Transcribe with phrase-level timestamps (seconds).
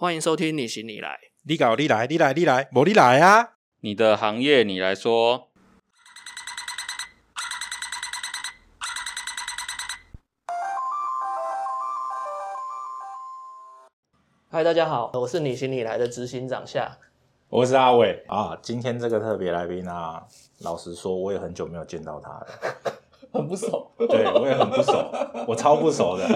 [0.00, 1.20] 欢迎收听你行你来。
[1.42, 3.50] 你搞你来，你来你来，无你来啊！
[3.80, 5.50] 你的行业你来说。
[14.50, 16.96] 嗨，大家好，我是你行你来的执行长夏。
[17.50, 18.58] 我是阿伟啊。
[18.62, 20.24] 今天这个特别来宾啊，
[20.60, 22.46] 老实说，我也很久没有见到他了，
[23.32, 23.90] 很不熟。
[24.08, 25.10] 对我也很不熟，
[25.46, 26.26] 我超不熟的。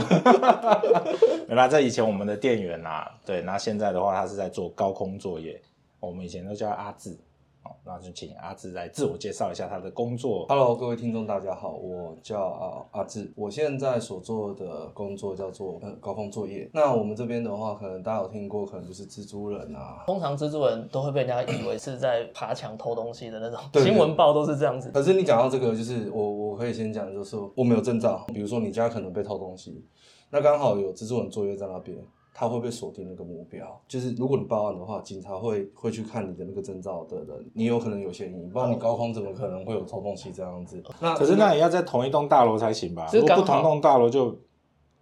[1.49, 5.61] 原来在以前我们的店员呐，对，那现在的话，他是在做高空作业，
[6.01, 7.16] 我们以前都叫阿志。
[7.64, 10.45] 好，那就请阿志来自我介绍一下他的工作。
[10.50, 16.68] Hello，各位听众，大家好，我叫啊阿志，我现在所做的工作叫做呃高空作业。
[16.74, 20.04] 那我们这边的话，可能大家有听过，可能就是蜘蛛人啊。
[20.04, 24.90] 通常蜘蛛人都会被人家以为是在爬墙偷东西的那种，新闻报都是这样子。
[24.90, 29.82] 可是你讲到这个，就是我我可以先讲，就是我没有证照，比如说你家可能被偷东西，
[30.28, 31.96] 那刚好有蜘蛛人作业在那边。
[32.37, 40.82] 他会被锁定那个目标，就是如果你报案的话，警察会会去看你的那个证照的人，你有可能有嫌疑，不然你高空怎么可能会有偷东西这样子？
[41.01, 43.09] 那可是那也要在同一栋大楼才行吧？
[43.12, 44.37] 如果不同栋大楼就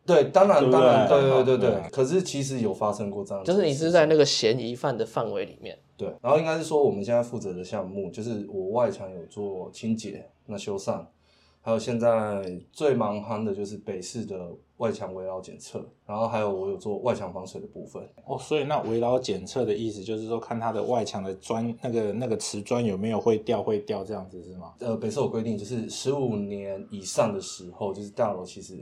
[0.05, 1.83] 对，当然当然，对对对对。
[1.91, 11.03] 可是其实有发生过这样就是你是在那个嫌疑犯的范围里面，对，然后应该是说我们现在负责的项目，就是我外墙有做清洁、那修缮，
[11.60, 14.50] 还有现在最忙夯的就是北市的
[14.83, 18.02] 外墙围绕检测，然后还有我有做外墙防水的部分。
[18.27, 24.75] 哦，所以那围绕检测的意思就是说，看它的外墙的砖那个那个瓷砖有没有会掉会掉这样子是吗？
[24.80, 28.77] 呃，北市有规定，就是十五年以上的时候，就是大楼其实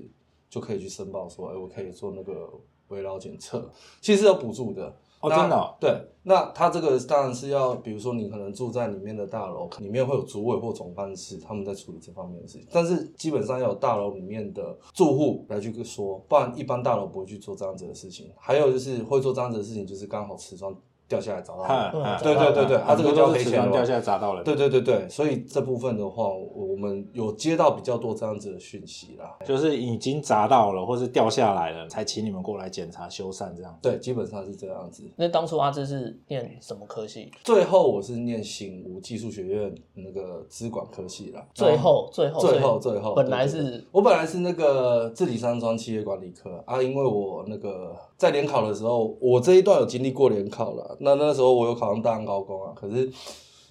[0.49, 2.49] 就可以去申报说，哎，我可以做那个
[2.89, 4.97] 围绕检测，其实是有补助的。
[5.23, 12.67] 那哦真的哦对，那它这个当然是要，比如说你可能住在里面的大楼，里面会有主委或总办事，他们在处理这方面的事情。
[12.73, 18.31] 但是基本上要有大楼里面的住户来去说，不然一般大楼不会去做这样子的事情。
[18.39, 20.75] 还有就是会做这样子的事情，就是刚好瓷砖
[21.11, 22.19] 掉下来砸到了。
[22.23, 24.45] 对对对对啊这个叫黑钱哦瓷砖掉下来砸到了。
[24.45, 29.37] 对对对对，所以这部分的话，我我们有接到比较多这样子的讯息啦。
[29.45, 33.77] 就是已经砸到了，或是掉下来了，才请你们过来检查修缮这样。
[33.83, 35.03] 对，基本上是这样子。
[35.17, 37.29] 那当初阿芝是念什么科系？
[37.43, 41.45] 最后我是念醒吾技术学院那个资管科系啦。
[41.53, 50.97] 最后，最后，最后最后，本来对对对是我本来是那个治理商专企业管理科啊，因为我那个在联考的时候，我这一段有经历过联考了。
[51.03, 53.11] 那那时候我有考上大安高工啊，可是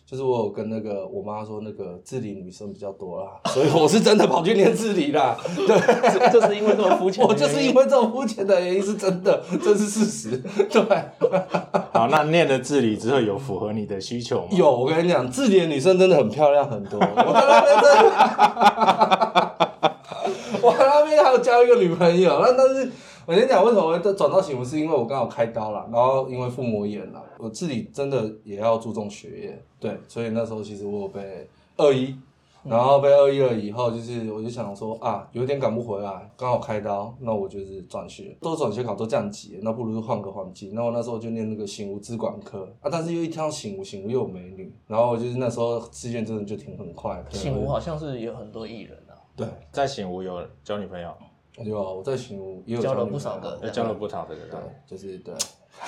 [0.06, 5.38] 就是我有跟那个我妈说，那个治理女生比较多啦，所以我是真的跑去念治理啦。
[5.56, 10.38] 对，就是因为这么肤浅我，就是因为这种肤浅的原因是真的，这是事实。
[10.68, 10.82] 对，
[11.94, 14.48] 好，那念了治理之后有符合你的需求吗？
[14.52, 17.00] 有我跟你讲，治理的女生真的很漂亮很多。
[17.00, 18.18] 我在那边真的，
[20.68, 22.40] 我在那边还有交一个女朋友。
[22.42, 22.92] 那但是
[23.30, 31.48] 我先讲为什么会转到醒悟，是因为我刚好开刀了，然后因为腹膜炎了，我自己真的也要注重学业，对，所以那时候其实我有被
[31.78, 32.16] 二一。
[32.64, 40.74] 然后被二一了以后，就是我就想说啊，有点赶不回来，刚好开刀，那我就是转学，都转学考都降级了，那不如就换个环境。
[40.74, 47.24] 那我那时候就念那个醒吾资管科啊，但是又一听到醒吾，醒吾又有美女，然后我就是那时候志愿真的就挺很快。
[47.30, 51.10] 醒吾好像是有很多艺人啊，对，在醒吾有交女朋友，
[51.64, 54.50] 有啊，我在新屋也有交了不少个交了不少的人。
[54.50, 55.34] 对，就是对，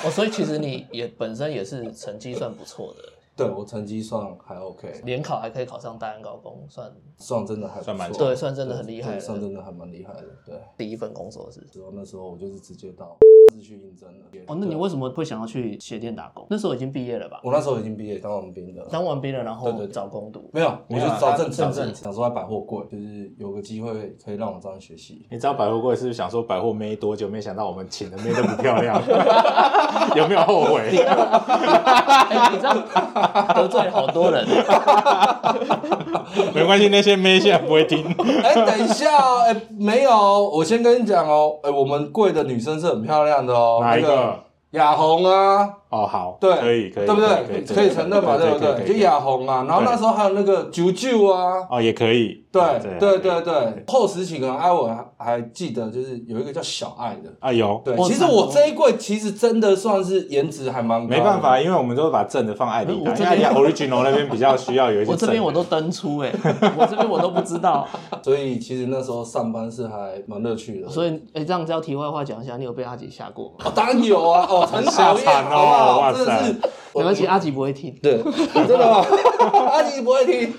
[0.04, 3.04] 哦，所以其实你也本身也是成绩算不错的，
[3.36, 9.40] 对我成绩算还 OK，联考还可以考上大安高工，算算真的还不算蛮对，算真的很厉害算。
[9.40, 10.24] 真的还蛮厉害的。
[10.46, 11.62] 对，第一份工作是。
[11.74, 13.18] 然后那时候我就是直接到
[13.54, 14.26] 是去应征了。
[14.48, 16.46] 哦，那你对为什么会想要去鞋店打工？
[16.50, 17.40] 那时候已经毕业了吧？
[17.44, 18.86] 我那时候已经毕业当完兵了。
[18.92, 20.50] 当完兵了，然后对对对找工读。
[20.54, 25.26] 没有，我就找正正，正职想说在百货柜，就是有个机会可以让我这样学习。
[25.32, 27.28] 你知道百货柜是不是想说百货妹多久？
[27.28, 29.02] 没想到我们请的妹都不漂亮，
[30.16, 30.82] 有没有后悔？
[32.30, 32.78] 哎，你这样
[33.56, 34.46] 得罪了好多人。
[36.54, 38.04] 没关系，那些妹现在不会听。
[38.44, 44.40] 哎、等一下哦，哎、没有哦，我先跟你讲哦，哎、我们贵的女生是很漂亮的哦，哪一个
[44.72, 47.76] 雅红啊，哦，好，对，可以，可以，对不对？
[47.76, 48.88] 可以承认嘛，对不对？
[48.88, 52.40] 就雅红啊，然后那时候还有那个九九啊，哦，也可以。
[52.52, 52.62] 对
[53.00, 57.32] 对对对，后十期可能艾我还还记得，就是有一个叫小爱的。
[57.40, 66.30] 啊，有，对，其实我这一柜其实真的算是颜值还蛮高没办法，因为我们都是把正的放艾里达，因为艾迪达 original 那边比较需要有一些我这边我都登出哎、
[66.78, 67.88] 我这边我都不知道。
[68.22, 70.90] 所以其实那时候上班是还蛮乐趣的。
[70.90, 73.64] 所以哎、这样子要题外话讲一下，你有被阿姐吓过吗？
[73.66, 75.81] 哦，当然有啊，哦，很讨厌，吓惨哦好不好？
[75.98, 77.96] 哇真的是塞，没关系，阿吉不会听。
[78.02, 78.22] 对，
[78.54, 79.06] 真的吗？
[79.72, 80.54] 阿吉不会听，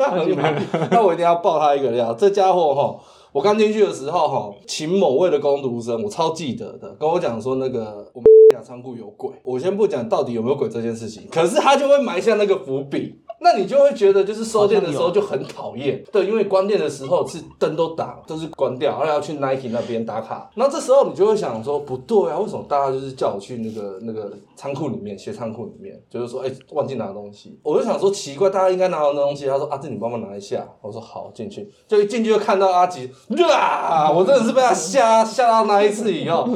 [0.91, 2.13] 那我一定要爆他一个料。
[2.15, 2.97] 这家伙哈，
[3.33, 9.31] 我刚进去的时候哈，请某位的工读生，我超记得的，跟我讲说那个我们家仓库有鬼。
[9.45, 13.15] 我先不讲到底有没有鬼这件事情，可是他就会埋下那个伏笔。
[13.43, 20.49] 那你就会觉得，就是收店的时候就很讨厌，对，因为关店的时候是灯都打，都是关掉，然后要去 Nike 那边打卡。
[20.55, 27.59] 然后这时候你就会想说，不对啊，为什么大家就是叫我去那个那个仓库里面，鞋仓库里面，就是说，哎，忘记拿东西。
[27.65, 29.47] 我就想说奇怪，大家应该拿到那东西。
[29.47, 30.65] 他说，阿志，你帮忙拿一下。
[30.81, 33.11] 我说好，进去，就一进去就看到阿吉，
[33.53, 34.11] 啊！
[34.11, 36.49] 我真的是被他吓吓到那一次以后，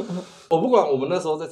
[0.49, 1.45] 我不管我们那时候在。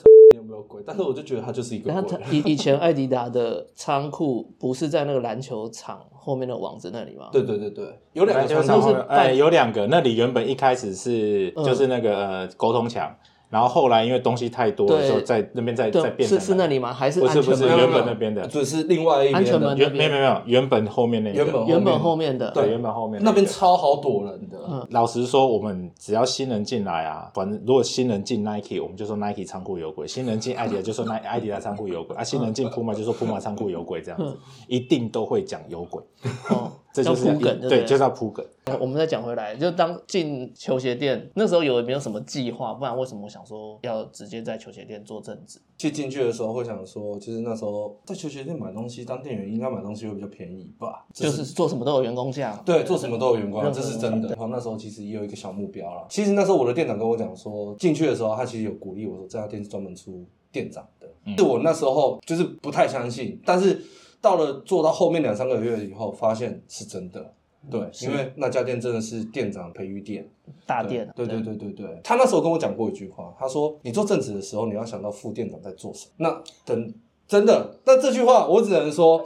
[0.56, 0.81] 有鬼？
[0.88, 2.19] 但是我就觉得它就是一个鬼。
[2.31, 7.30] 以以前艾迪达的仓库不是在那个篮球场后面的网子那里吗？
[7.31, 8.72] 对对对对，有两个就是，
[9.10, 9.88] 哎，有两个。
[9.88, 13.16] 那里原本一开始是就是那个呃沟通墙。
[13.50, 16.92] 然后后来因为东西太多，的时候在那边再再变是是那里吗？
[16.94, 18.45] 还是不是不是原本那边的？
[18.47, 22.51] 只是另外一边安全门，没有没有没有，原本后面那原本原本后面的。
[22.51, 24.88] 对原本后面那边超好躲人的。
[24.89, 34.38] 老实说，我们只要新人进来啊，反正如果新人进 Nike，我们就说 Nike 仓库有鬼；新人进艾迪达就说 Nike 艾迪达仓库有鬼；啊，新人进 Puma 就说 Puma 仓库有鬼，这样子。
[34.68, 36.03] 一定都会讲有鬼。
[36.50, 36.71] 哦。
[36.94, 38.45] 这就是铺梗，对，就是要铺梗。
[38.80, 42.74] 我们再讲回来，就当进球鞋店那时候有没有什么计划？
[42.74, 45.60] 不然为什么想说要直接在球鞋店做正职？
[45.78, 51.06] 去进去的时候会想说，就是那时候在球鞋店买东西，当店员应该买东西会比较便宜吧？
[51.14, 52.56] 就是做什么都有员工价。
[52.66, 54.30] 对，做什么都有员工价，这是真的。
[54.30, 56.08] 然后那时候其实也有一个小目标了。
[56.10, 61.36] 其实那时候我的店长跟我讲说，进去的时候他其实有鼓励我说，这家店是专门出店长的。
[61.36, 63.84] 是我那时候就是不太相信，但是
[64.22, 67.34] 到了做到后面两三个月以后，发现是真的。
[67.69, 70.29] 对，因为那家店真的是店长培育店，
[70.65, 71.12] 大店。
[71.15, 76.94] 对对对对对，他那时候跟我讲过一句话，他说：“你做正职的时候，你要想到副店长在做什么。”那等
[77.27, 79.25] 真的，那这句话我只能说，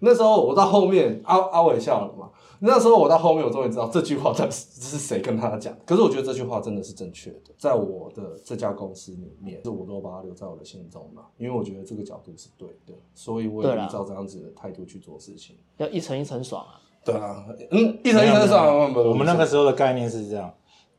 [0.00, 2.30] 那时候我到后面，阿阿伟笑了嘛。
[2.60, 5.76] 那时候我到后面，我终于知道这句话是是谁跟他讲。
[5.84, 16.80] 可是我觉得这句话真的是正确的，在我的这家公司里面，是我都把它留在我的心中嘛，因为我觉得这个角度是对的，所以我也依照这样子的态度去做事情，要一层一层爽啊。
[17.04, 18.92] 对啊，嗯，一层一层上。
[18.94, 20.52] 我们那个时候的概念是这样：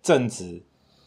[0.04, 0.62] 正职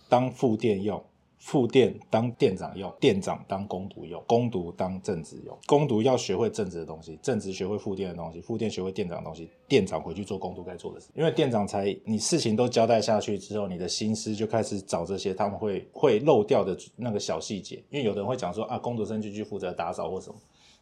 [0.08, 1.00] 当副店用，
[1.38, 5.56] 副店当店长用，店长当工读用，工读当正职用。
[5.66, 11.10] 工读要学会正职的东西，正职学会副店的东西，副店学会店长的东西，店长回去做工读该做的事。
[11.14, 17.76] 因为店长才你事情都交代下去之后，你的心思就开始找这些他们会会漏掉的那个小细节。
[17.90, 20.36] 因为有的人会讲说啊，工读生就去负责打扫或什么，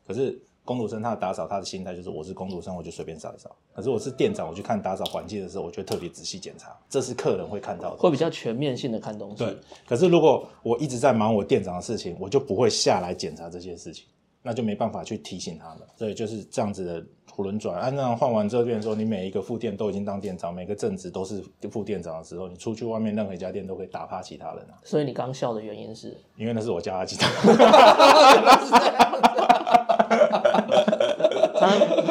[0.06, 0.40] 可是。
[0.66, 3.54] 工读生他的打扫，他的心态就是我是工读生，我就随便扫一扫。
[3.72, 9.36] 可是我是店长，我去看打扫环境的时候，我就特别仔细检查，这是客人会看到的，会比较全面性的看东西。
[9.36, 9.56] 对。
[9.86, 14.06] 可是如果我一直在忙我店长的事情，我就不会下来检查这些事情，
[14.42, 15.78] 那就没办法去提醒他们。
[15.96, 17.78] 所以就是这样子的囫囵转。
[17.78, 24.74] 按照换完之后，变成说你每一个副店都已经当店长，每个正职都是副店长的时候，你出去外面任何一家店都可以打趴其他人啊。
[24.82, 26.16] 所以你刚笑的原因是？
[26.36, 27.24] 因为那是我教他记的。
[29.05, 29.05] 他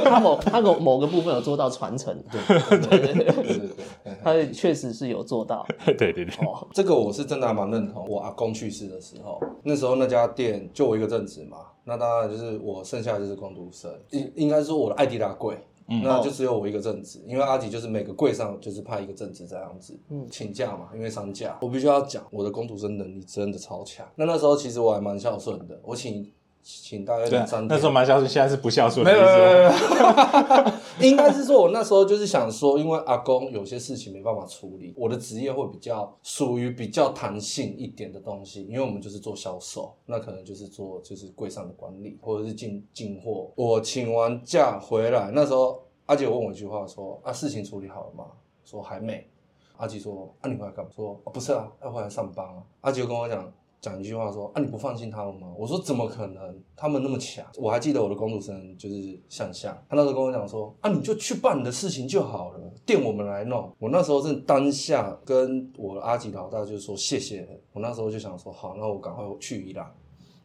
[0.09, 2.41] 他某他某某个部分有做到传承，对
[2.79, 3.57] 对对对
[4.03, 8.07] 对，他确实是有做到，对对对，哦，这个我是真的还蛮认同。
[8.07, 15.57] 我阿公去世的时候，那时候那家店就我一个正职嘛，那当然就是我剩下的就是工读生，应应该说我的艾迪达柜，
[15.87, 24.07] 那就只有我一个正职，因为阿吉就是每个柜上就是派一个正职这样子，嗯，请假嘛，因为丧假，我必须要讲我的工读生能力真的超强。
[24.15, 26.31] 那那时候其实我还蛮孝顺的，我请。
[26.65, 27.67] 请大概两三天。
[27.67, 29.05] 那时候蛮孝顺，现在是不孝顺。
[29.05, 30.71] 没有没有没有，
[31.07, 43.51] 应该是说，我那时候就是想说，因为阿公有些事情没办法处理，我的职业会比较属于比较弹性一点的东西，因为我们就是做销售，那可能就是做就是柜上的管理或者是进进货。
[43.53, 48.25] 我请完假回来，那时候阿姐问我一句话说：“啊，事情处理好了吗？”
[48.65, 49.29] 说还没。
[49.77, 53.53] 阿姐说：“啊，你回来干嘛？”说：“不是啊，要回来上班啊。”阿姐跟我讲。
[53.85, 55.53] 讲一句话说啊，你不放心他们吗？
[55.55, 56.59] 我说怎么可能？
[56.75, 57.45] 他们那么强。
[57.55, 63.71] 我还记得我的工读生就是向向，他那时候跟我讲说啊，你就去办你的事情就好了，店我们来弄。
[63.77, 67.47] 我那时候正当下跟我的阿吉老大就说谢谢。
[67.73, 69.93] 我那时候就想说好，那我赶快去伊朗，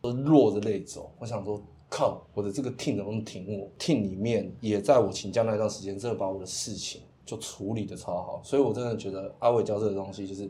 [0.02, 1.10] 落着泪走。
[1.18, 8.42] 我想说靠，我的这个 team 能不能挺我？team 里面也在我请假那段时间，真的把我的事情就处理的超好。
[8.44, 10.46] 所以我真的觉得阿伟教这个东西就是。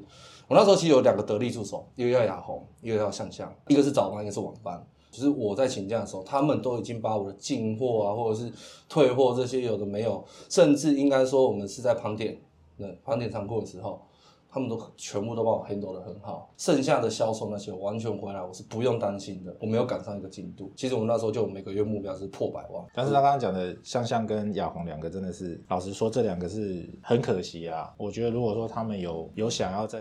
[0.50, 4.84] 我那时候其实有两个得力助手，一个叫雅红，一个叫向向，一个是早班，一个是晚班。
[5.08, 8.52] 就是我在请假的时候，他们都已经把我的进货啊，或者是
[8.88, 12.36] 退货这些有的没有，甚至应该说我们是在盘点，
[12.76, 14.02] 对盘点仓库的时候，
[14.50, 16.52] 他们都全部都帮我 handle 的很好。
[16.56, 20.72] 剩下的销售那些完全回来，我是不用担心的，我没有赶上一个进度。
[20.74, 27.94] 其实我们那时候就每个月目标是破百万，但是他刚刚讲的向向跟亚红两个真的是，老实说这两个是很可惜啊。
[27.96, 30.00] 我觉得如果说他们有有想要在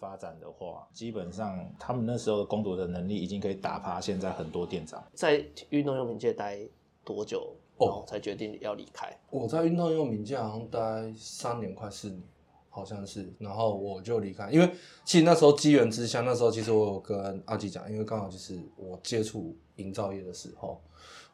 [0.00, 5.02] 发展的话，基本上他们那时候的攻读的能力已经可以打趴现在很多店长。
[5.14, 6.58] 在运动用品界待
[7.04, 9.14] 多久，哦然后才决定要离开？
[9.30, 12.22] 我在运动用品界好像待三年快四年，
[12.68, 14.70] 好像是，然后我就离开，因为
[15.04, 20.80] 其实那时候机缘之下，那时候其实我有跟阿基讲，因为刚好就是我接触营造业的时候，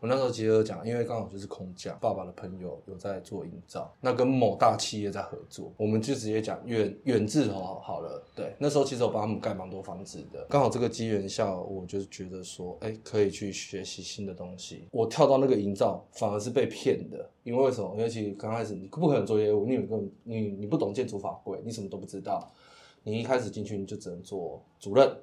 [0.07, 17.95] 那时候其实有讲，因为刚好就是空降，爸爸的朋友有在做营造，那跟某大企业在合作，我们就直接讲远远志好好了，对，那时候其实我帮他们盖蛮多房子的，刚好这个机缘下，我就是觉得说，哎，可以去学习新的东西，我跳到那个营造反而是被骗的，因为什么？
[17.97, 22.51] 因为其实刚开始你不可能做业务，你有个你你不懂建筑法规，你什么都不知道，
[23.03, 25.17] 你一开始进去你就只能做主任，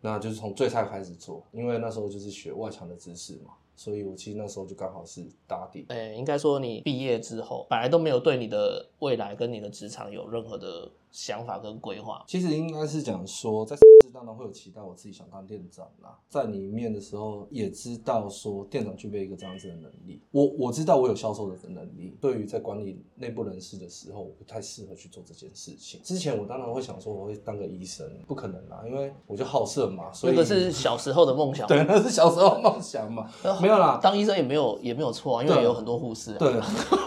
[0.00, 5.84] 那就是从最菜开始做，因为那时候就是学外墙的知识嘛，所以我其实那时候就刚好是打底。
[5.90, 12.24] 诶、应该说你毕业之后，本来都没有对你的未来跟你的职场有任何的想法跟规划。
[12.26, 13.76] 其实应该是讲说，在
[14.14, 16.18] 当然会有期待，我自己想当店长啦。
[16.26, 20.22] 在里面的时候，也知道说店长具备一个这样子的能力。
[20.30, 26.00] 我我知道我有销售的能力，对于在管理内部人士的时候，我不太适合去做这件事情。
[26.02, 31.66] 之前我当然会想说我会当个医生，不可能啦，因为我就好色嘛，所以那个是小时候的梦想。
[31.68, 34.00] 对，那是小时候梦想嘛，没有啦。
[34.02, 36.38] 当医生也没有也没有错啊，因为有很多护士、啊。
[36.38, 36.54] 对，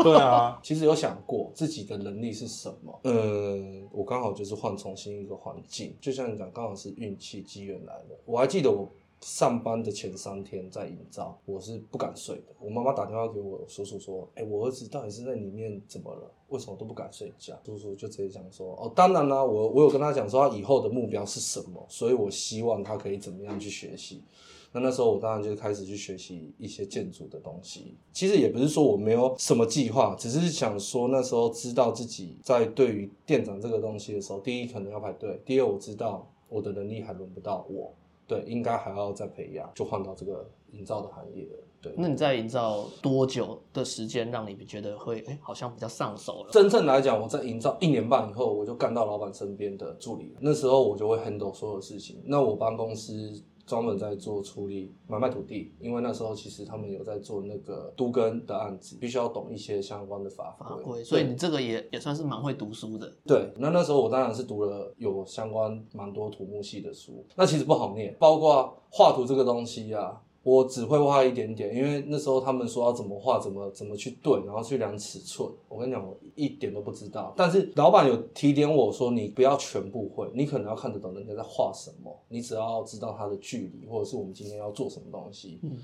[0.04, 3.00] 对啊，其实有想过自己的能力是什么。
[3.04, 3.58] 呃，
[3.92, 8.18] 我刚好就是换重新一个环境，就像你讲，刚好是运气机缘来的。
[8.26, 8.90] 我还记得我
[9.22, 12.56] 上班的前三天在营造，我是不敢睡的。
[12.60, 16.32] 我妈妈打电话给我叔叔说：“哎、我儿子到底是在里面怎么了？
[16.48, 24.24] 为什么都不敢睡觉？”叔叔就直接讲说：“哦，当然啦、我我有跟他讲说他以后的目标是什么，所以我希望他可以怎么样去学习。”
[24.72, 27.98] 那那时候我当然就开始去学习一些建筑的东西。
[28.14, 37.94] 其实也不是说我没有什么计划，只是想说那时候知道自己在对于店长这个东西的时候，第一可能要排队，第二我知道我的能力还轮不到我，
[38.28, 41.64] 对，应该还要再培养，就换到这个营造的行业了。
[41.82, 46.52] 对，那你在营造多久的时间，让你觉得会哎、好像比较上手了？
[46.52, 50.36] 真正来讲，我在营造一年半以后，我就干到老板身边的助理。
[50.42, 52.22] 那时候我就会 handle 所有事情。
[52.26, 60.68] 那我帮公司专门在做处理买卖土地，因为那时候其实他们有在做那个都根的案子，必须要懂一些相关的法规。
[60.68, 63.14] 法规，所以你这个也也算是蛮会读书的。
[63.28, 77.34] 对，那那时候我当然是读了有相关蛮多土木系的书，那其实不好念，包括画图这个东西啊，我只会画一点点，因为那时候他们说要怎么画，怎么怎么去对，然后去量尺寸，我跟你讲，我一点都不知道。
[77.36, 85.60] 但是老板有提点我说，你不要全部会，你可能要看得懂人家在画什么，你只要知道它的距离，或者是我们今天要做什么东西。
[85.64, 85.78] 嗯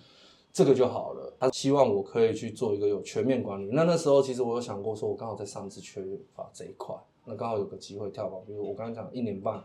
[0.55, 1.35] 这个就好了。
[1.37, 3.67] 他希望我可以去做一个有全面管理。
[3.73, 6.01] 那那时候其实我有想过，说我刚好在上次缺
[6.33, 6.95] 乏这一块，
[7.25, 8.39] 那刚好有个机会跳板。
[8.47, 9.61] 比如我刚刚讲一年半，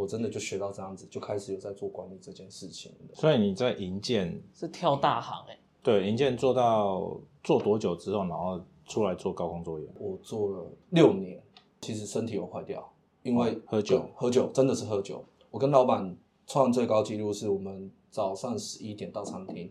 [0.00, 3.14] 我真的就学到这样子，就开始有在做管理这件事情的。
[3.14, 9.86] 所以你在营建是跳大行哎、对营建做到做多久之后，然后出来做高空作业？
[9.98, 11.42] 我做了六年，
[11.82, 12.90] 其实身体有坏掉，
[13.22, 15.22] 因为、哦喝酒喝酒真的是喝酒。
[15.50, 16.16] 我跟老板
[16.46, 19.70] 创最高纪录是我们早上十一点到餐厅，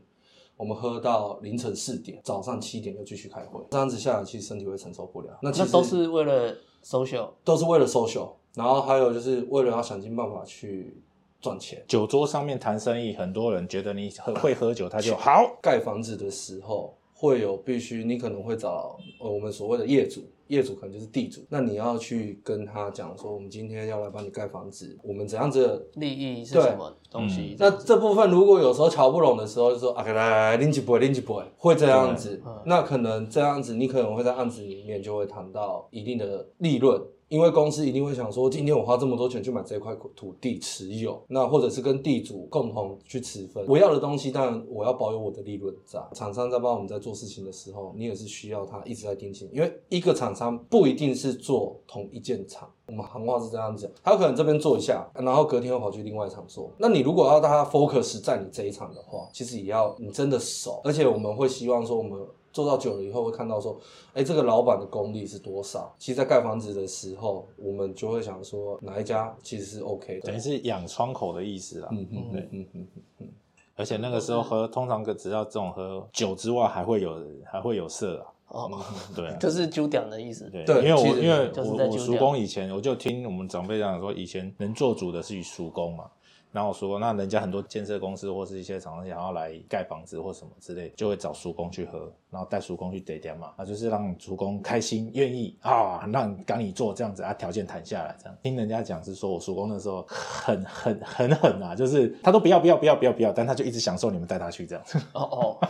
[0.55, 3.59] 我们喝到凌晨四点，早上七点又继续开会。
[3.71, 5.39] 这样子下来，其实身体会承受不了。
[5.41, 7.29] 那其实那都是为了 social。
[7.43, 11.01] 都是为了 social，然后还有就是为了要想尽办法去
[11.41, 11.83] 赚钱。
[11.87, 15.57] 酒桌上面谈生意，很多人觉得你喝会喝酒，他就好。
[15.61, 25.85] 盖房子的时候会有必须，你可能会找呃我们所谓的业主，业主可能就是地主，那你要去跟他讲说，我们今天要来帮你盖房子，我们怎样子的。
[25.95, 27.51] 利益是什么东西？
[27.51, 32.41] 嗯那这部分如果有时候瞧不拢的时候，就说啊，来来来，拎起不会，拎起杯会，会这样子。
[32.65, 43.63] 那可能这样子，你可能会在案子里面就会谈到一定的利润，因为公司一定会想说，今天我花这么多钱去买这块土地持有，那或者是跟地主共同去持分。
[43.67, 45.99] 我要的东西，当然我要保有我的利润在。
[46.13, 52.67] 厂商在帮我们在做事情的时候，你也是需要他一直在盯紧，因为一个厂商不一定是做同一件厂。
[52.87, 56.71] 我们行话是这样讲，他可能这边做一下，然后隔天又跑去另外一场做。
[56.79, 62.19] 那你如果要他 focus 在你这一场的话，其实也要你真的熟，而且我们会希望说我们。
[62.51, 63.79] 做到久了以后，会看到说，
[64.13, 65.93] 哎，这个老板的功力是多少？
[65.97, 70.39] 其实，在盖房子的时候，我们就会想说，哪一家其实是 OK 的等于。
[70.39, 71.89] 是养窗口的意思啦。
[71.91, 72.87] 嗯嗯对嗯嗯
[73.19, 73.27] 嗯，
[73.75, 78.25] 而且那个时候喝，通常只要这种喝酒之外，还会有还会有色啊。
[78.47, 78.81] 哦，
[79.15, 79.37] 对啊。
[79.37, 80.49] 就是酒点的意思。
[80.49, 86.09] 对，对因为我因为就是我我叔公以前我就听我们长辈讲说，以前能做主的是叔公嘛。
[86.51, 98.35] 然后我说，那人家很多建设公司或是一些厂商想要来盖房子或什么之类，就会找叔公去喝，然后带叔公去点点嘛，那就是让叔公开心，愿意啊，让赶你做这样子啊，条件谈下来这样。
[98.41, 104.97] 听人家讲是说我叔公那时候很很很狠啊，就是他都不要不要不要不要不要，但他就一直享受你们带他去这样子。
[105.13, 105.67] 哦哦，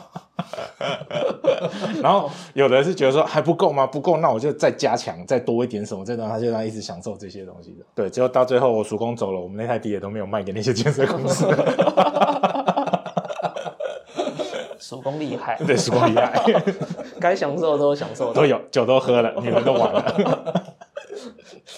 [2.01, 3.85] 然后有的人是觉得说还不够吗？
[3.85, 7.85] 不够，那我就再加强，再多一点什么，这段他就让他一直享受这些东西的。
[7.95, 11.47] 对，结果到最后我叔公走了，我们那台地也都没有卖给那些建设公司。
[14.79, 16.41] 手工厉害，对，叔公厉害，
[17.19, 18.45] 该享受的都享受到都。
[18.45, 20.68] 有酒都喝了，你们都完了。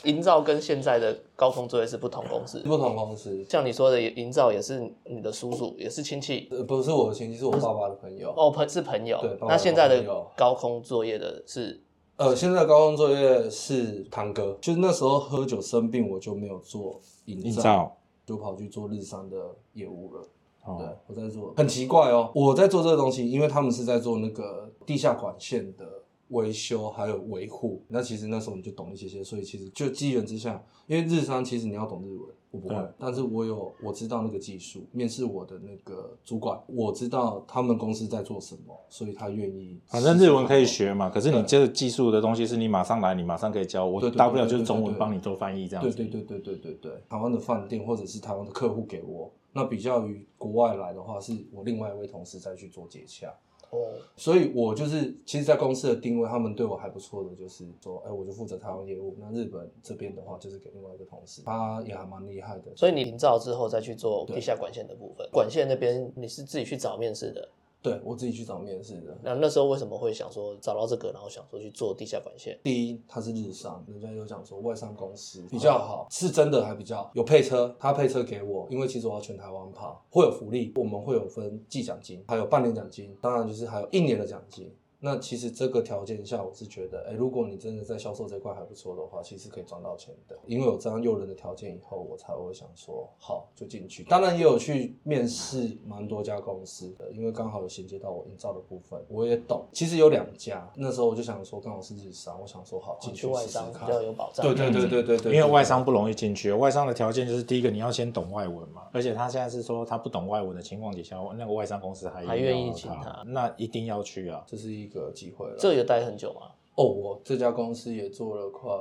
[0.03, 8.33] 营造跟现在的高空作业是不同公司，不同公司，像你说的营造也是你的叔叔，也是亲戚，呃，不是我的亲戚，是我爸爸的朋友。
[8.35, 9.29] 哦，朋是朋友对。
[9.35, 10.03] 爸爸那现在的
[10.35, 11.81] 高空作业的是
[12.17, 19.37] 呃，现在的高空作业是堂哥，就是那时候喝酒生病，我就没有做营造，造就跑去做日商的
[19.73, 20.21] 业务了。
[20.63, 22.31] 对哦，，我在做，很奇怪哦。
[22.35, 26.00] 我在做这个东西，因为他们是在做那个地下管线的
[26.31, 27.81] 维修还有维护。
[27.87, 34.83] 那其实那时候你就懂一些些，所以其实就机缘之下，因为日商其实你要懂日文，我不会，但是我有我知道那个技术。
[34.91, 39.79] 面试我的那个主管，我知道他们公司在做什么，所以他愿意。
[39.85, 40.71] 反正日文可以。
[40.71, 45.97] 学嘛，可是你这个技术的东西是你马上来，你马上可以教我，对对对大不了就是中对对对文帮你做翻译这样对子。
[45.97, 53.27] 对对对对对对，台湾的饭店或者是台湾的客户给我，那比较于国外来的话，是我另外一位同事再去做接洽。
[53.71, 59.15] 哦，所以我就是，其实，在公司的定位，他们对我还不错的，就是说，哎，我就负责台湾业务。
[59.17, 62.75] 那日本这边的话，就是给另外一个同事，他也还蛮厉害的。
[62.75, 67.49] 所以你营造之后再去做地下管线的部分，管线那边你是自己去找面试的。
[67.81, 69.17] 对我自己去找面试的。
[69.23, 72.57] 那那时候为什么会想说找到这个，然后想说去做地下管线？
[72.63, 84.71] 第一，它是日商，人家有讲说外商公司比较好，是真的还比较有配车，他配车给我，因为其实我要全台湾跑，会有福利，我们会有分季奖金，还有半年奖金，当然就是还有一年的奖金。
[85.03, 90.37] 那其实这个条件下，我是觉得，哎、如果你真的在销售这块还不错的话，其实可以赚到钱的。
[90.45, 94.03] 因为有这样诱人的条件以后，我才会想说，好就进去。
[94.03, 99.65] 当然也有去面试蛮多家公司的，因为刚好有衔接到我营造的部分，我也懂。
[99.73, 104.45] 其实有两家，那时候我就想说，刚好是日商，我想说好进去外试试看商比较有保障。
[104.45, 114.43] 对对对对对对，因为外商不容易进去，外商的条件就是第一个你要先懂外文嘛，而且他现在是说他不懂外文的情况底下，那个外商公司还还愿意请他那一定要去啊。
[114.45, 115.55] 这是一个机会了。
[115.57, 116.51] 这也待很久吗？
[116.75, 118.71] 哦，我这家公司也做了快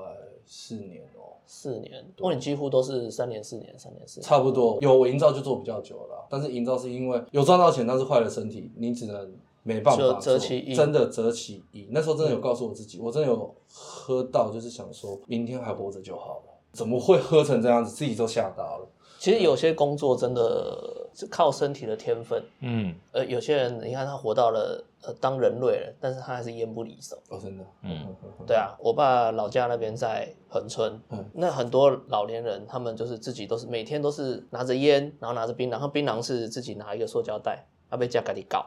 [0.46, 4.24] 四年哦，四年，哦，你几乎都是三年、四年、三年、四年。
[4.26, 4.78] 差不多。
[4.80, 11.88] 有我营造就做比较久了，但是营造是因为有赚到钱，但是坏了身体，你只能没办法就做择其一真的择其一。
[11.90, 16.52] 那时候真的有告诉我自己，我真的有喝到，就是想说明天还活着就好了。
[16.72, 17.94] 怎么会喝成这样子？
[17.94, 18.88] 自己都吓到了。
[19.18, 22.42] 其实有些工作真的是靠身体的天分。
[22.60, 27.16] 嗯，呃，有些人你看他活到了呃当人类了，但是他还是烟不离手。
[27.28, 28.14] 哦，真的，嗯
[28.46, 38.66] 对啊，我爸老家那边在恒春，嗯那很多老年人他们就是自己都是每天都是拿着烟，然后拿着槟榔，然后槟榔是自己拿一个塑胶袋，要被家给你搞。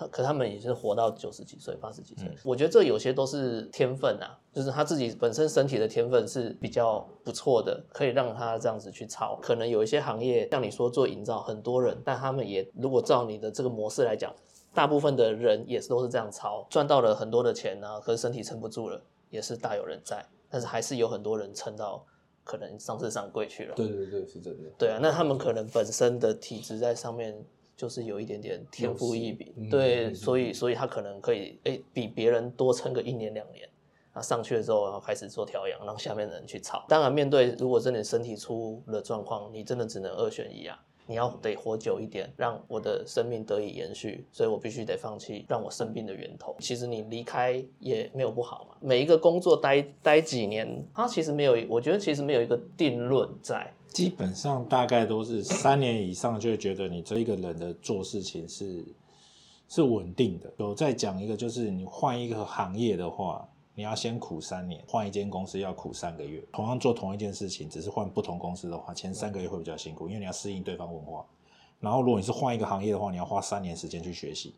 [0.00, 2.26] 他可他们也是活到九十几岁、八十几岁。
[2.42, 9.38] 我觉得这有些都是天分啊，就是他自己本身身体的天分是比较不错的，可以让他这样子去操。
[9.42, 14.34] 可能有一些行业，像你说做营造，很多人，但他们也如果照你的这个模式来讲，
[14.72, 20.24] 大部分的人也是都是这样操，赚到了很多的钱啊，可是身体撑不住了，也是大有人在。
[20.48, 22.04] 但是还是有很多人撑到
[22.42, 23.74] 可能上市上柜去了。
[23.76, 24.68] 对对对，是真的。
[24.76, 27.44] 对啊，那他们可能本身的体质在上面
[27.80, 33.66] 就是有一点点天赋异禀，嗯对，嗯所以所以他可能可以诶比别人多撑个一年两年。
[34.12, 36.84] 啊上去了之后，然后开始做调养，让下面的人去炒。
[36.88, 40.76] 当然，面对如果真的身体出了状况，你真的只能二选一啊！
[41.06, 46.56] 你要得活久一点，让我的生命得以延续，所以我必须得放弃让我生病的源头。
[46.58, 48.76] 其实你离开也没有不好嘛。
[48.80, 53.72] 每一个工作待待几年，它其实没有，我觉得其实没有一个定论在。
[53.90, 58.84] 基本上大概都是三年以上，就会觉得你这一个人的做事情是
[59.68, 60.52] 是稳定的。
[60.58, 66.42] 有再讲一个，就是你换一个行业的话，你要先苦三年，换一间公司要苦三个月。
[66.52, 71.26] 同样做同一件事情，只是换不同公司的话，前三个月会比较辛苦，因为你要适应对方文化。
[71.80, 74.54] 然后如果你是换一个行业的话，你要花三年时间去学习，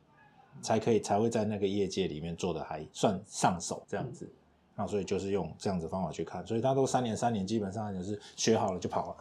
[0.60, 4.30] 才可以才会在那个业界里面做的还算上手这样子。
[4.74, 9.16] 那所以就是用这样子方法去看，所以他都三年三年，基本上就是学好了就跑了。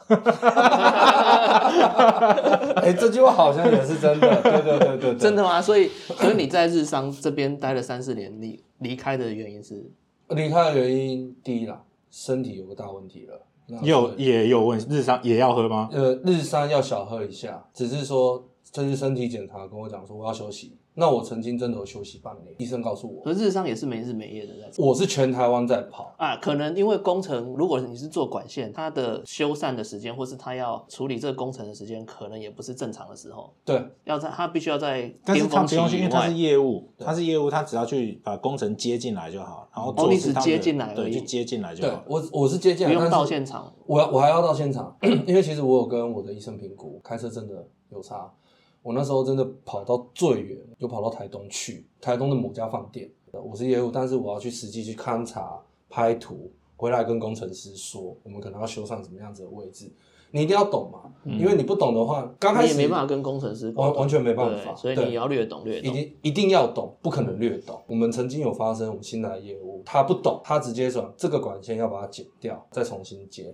[2.81, 4.41] 哎，这句话好像也是真的。
[4.41, 5.61] 对对对对对，真的吗？
[5.61, 9.91] 所以，所以你在日商这边待了三四年，你离开的原因是
[10.29, 13.41] 离开的原因，第一啦，身体有个大问题了。
[13.67, 15.89] 那有也有问日商也要喝吗？
[15.91, 20.77] 呃，日商要小喝一下，只是说这次身体检查跟我讲说我要休息。
[20.93, 36.41] 那我曾经真的有休息半年，医生告诉我，可是日商也是没日没夜的在做我是全台湾在跑，啊，可能因为工程，如果你是做管线，它的修缮的时间，或是它要处理这个工程的时间，可能也不是正常的时候，对，要在它必须要在但是巅峰期他不用去，因为他是。
[36.41, 42.03] 业务，他是业务，他只要去把工程接进来就好，然后哦你只接进来而对，已就接进来就对好。
[42.07, 44.95] 我我是接进来，不用到现场，我要我还要到现场，
[45.27, 48.31] 因为其实我有跟我的医生评估，开车真的有差。
[48.81, 53.09] 我那时候真的跑到最远，就跑到台东去，台东的某家饭店。
[53.31, 55.57] 我是业务，但是我要去实际去勘察、
[55.89, 59.91] 拍图，回来跟工程师说，我们可能要修上什么样子的位置。
[60.33, 65.91] 你一定要懂嘛，因为你不懂的话，刚开你始也没办法跟工程师完完全没办法所以你要略懂略懂。
[65.91, 67.81] 一定一定要懂，不可能略懂。
[67.85, 73.53] 我们曾经有发生，我们新来的业务，他不懂，他直接说这个管线要把它剪掉，再重新接。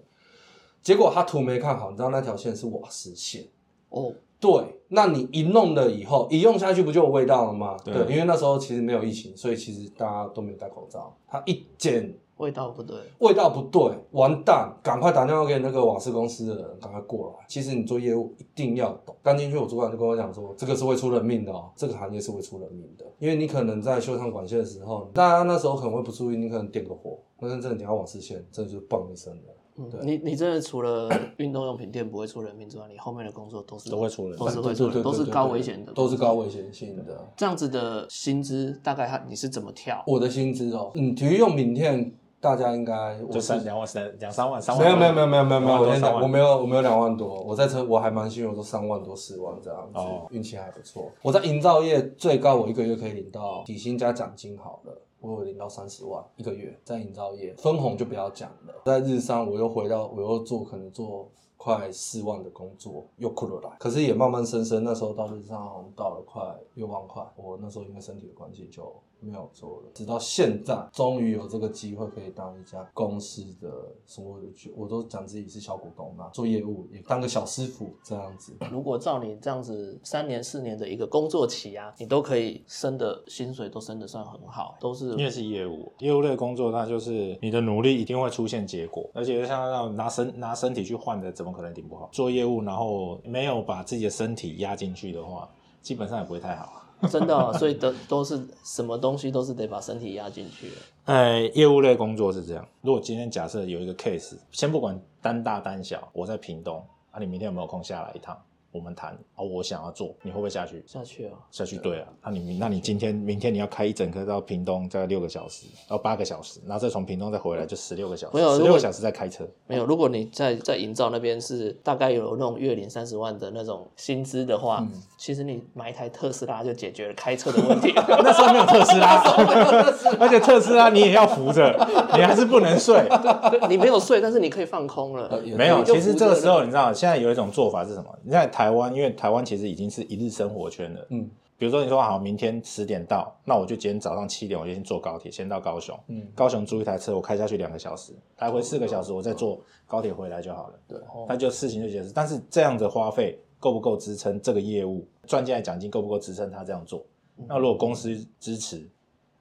[0.83, 3.47] 结果他图没看好，你知道那条线是瓦斯线。
[3.89, 4.52] 哦，对，
[4.89, 7.76] 那你一弄了以后，一用下去不就有味道了吗？
[7.84, 11.15] 对因为那时候其实没有疫情，所以其实大家都没有戴口罩。
[11.28, 17.45] 他一剪味道不对，味道不对，完蛋，赶快打电话给那个瓦斯公司的人，赶快过来。
[17.47, 19.15] 其实你做业务一定要懂。
[19.23, 29.54] 刚进去，我主管就跟我讲说，这个是会出人命的哦，这个行业是会出人命的，因为你可能在修上管线的时候，大家那时候可能会不注意，你可能点个火，那真的点到瓦斯线，这就嘣一声了。
[29.77, 37.27] 嗯对你你真的除了 运动用品店不会出人命之外，你后面的工作都是都会出人命都是会出人，都是高危险的，都是高危险性的。
[37.35, 40.03] 这样子的薪资大概他你是怎么跳？
[40.07, 51.11] 我的薪资哦，嗯，体育用品店大家应该就是三两万三两三万三万没有没有没有没有没有没有，我跟你讲，我没有我没有两万多，我在车我还蛮幸运，我都三万多四万这样子哦，运气还不错。
[51.21, 55.01] 我在营造业最高，我一个月可以领到底薪加奖金好了。
[55.19, 66.41] 我有领到三十万一个月，在营造业分红就不要讲了，在日商我又回到我又做可能做快四万的工作，又哭了来，可是也慢慢升升，那时候到日商好像到了快
[66.75, 73.69] 六万块，我那时候因为身体的关系就没有做了，直到现在终于有这个机会可以当一家公司的
[74.06, 78.56] 所有的，我都讲自己是小股东嘛，做业务也当个小师傅这样子。
[78.71, 92.08] 如果照你这样子三年四年的一个工作期啊，你都可以升的薪水都升的算很好，都是因为是业务，业务类工作，那就是你的努力一定会出现结果，而且像那种拿身拿身体去换的，怎么可能顶不好？
[92.12, 95.49] 做业务，然后没有把自己的身体压进去的话，
[95.82, 96.84] 基本上也不会太好啊。
[97.12, 100.71] 真的、所以都都是什么东西都是得把身体压进去
[101.05, 101.41] 哎。
[101.53, 102.67] 业务类工作是这样。
[102.81, 108.36] 如果今天假设有一个 case，先不管单大单小，我在屏东，啊，你明天有没有空下来一趟？
[108.77, 110.83] 我们谈啊，我想要做，你会不会下去？
[110.85, 119.43] 下去啊，下去对啊，那你那你今天明天你要开一整颗到屏东，大概六个小时，然后八个小时，然后再从屏东再回来就十六个小时，没有十六个小时再开车。
[119.65, 119.85] 没有。
[119.85, 127.91] 如果你在在营造那边是大概有那种月领三十万的那种薪资的话，嗯其实你买一台特斯拉就解决了开车的问题。
[128.07, 129.19] 那时候没有特斯拉，
[130.19, 131.75] 而且特斯拉你也要扶着，
[132.13, 133.03] 你还是不能睡。
[133.67, 135.27] 你没有睡，但是你可以放空了。
[135.31, 138.05] 呃没有，其实这个时候你知道，现在有一种做法是什么？
[138.23, 141.08] 你在台湾，因为台湾其实已经是一日生活圈了。
[141.10, 145.97] 嗯，比如说你说好，明天十点到，那我就今天早上七点我就先坐高铁，先到高雄。
[146.08, 150.80] 嗯高雄租一台车，我开下去两个小时，来回四个小时，我再坐高铁回来就好了。
[150.88, 152.12] 对，那就事情就结束。
[152.13, 157.03] 但是这样的花费够不够支撑这个业务赚进来奖金够不够支撑他这样做？
[157.47, 158.89] 那如果公司支持，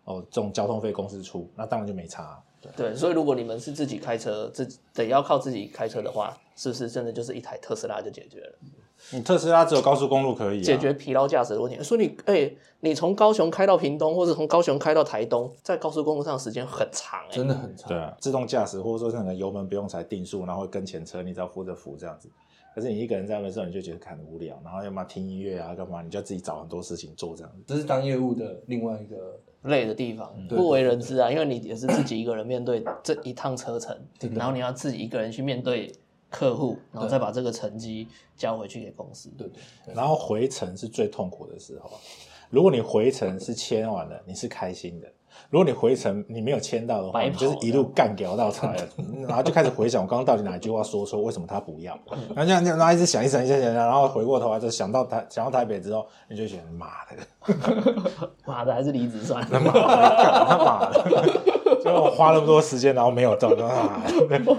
[0.05, 2.43] 哦，这种交通费公司出，那当然就没差啊、
[2.77, 8.59] 对，所以如果你们是自己开车，自得要靠自己开车的话，是不是真的就是一台特斯拉就解决了？
[9.13, 11.83] 你特斯拉只有高速公路可以、啊、解决疲劳驾驶的问题。
[11.83, 17.89] 说你哎、你从高雄开到屏东，或者从高雄开到台东，在高速公路上时间很长哎、真的很长。
[17.89, 22.31] 对啊，自动驾驶或者说是那个油门不用踩定速，然后跟前车，你只要扶着扶这样子。
[22.75, 27.63] 可是你一个人在那时候，你就觉得很无聊，然后要么听音乐啊，干嘛，你就要自己找很多事情做这样子。
[27.67, 33.99] 这是当业务的另外一个，累的地方，对不为人知啊，因为你也是自己一个人面对这一趟车程，
[34.35, 35.91] 然后你要自己一个人去面对
[36.37, 39.31] 客户，然后再把这个成绩交回去给公司。
[39.39, 41.91] 对对对，然后回程是最痛苦的时候。
[42.51, 45.09] 如果你回程是签完了，你是开心的；
[45.51, 48.77] 如果你回程你没有签到的话，你就是一路干掉到才，
[49.27, 51.99] 然后就开始回想我刚刚到底哪一句话说错，为什么他不要？
[52.35, 57.53] 然后这样这样，然后一直想一想一想一想，然后回过头来就想到台想到台北之后，你就觉得妈的，
[58.47, 59.45] 妈的，还是离子酸。
[59.51, 59.81] 他妈的，
[60.17, 64.03] 干他妈的，就我花那么多时间，然后没有到，然后啊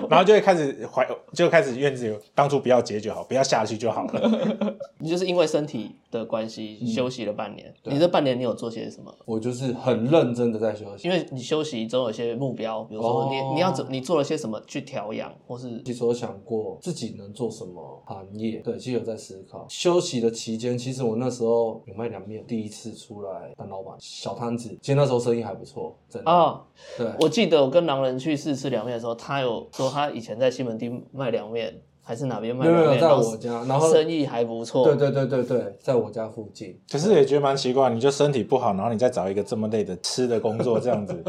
[0.10, 4.76] 然后就会开始怀，就开始怨自己当初不要结就好，不要下去就好了。
[5.00, 9.14] 你就是因为身体的关系休息了半年，你这半年你有做些什么？
[9.26, 11.08] 我就是很认真的在在休息。
[11.08, 19.66] 因为你休息总有一些目标，比如说你、哦你要怎你做了些什么去调养，或是其实我想过自己能做什么行业，对，其实有在思考。
[19.70, 26.30] 休息的期间，其实我那时候有卖凉面，第一次出来当老板，小摊子，其实那时候生意还不错，真的。
[26.30, 26.62] 啊，
[26.98, 34.86] 对，我记得我跟狼人去试吃凉面的时候，他有说他以前在西门町卖凉面，还是哪边卖没有在我家，然后生意还不错。
[34.86, 36.80] 对对对对对，在我家附近。
[36.90, 41.22] 可是也觉得蛮奇怪，你就身体不好，然后你再找一个这么累的吃的工作，这样子。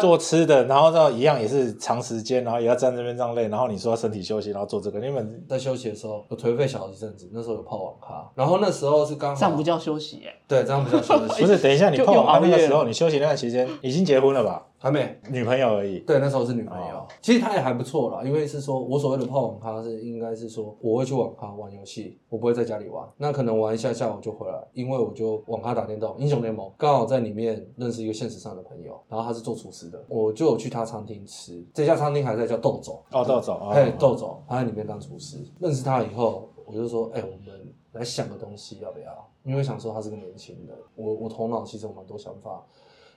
[0.00, 11.58] 做吃的，然后这一样也是长时间，然后也要站这边这样累，然后你说身体休息，然后做这个，你们在休息的时候，有颓废小一阵子，那时候有泡网咖，然后那时候是刚好这样不叫休息耶、对，这样不叫休息，不是？
[11.58, 14.66] 等一下，你 泡网咖又熬夜那个时候，你休息那段期间已经结婚了吧？
[14.78, 15.18] 还没。
[15.30, 16.00] 女朋友而已。
[16.00, 35.38] 对，那时候是女朋友，哦其实她也还不错啦，因为是说我所谓的泡网咖是应该是说我会去网咖玩游戏，我不会在家里玩，那可能玩一下下午就回来，因为我就网咖打电动，英雄联盟刚好在里面认识一个现实上的朋友，然后他是做厨师的，我就有去他餐厅吃，这家餐厅还在叫豆总，哦，豆总，哦嘿，豆总，他在里面当厨师。
[35.58, 39.06] 认识他以后，我就说，哎、我们来想个东西，要不要？
[39.42, 42.64] 因为想说他是个年轻人，我我头脑其实有蛮多想法。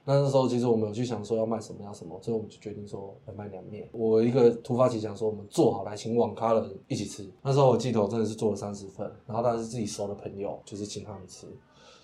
[0.10, 3.88] 那那时候其实我们有去想说要卖什么要什么，所以我们就决定说来卖凉面。
[3.91, 7.30] 我一个突发奇想说，我们做好来请网咖人一起吃。
[7.43, 11.45] 那时候我记得我真的是做了三十份，然后当然是自己熟的朋友，就是请他们吃。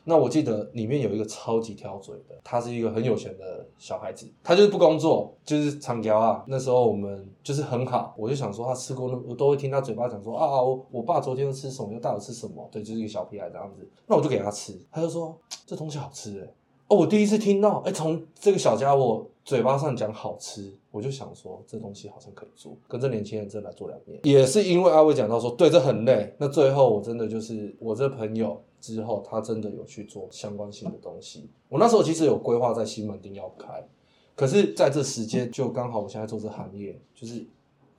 [0.04, 6.46] 那我记得里面有一个超级挑嘴的，他是一个很有钱的小孩子，他就是不工作，就是长条啊。
[6.48, 13.90] 那时候我们就是很好，我就想说他吃过那，我都会听他嘴巴讲说啊，我我爸昨天又吃什么，又带我吃什么，对，就是一个小屁孩这样子。
[14.06, 16.54] 那我就给他吃，他就说这东西好吃哎、
[16.88, 26.36] 哦，我第一次听到，哎、从这个小家伙嘴巴上讲好吃，我就想说这东西好像可以做，跟这年轻人真的做两年，也是因为阿伟讲到说，对，这很累。
[26.38, 31.50] 那最后我真的就是我这朋友之后，他真的有去做相关性的东西。
[31.70, 33.84] 我那时候其实有规划在西门町要开，
[34.36, 37.44] 可是在这时间就刚好我现在做这行业，就是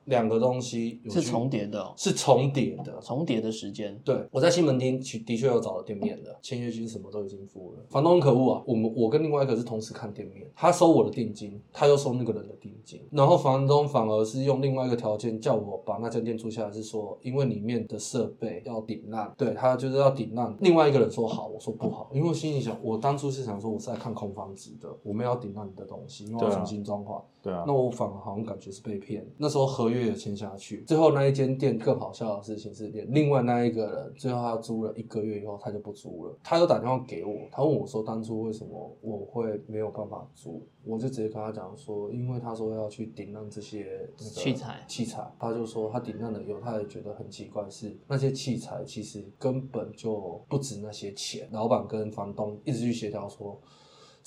[0.07, 3.97] 两个东西有是重叠的、哦，是重叠的，重叠的时间。
[4.05, 7.79] 对，我在西门町其的确有找到店面的，签约金什么都已经付了。
[7.88, 20.57] 房东很可恶啊，我们我跟另外一个是同时看店面，他收我的定金，他又收那个人的定金，然后房东反而是用另外一个条件叫我把那间店租下来，是说因为里面的设备要顶烂，对他就是要顶烂。
[20.61, 27.21] 另外一个人说好，我说不好，因为我心里想，我当初是想说我是来看空房子的，我们要顶烂你的东西，因为我重新装潢。
[27.47, 29.25] 对啊那，我反而好像感觉是被骗。
[29.39, 36.37] 那时候合约也签下去，最后那一间店更好笑的事情是，连另外那一个人最后他租了一个月以后，他就不租了。
[36.43, 51.49] 他又打电话给我，他问我说当初为什么我会没有办法租，我就直接跟他讲说，因为他说要去顶让这些器材器材，他就说他顶让的以后，他也觉得很奇怪，是那些器材其实根本就不值那些钱。
[51.53, 53.57] 老板跟房东一直去协调说。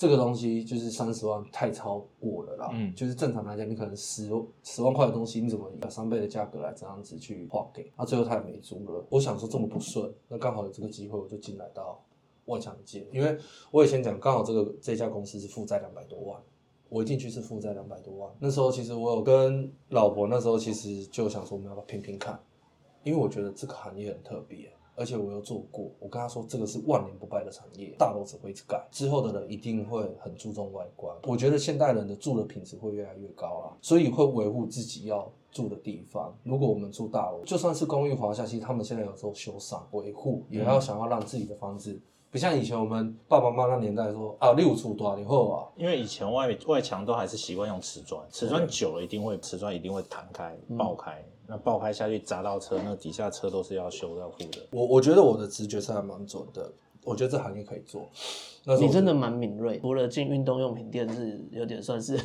[0.00, 4.30] 这个东西就是三十万太超过了啦，嗯就是正常来讲，你可能十
[4.62, 7.92] 十万块的东西，你怎么以三倍的价格来这样子去划给？
[7.98, 9.04] 那、最后他也没租了。
[9.10, 12.02] 我想说这么不顺，那刚好有这个机会，我就进来到
[12.46, 13.36] 万强街，因为
[13.70, 16.40] 我以前讲，刚好这个这家公司是负债两百多万。
[16.88, 22.40] 我一进去是负债两百多万，那时候其实我有跟老婆，那时候其实就想说我们要不要拼拼看，
[23.04, 25.90] 因为我觉得这个行业很特别，而且我又做过。
[25.98, 31.16] 我跟他说，这个是万年不败的产业，大楼只会一直盖，之后的人一定会很注重外观。
[31.24, 36.36] 我觉得现代人的住的品质会越来越高啊，所以会维护自己要住的地方。
[36.44, 41.98] 如果我们住大楼，就算是公寓华夏，其实他们现在有时候修缮维护，也要想要让自己的房子。
[42.30, 54.64] 不像以前我们爸爸妈妈那年代说啊，六处多以后啊，因为以前外外墙都还是习惯用瓷砖，瓷砖久了一定会瓷砖一定会弹开、爆开，那爆胎下去砸到车，那底下车都是要修要护的。
[54.70, 56.70] 我我觉得我的直觉是还蛮准的，
[57.04, 58.08] 我觉得这行业可以做。
[58.64, 62.16] 那你真的蛮敏锐，除了进运动用品店是有点算是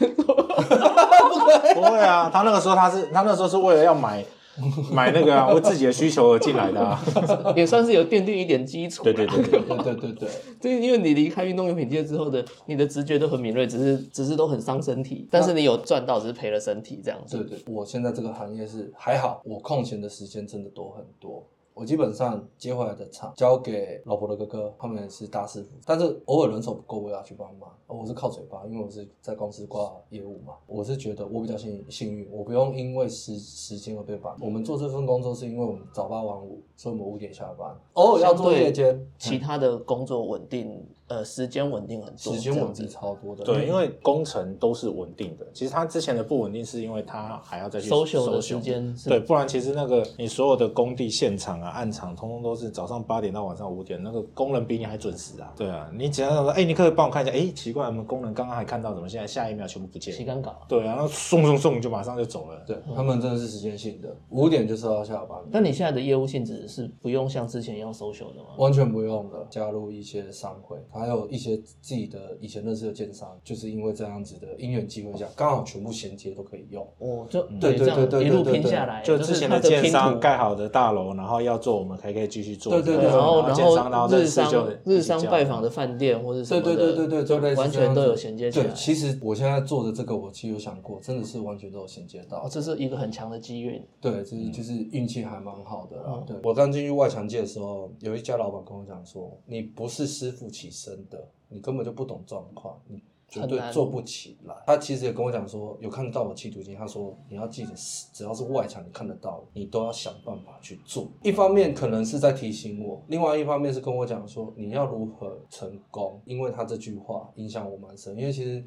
[1.74, 4.24] 不会啊，他那个时候他是他那时候是为了要买
[4.92, 7.00] 买那个啊，为自己的需求而进来的啊。
[7.56, 9.04] 也算是有奠定一点基础。
[9.04, 10.30] 对对对对，对对对对，
[10.62, 17.38] 对， 因为你离开运动用品界之后的，你的直觉都很敏锐，只是只是都很伤身体，但是你有赚到，只是赔了身体这样子。
[17.38, 21.46] 对对，我现在这个行业是还好，我空闲的时间真的多很多。
[21.76, 27.70] 我基本上接回来的厂交给老婆的哥哥，他们也是大师傅，但是偶尔人手不够，我要去帮忙。
[27.86, 30.54] 我是靠嘴巴，因为我是在公司挂业务嘛。
[30.66, 34.38] 我是觉得我比较幸幸运，我不用因为时时间而被绑。
[34.40, 42.88] 我们做这份工作是因为我们早八晚五，所以我们五点下班，偶尔要做夜间，其他的工作稳定，呃，时间稳定很多，时间稳定。
[42.88, 43.44] 超多的。
[43.44, 45.46] 对，因为工程都是稳定的。
[45.54, 55.54] 其实他之前的不稳定是因为他还要再去 social 的时间对，不然其实那个你所有的工地现场啊、暗场，通通都是早上八点到晚上五点，那个工人比你还准时啊。
[55.56, 60.18] 对啊，你只要说，哎、你可以帮我看一下，哎、奇怪，我们工人刚刚还看到，怎么现在下一秒全部不见了？
[60.18, 60.56] 洗干搞。
[60.68, 62.64] 对啊，然后送送送就马上就走了。
[62.66, 68.50] 对他们真的是时间性的，五点就是要下班，但你现在的业务性质是不用像之前一样 social 的吗？
[68.58, 69.46] 完全不用的。
[69.50, 76.88] 加入一些商会，还有一些自己的以前认识的建商，就是因为这样子的因缘机会下，刚好全部衔接都可以用。
[77.00, 82.72] 哦，就对对这样对对一路对对对拼下来，就之前的建它拼图商盖好的大楼，然后要做，我们还可以继续做。
[82.74, 88.74] 对，对对对然后然后日商日商拜访的饭店或者什对么的，对对对对，就类似完全都有衔接起来对，。
[88.74, 92.48] 其实我现在做的这个，我其实有想过，真的是完全都有衔接到哦，。
[92.50, 93.84] 这是一个很强的机运。
[94.00, 107.72] 对，就是就是运气还蛮好的对我刚进去外墙界的时候，有一家老板跟我讲说：“你不是师傅起身的，你根本就不懂状况，你绝对做不起来。”他其实也跟我讲说，有看到我企图心，他说你要记得，
[108.14, 111.08] 只要是外墙你看得到，你都要想办法去做。
[111.24, 118.64] 一方面可能是在提醒我，另外一方面是跟我讲说你要如何成功，因为他这句话影响我蛮深，因为其实。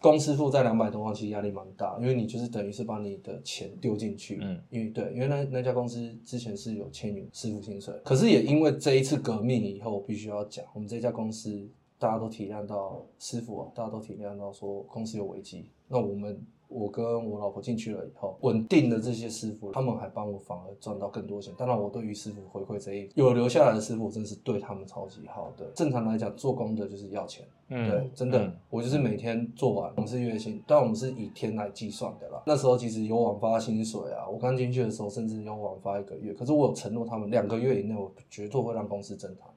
[0.00, 21.52] 公司负债两百多万，其实压力蛮大，因为你就是等于是把你的钱丢进去，嗯，因为对，因为那那家公司之前是有签约师傅薪水，可是也因为这一次革命以后，我必须要讲，我们这家公司大家都体谅到师傅啊，大家都体谅到说公司有危机，那我们我跟我老婆进去了以后，稳定的这些师傅，他们还帮我反而赚到更多钱。
[21.58, 25.66] 当然，我对于师傅回馈这一有留下来的师傅，真是对他们超级好的。
[25.74, 27.44] 正常来讲，做工的就是要钱。
[27.68, 32.42] 嗯对，真的，嗯我就是每天做完，我们是月薪，但我们是以天来计算的啦。
[32.46, 39.48] 那时候其实有网发薪水啊，我刚进去的时候甚至有网发一个月，可是我有承诺他们两个月以内，我绝对会让公司正常。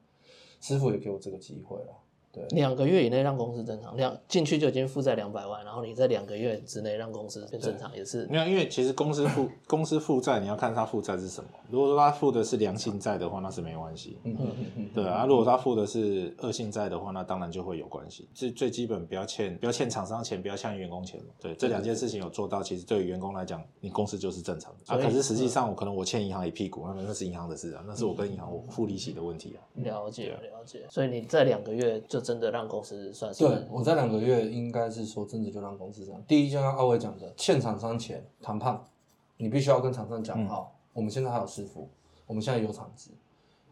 [0.60, 1.92] 师傅也给我这个机会了，
[2.34, 11.48] 对，两个月以内让公司正常，两进去就已经负债两百万，然后你在两个月之内让公司变正常，也是没有，因为其实公司负 公司负债，你要看他负债是什么。
[11.70, 14.18] 如果说他负的是良性债的话，那是没关系。
[14.24, 18.28] 嗯嗯嗯嗯，对啊，如果他负的是恶性债的话，那当然就会有关系。
[18.34, 21.26] 最最基本不要欠，不要欠厂商钱，不要欠员工钱嘛。
[21.40, 24.98] 对，这两件事情有做到，其实对于员工来讲，你公司就是正常的啊。
[24.98, 29.60] 可是实际上，我可能我欠银行一屁股，那那是银行的事啊，那是我跟银行我付利息的问题啊。
[29.74, 30.86] 了解了解。
[30.90, 36.20] 所以你在两个月就真的让公司算是对，我在两个月应该是说真的就让公司这样。
[36.26, 38.82] 第一，就像阿伟讲的，欠厂商钱谈判，
[39.36, 41.88] 你必须要跟厂商讲好，我们现在还有师傅，
[42.26, 43.10] 我们现在有厂子，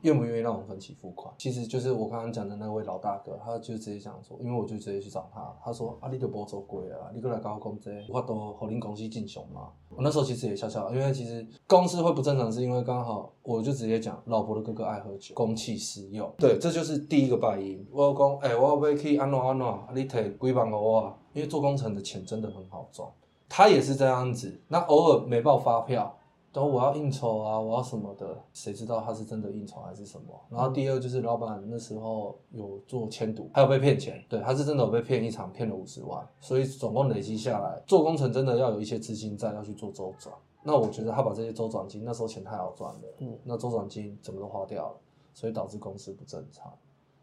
[0.02, 1.32] 愿不愿意让我们分期付款？
[1.38, 9.68] 其实就是我刚刚讲的那位老大哥，他就直接讲说，因为我就直接去找他，他说啊，你就无做过啊，你过来跟我讲这个，有法度和恁公司进雄嘛？
[9.88, 17.86] 我那时候其实也笑笑，因为其实公司会不正常，是因为刚好我就直接讲，老婆的哥哥爱喝酒，公器私用，对，这就是第一个败因。
[17.92, 21.16] 我讲，哎、我要去安诺安诺，你摕几万给我啊？
[21.32, 23.08] 因为做工程的钱真的很好赚，
[23.48, 26.14] 他也是这样子，那偶尔没报发票。
[26.52, 30.38] 然后我要应酬啊，我要什么的，谁知道他是真的应酬还是什么？
[30.50, 40.34] 然后第二就是老板那时候有做签赌，还有被骗钱，对，他是真的有被骗一场，骗了五十万，所以总共累积下来，做工程真的要有一些资金在，要去做周转。
[40.62, 44.96] 那我觉得他把这些周转金，那时候钱太好赚了，嗯，那周转金怎么都花掉了，
[45.32, 46.72] 所以导致公司不正常。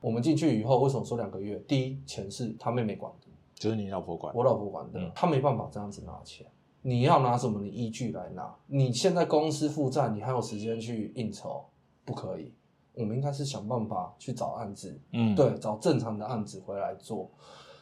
[0.01, 1.57] 我们进去以后，为什么说两个月？
[1.67, 6.47] 第一，钱是他妹妹管的，就是你老婆管，我老婆管的，嗯她没办法这样子拿钱。
[6.81, 7.59] 你要拿什么？
[7.61, 8.55] 的依据来拿。
[8.67, 11.63] 你现在公司负债，你还有时间去应酬？
[12.05, 12.53] 不可以。
[12.95, 17.29] 我们应该是想办法去找案子，嗯，对，找正常的案子回来做。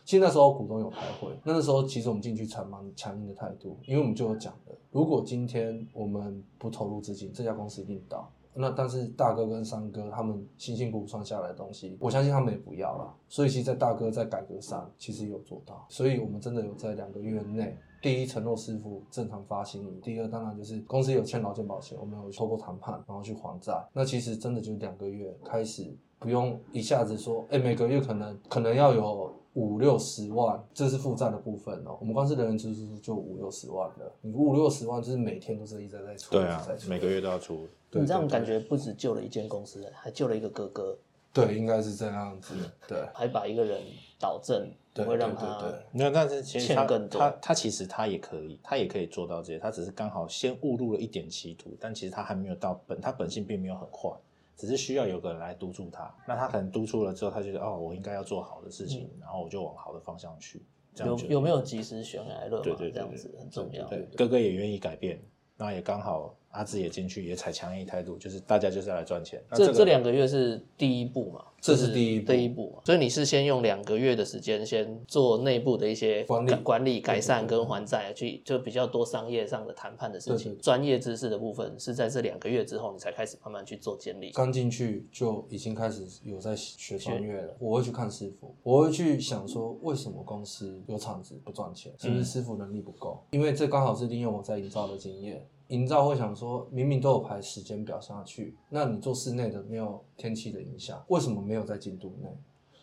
[0.05, 8.31] 其实那时候股东有开会，那那时候其实我们进去才蛮强硬的态度，因为我们就有讲的，如果今天我们不投入资金，这家公司一定倒。
[8.53, 13.13] 那但是大哥跟三哥他们辛辛苦苦算下来的东西，我相信他们也不要了。
[13.27, 23.73] 所以其实，在大哥在改革上其实有做到，所以我们真的有在两个月内，第一承诺师傅正常发薪，第二当然就是公司有欠劳健保钱，我们有透过谈判然后去还债。
[23.93, 25.85] 那其实真的就两个月开始，
[26.19, 31.97] 不用一下子说，哎、每个月可能可能要有五六十万，这是负债的部分哦。
[31.99, 37.67] 我们光是人员支出就五六十万了，你五六十万就是每天都是一直在出，对啊，每个月都要出。
[37.91, 40.95] 你这样感觉不止救了一间公司，还救了一个哥哥，
[41.33, 42.53] 对，应该是这样子，
[42.87, 43.81] 对还把一个人
[44.19, 54.11] 导正，不对会让他对对对没有，但是其实他欠更多他他其实他也可以，他也可以做到这些，他只是刚好先误入了一点歧途，但其实他还没有到本，他本性并没有很坏，
[54.55, 56.13] 只是需要有个人来督促他。
[56.27, 60.65] 那他可能督促了之后，他觉得哦，我应该要做好的事情，然后我就往好的方向去。
[61.05, 63.85] 有有没有及时悬崖勒马对对对这样子很重要。
[63.85, 65.21] 对，哥哥也愿意改变，
[65.55, 69.41] 那也刚好阿志也进去，也采强硬态度，就是大家就是要来赚钱。
[69.51, 71.43] 那个这这两个月是第一步嘛？
[71.59, 72.81] 这是第一步第一步嘛。
[72.85, 80.51] 所以你是先用两个月的时间，先做内部的一些管理管理、改善跟还债，去就比较多商业上的谈判的事情。
[80.51, 84.31] 对对对专业知识的部分是在这两个月之后，你才开始慢慢去做建立。
[84.31, 87.55] 刚进去就已经开始有在学专业了。
[87.59, 91.91] 我会去看师傅，我会去想说，为什么公司有厂子不赚钱？
[91.99, 93.23] 是不是师傅能力不够？
[93.31, 95.45] 因为这刚好是利用我在营造的经验。
[95.67, 102.29] 营造会想说，明明都有排时间表下去，那你做室内的没有天气的影响，为什么没有在进度内？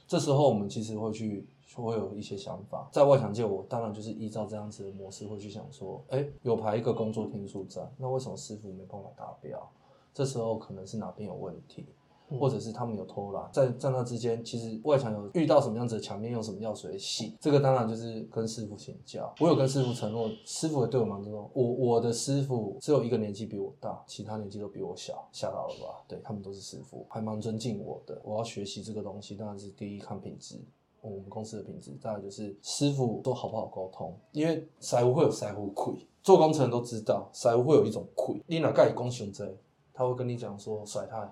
[0.07, 9.67] 这时候我们其实会去会有一些想法，在外墙界，我当然就是依照这样子的模式会去想说，哎，有排一个工作天数在，那为什么师傅没办法达标？
[10.13, 11.87] 这时候可能是哪边有问题，
[12.29, 19.33] 或者是他们有偷懒，在在那之间，其实外墙有遇到什么样子的墙面，用什么药水洗，这个当然就是跟师傅请教。
[19.41, 21.51] 我有跟师傅承诺，师傅也对我蛮尊重。
[21.53, 26.05] 我我的师傅只有一个年纪比我大，其他年纪都比我小，吓到了吧？
[26.09, 28.21] 对他们都是师傅，还蛮尊敬我的。
[28.25, 30.61] 我要学习这个东西，当然是第一看品质。
[31.01, 39.55] 我们公司的品质，再来就是师傅都好不好沟通，因为师傅会有师傅亏，做工程都知道，师傅会有一种亏，你哪盖讲伤这，
[39.93, 41.31] 他会跟你讲说甩他，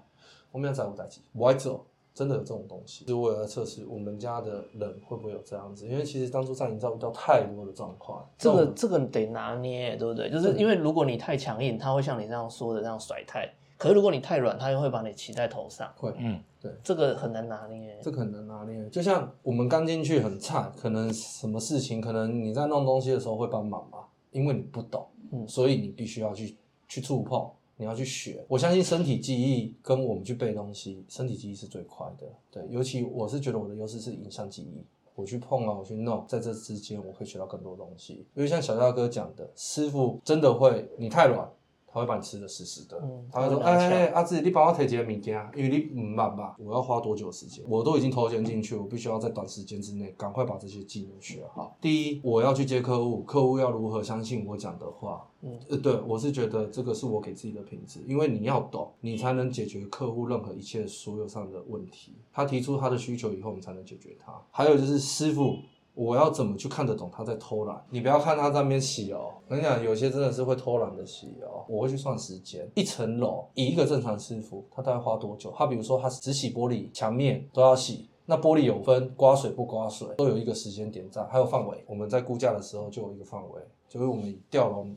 [0.52, 1.84] 我们要在乎代志，不爱做，
[2.14, 3.04] 真的有这种东西。
[3.04, 10.30] 其实我有在测试我们家的人会不会有这样子，因为其实当初在营造遇到太多的状况，这个这个得拿捏，对不对？
[10.30, 13.40] 就是因为如果你太强硬，他会像你这样说的这样甩态；
[13.78, 16.70] 可是如果你太软，他又会把你骑在头上，会嗯，对。
[16.84, 17.98] 这个很难拿捏。
[18.02, 18.88] 这个很难拿捏。
[18.90, 25.48] 就像我们刚进去很菜，可能什么事情，可能你在弄东西的时候会帮忙吧，因为你不懂，嗯。
[25.48, 28.44] 所以你必须要去去触碰，你要去学。
[28.48, 32.26] 我相信身体记忆跟我们去背东西，身体记忆是最快的。
[32.50, 34.84] 对，尤其我是觉得我的优势是影像记忆。
[35.14, 38.26] 我去碰啊，我去弄，在这之间我可以学到更多东西。
[38.34, 41.46] 因为像小大哥讲的，师傅真的会，你太软，
[41.92, 42.98] 他会把你吃的死死的。
[43.02, 47.64] 嗯他会说：“他会拿哎、翘阿志，你帮我提几个物件，因为你唔慢吧，我要花多久的时间？
[47.68, 51.76] 我都已经投钱进去，我必须要在短时间之内赶快把这些技能学好。
[51.80, 55.28] 第一，我要去接客户，客户要如何相信我讲的话？
[55.42, 62.14] 嗯，呃，对我是觉得这个是我给自己的品质，因为你要懂，你才能解决客户任何一切所有上的问题。
[62.32, 64.32] 他提出他的需求以后，你才能解决他。
[64.50, 65.56] 还有就是师傅。
[65.94, 67.84] 我要怎么去看得懂他在偷懒？
[67.90, 71.64] 你不要看他在那边洗哦，我跟你讲，有些真的是会偷懒的洗哦。
[71.68, 75.52] 我会去算时间，一层楼以一个正常师傅，他大概花多久？
[75.56, 81.84] 他比如说他只洗玻璃墙面都要洗，那玻璃有分刮水不刮水，都有一个时间点在，还有范围。
[81.86, 84.96] 我们在估价的时候就有一个范围，就是我们吊笼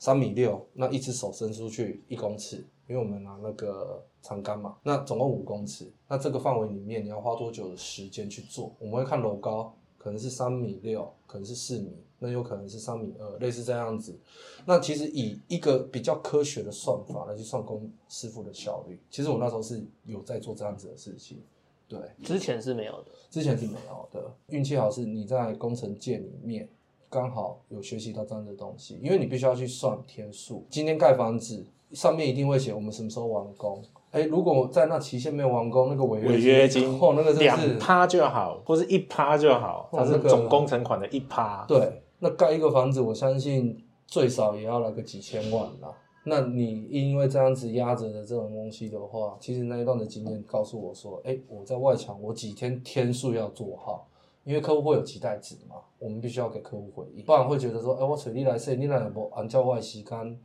[0.00, 2.56] 三米六，那一只手伸出去一公尺，
[2.88, 8.72] 因为我们拿那个长杆嘛，那总共五公尺，那这个范围里面你要花多久的时间去做？
[8.80, 9.72] 我们会看楼高，
[10.02, 14.18] 可能是三米六，可能是四米，那有可能是三米二，类似这样子。
[14.66, 21.40] 那其实以一个比较科学的算法来去算工师傅的效率，其实我那时候是有在做这样子的事情，
[21.86, 22.00] 对。
[22.24, 23.12] 之前是没有的。
[23.30, 26.68] 之前是没有的，运气好是你在工程界里面
[27.08, 30.66] 刚好有学习到这样的东西，因为你必须要去算天数。
[30.68, 33.80] 今天盖房子上面一定会写我们什么时候完工。
[34.12, 41.64] 哎，如果在那期限没有完工，那个违违约金 哦，那个真的两趴就好，或是一趴就好，它是总工程款的一趴。
[41.66, 45.92] 对，那盖一个房子，我相信最少也要来个几千万啦。
[46.24, 54.06] 那你因为这样子压着的这种东西的话，其实那一段的经验告诉我说，哎、我在外墙我几天天数要做好，
[54.44, 60.38] 因为客户会有期待值嘛，我们必须要给客户回应，不然会觉得说，哎、我找你来设，你来不按照我的时间，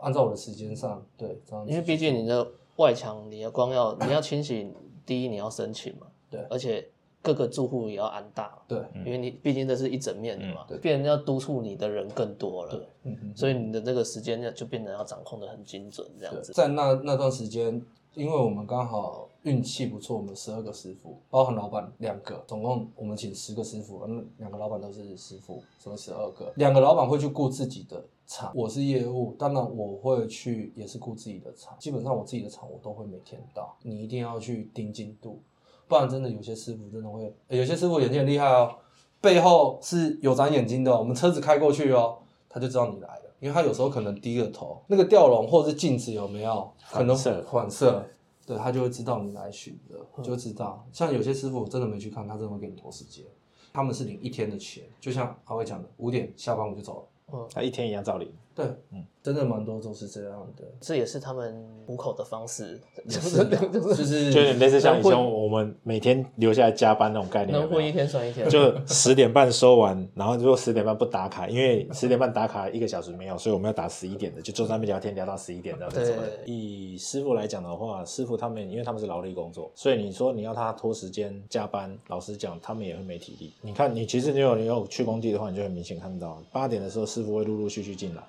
[0.00, 1.70] 按照我的时间上，对，这样子。
[1.70, 2.44] 因为毕竟你的
[2.80, 4.72] 外墙，你要光要你要清洗，
[5.04, 6.88] 第一你要申请嘛，对而且
[7.22, 13.36] 各个住户也要安大，对，因为你毕竟这是一整面的嘛嗯对，变成要督促你的人更多了，嗯嗯。
[13.36, 16.52] 所以你的这个时间就变得要掌控的很精准，这样子。
[16.54, 17.80] 在那那段时间，
[18.14, 26.52] 因为我们刚好运气不错，我们十二个师傅，包含老板两个，总共我们请十个师傅，那两个老板都是师傅，所以十二个。
[26.56, 31.74] 两个老板会去顾自己的厂，我是业务，当然我会去也是顾自己的厂。
[31.78, 35.40] 基本上我自己的厂我都会每天到，你一定要去盯进度，
[35.88, 38.76] 不然真的有些师傅真的会，欸有些师傅眼睛很厉害哦，
[39.22, 42.18] 背后是有长眼睛的哦、我们车子开过去哦，
[42.48, 48.06] 他就知道你来了，因为他有时候可能低着头，那个吊笼或者是镜子有没有可能反射，
[48.46, 50.86] 对他就会知道你来巡的，就知道。
[50.92, 53.24] 像有些师傅我真的没去看，他真的会给你拖时间，
[53.72, 57.48] 他们是领一天的钱，就像阿伟讲的，五点下班我就走了。
[57.52, 58.28] 他一天一样照领。
[58.54, 68.48] 对，嗯，真的蛮多都是这样的，这也是他们糊口的方式， 就是就是就有点类似像以前我们每天留下来加班那种概念，有有能混一天算一天。
[68.48, 76.44] 就十点半收完，然后如果十点半不打卡，因为十点半打卡一个小时没有，所以我们要打十一点的，就坐在那边聊天聊到十一点，然后再走对。
[76.46, 83.52] 以师傅来讲的话，师傅他们因为他们是劳力工作，所以你说你要他拖时间加班，老实讲，他们也会没体力。
[83.60, 88.22] 你看，你其实你有你有去工地的话，你就很明显看到，八点的时候师傅会陆陆续续进来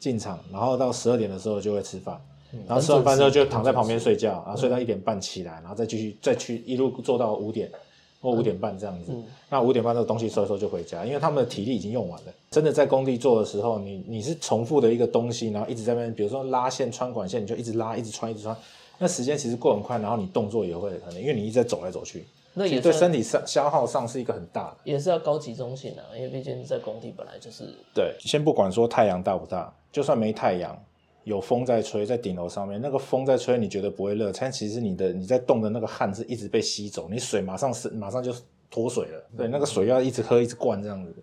[0.00, 2.20] 进场，然后到十二点的时候就会吃饭。
[2.66, 7.70] 然后吃完饭之后就躺在旁边睡觉，然后睡到一点半起来，然后再继续再去一路做到五点
[8.20, 9.12] 或五点半这样子。
[9.48, 12.32] 那五点半这个东西收一收就回家，因为他们的体力已经用完了。
[12.50, 18.56] 真的在工地做的时候，你你是重复的一个东西，然后一直在那边，比如说拉线、穿管线，你就一直拉、一直穿、一直穿。
[18.98, 22.24] 那时间其实过很快，然后你动作也会很，因为你一直在走来走去，
[22.54, 24.76] 那也对身体上消耗上是一个很大的。
[24.82, 27.62] 也是要高集中性啊，因为毕竟在工地本来就是
[27.94, 30.76] 对，先不管说太阳大不大，就算没太阳，
[31.24, 38.32] 有风在吹，在顶楼上面，那个风在吹，你觉得不会热，但其实你的你在动的那个汗是一直被吸走，你水马上是马上就
[38.70, 41.14] 脱水了，对，那个水要一直喝一直灌这样子。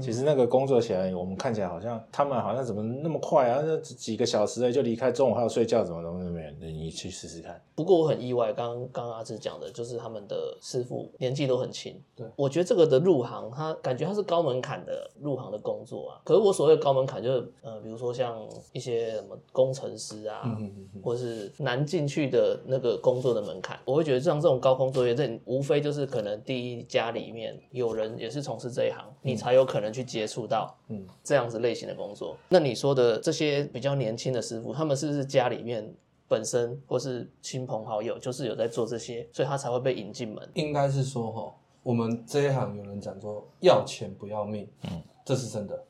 [0.00, 3.62] 其实那个工作起来，我们看起来好像他们好像怎么那么快啊？
[3.64, 6.52] 那几几个小时就离开，中午还要睡觉，怎么怎么怎么样？
[6.60, 7.60] 你去试试看。
[7.74, 12.00] 不过我很意外，刚刚阿志讲的，就是他们的师傅年纪都很轻。
[12.14, 16.20] 对，我觉得这个的入行，他感觉他是高门槛的入行的工作啊。
[16.24, 18.38] 可是我所谓的高门槛，就是呃，比如说像
[18.72, 20.56] 一些什么工程师啊，
[21.02, 32.36] 或是难进去的那个工作的门槛，我会觉得像这种高空作业，这无非就是可能第一家里面有人也是从事这一行，你才有可能去接触到嗯这样子类型的工作。
[32.48, 35.94] 那你说的这些比较年轻的师傅，他们是不是家里面？
[36.26, 40.48] 本身或是亲朋好友，就是有在做这些，所以他才会被引进门。
[40.54, 45.84] 应该是说哈，我们这一行有人讲说要钱不要命，嗯，这是真的。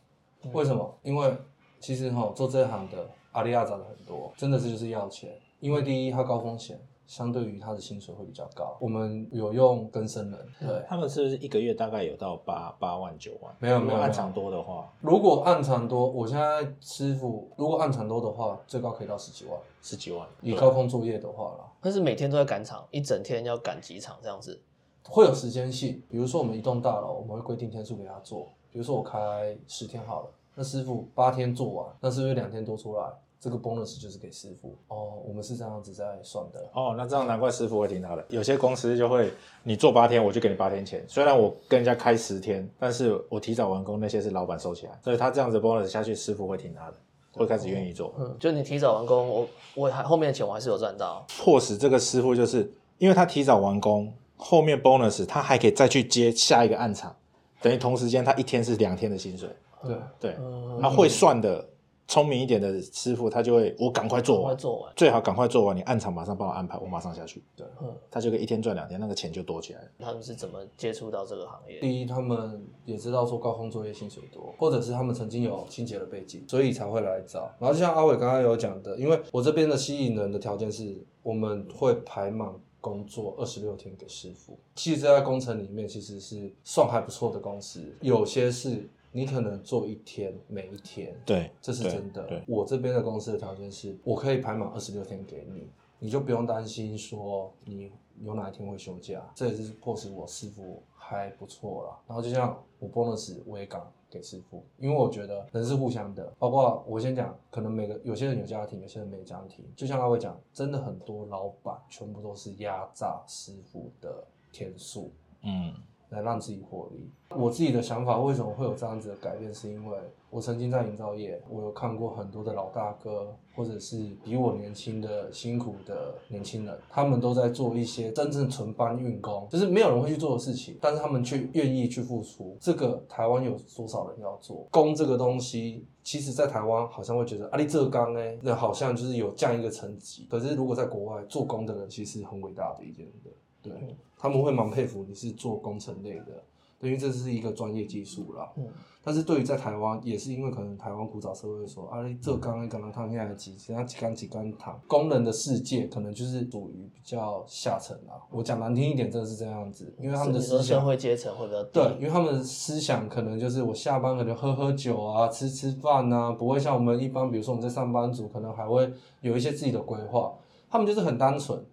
[0.53, 0.99] 为什么？
[1.05, 1.35] 因为
[1.79, 5.33] 其实哈做这一行的阿里亚找的很多，真的是就是要钱。
[5.61, 8.77] 因为第一，它高风险，相对于他的薪水会比较高。
[8.81, 13.55] 我们有用更生人，对，他们是不是一个月大概有到八八万九万？
[13.59, 19.59] 没有没有按场多的话，如果按场多，我现在师傅如果按场多的话，最高可以到十几万。
[19.83, 20.27] 十几万。
[20.41, 24.59] 以高空作业的话啦，但是每天都在赶场，一整天要赶几场这样子。
[25.07, 26.03] 会有时间性。
[26.09, 28.49] 比如说我们一栋大楼，我们会规定天数给他做。
[28.73, 33.05] 比如说我开十天好了，那师傅八天做完，那是不是两天多出来？
[33.45, 36.67] 这个 bonus 就是给师傅哦，我们是这样子在算的。
[36.73, 38.25] 哦，那这样难怪师傅会听他的。
[38.31, 39.31] 有些公司就会，
[39.63, 41.05] 你做八天，我就给你八天钱。
[41.07, 46.95] 虽然我跟人家开十天，但是我提早完工，那些是老板收起来，所以他这样子 bonus 下去，师傅会听他的，
[47.35, 48.15] 会开始愿意做。
[48.19, 51.27] 嗯，就你提早完工，我我还后面的钱我还是有赚到。
[51.29, 57.15] 迫使这个师傅就是因为他提早完工，后面 bonus 他还可以再去接下一个暗场，
[57.61, 59.51] 等于同时间他一天是两天的薪水。
[59.83, 60.37] 对，对，
[60.81, 61.69] 他会算的。
[62.07, 64.93] 聪明一点的师傅，他就会我赶快做完，做完。
[64.95, 67.43] 最好赶快做完，你暗场马上帮我安排，我马上下去。
[67.57, 67.67] 对，
[68.11, 69.89] 他就可以一天赚两天，那个钱就多起来了。
[69.99, 71.81] 他们是怎么接触到这个行业？
[71.81, 77.51] 第一，他们也知道说高空作业薪水多，或者是他们曾经有清洁的背景，所以才会来找。
[77.59, 82.53] 然后就像阿伟刚刚有讲的，因为我这边的吸引人的条件是，我们会排满
[82.83, 84.59] 工作二十六天给师傅。
[84.75, 88.87] 其实这在工程里面其实是算还不错的公司，有些是。
[89.17, 92.27] 你可能做一天，每一天，对，这是真的。
[92.27, 95.69] 对，我这边的公司的条件是，我可以排满二十六天给你，
[96.01, 97.93] 你就不用担心说你
[98.25, 99.25] 有哪一天会休假。
[99.33, 101.97] 这也是迫使我师傅还不错啦。
[102.09, 106.35] 然后就像我 bonus 我也敢给师傅，因为我觉得人是互相的。
[106.37, 109.65] 包括我先讲，可能每个有些人有家庭，有些人没家庭。
[109.77, 115.13] 就像阿伟讲，真的很多老板全部都是压榨师傅的天数。
[115.43, 115.73] 嗯。
[116.11, 117.11] 来让自己获利。
[117.37, 119.99] 我自己的想法为什么会有这样子的改变，是因为
[120.31, 132.57] 我曾经在营造业，我有看过很多的老大哥，或者是比我年轻的辛苦的年轻人，他们都在做一些真正纯搬运工，就是没有人会去做的事情，但是他们却愿意去付出。
[132.61, 135.85] 这个台湾有多少人要做工这个东西？
[136.05, 140.27] 其实，在台湾好像会觉得阿里浙刚哎，那好像就是有这样一个层级。
[140.31, 143.35] 可是如果在国外做工的人，其实很伟大的一件事。
[143.65, 146.45] 对，他们会蛮佩服你是做工程类的，
[146.81, 148.53] 因为这是一个专业技术啦。
[148.57, 148.69] 嗯，
[149.03, 158.21] 但是对于在台湾，也是因为可能台湾古早社会说，啊，这刚刚刚烫下来几，现在几缸几缸烫，工人的世界可能就是属于比较下层啦。
[158.31, 161.71] 我讲难听一点，真的是这样子，因为他们的思想，社会阶层会比较低。
[161.73, 168.93] 对，因为他们的思想可能就是我下班可能喝喝酒啊，吃吃饭啊，不会像我们一般，比如说我们在上班族，可能还会
[169.23, 170.35] 有一些自己的规划。
[170.69, 171.65] 他们就是很单纯。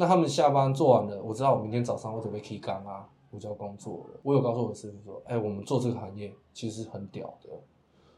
[0.00, 4.20] 那他们下班做完了，我知道我明天早上我准备起岗啊，我就要工作了。
[4.22, 7.50] 我有告诉我的师傅说，哎，我们做这个行业其实很屌的，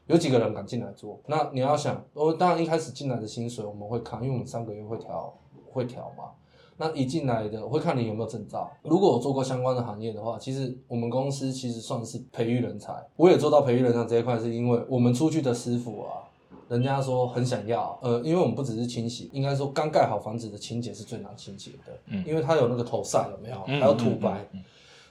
[0.06, 1.18] 有几个人敢进来做？
[1.26, 5.32] 那你要想，我当然一开始进来的薪水我们会看，因为我们三个月会调
[5.72, 6.32] 会调嘛。
[6.76, 8.70] 那一进来的会看你有没有证照。
[8.82, 12.92] 如果我做过相关的行业的话，其实我们公司其实算是培育人才。
[13.16, 16.28] 我也做到培育人才这一块，是因为我们出去的师傅啊，
[16.70, 17.98] 人家说很想要。
[18.00, 24.48] 呃，因为我们不只是清洗，应该说刚盖好房子的清洁是最难清洁的，嗯，因为它有那个头晒有没有，还有土白，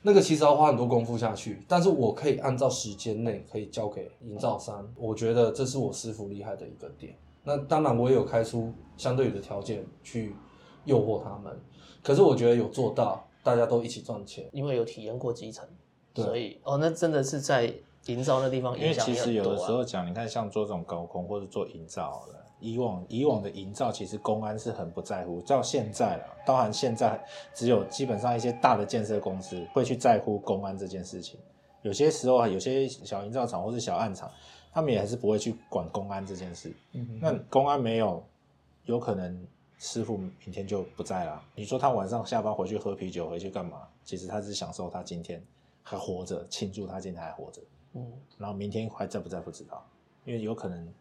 [0.02, 1.62] 那个其实要花很多功夫下去。
[1.68, 7.16] 但是我可以按照时间内可以交给营造商，我觉得这是我师傅厉害的一个点。
[7.44, 10.34] 那当然我也有开出相对的条件去。
[10.86, 11.56] 诱惑他们，
[12.02, 15.64] 可是我觉得有做到，大家都一起赚钱，因为有体验过基层，
[16.16, 17.72] 所以哦，那真的是在
[18.06, 27.24] 营造那地方因为其实有的时候讲，你看像做这种高空或者做营造的，以往以往的营造其实公安是很不在乎，到现在了，当然现在
[27.54, 31.40] 只有基本上一些大的建设公司会去在乎公安这件事情，
[31.82, 34.32] 有些时候啊，有些小营造厂或是小暗厂，
[34.72, 36.74] 他们也还是不会去管公安这件事。
[36.94, 38.24] 嗯，那公安没有，
[38.86, 39.46] 有可能。
[39.82, 41.42] 师傅明天就不在了。
[41.56, 43.88] 你说他晚上下班回去喝啤酒，回去干嘛？
[44.04, 45.42] 其实他是享受他今天
[45.84, 47.62] 还活着，庆祝他今天还活着。
[47.94, 49.86] 嗯，然后明天还在不在不知道，
[50.26, 50.94] 因为有可能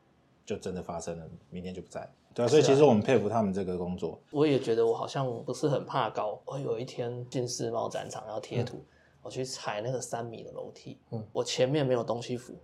[0.45, 2.09] 就真的发生了，明天就不在。
[2.35, 4.21] 对啊，所以其实我们佩服他们这个工作。
[4.31, 6.41] 我也觉得我好像不是很怕高。
[6.45, 8.85] 我有一天进世贸展场要贴图，
[9.23, 12.55] 我去踩那个三米的楼梯，嗯，我前面没有东西扶，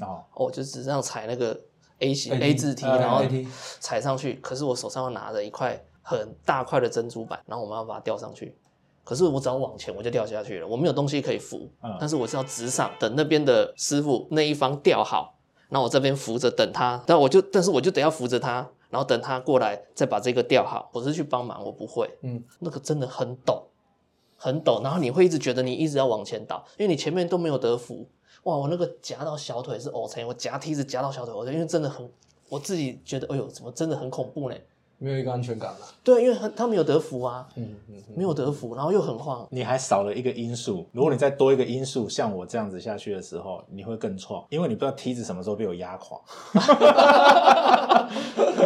[0.00, 1.58] 哦，我就只这样踩那个。
[1.98, 3.22] A 型 A 字梯，然后
[3.78, 8.56] 踩上去，可是我手上要拿着一块很大块的珍珠板，然后我们要把它吊上去，
[9.04, 15.36] 可是我只要往前我就掉下去了，我没有东西可以扶，但是我是要直上，等那边的师傅那一方吊好，
[15.70, 23.62] 那我这边扶着等他，但我就但是我就得要扶着他，然后等他过来再把这个吊好，我是去帮忙，我不会，嗯，那个真的很陡，
[24.36, 28.08] 很陡，然后你会一直觉得你一直要往前倒，因为你前面都没有得扶。
[28.44, 32.10] 哇，我那个夹到小腿是 O 层，我夹梯子夹到小腿，我因为真的很，
[32.48, 34.56] 我自己觉得，哎呦，怎么真的很恐怖呢？
[35.02, 35.78] 没有一个安全感了。
[36.04, 39.46] 对，因为他他没有得福啊，嗯嗯，没有得福，然后又很晃。
[39.50, 46.18] 你还少了一个因素，如果你再多一个因素，像我这样子下去的时候，你会更创，因为你不知道梯子什么时候被我压垮。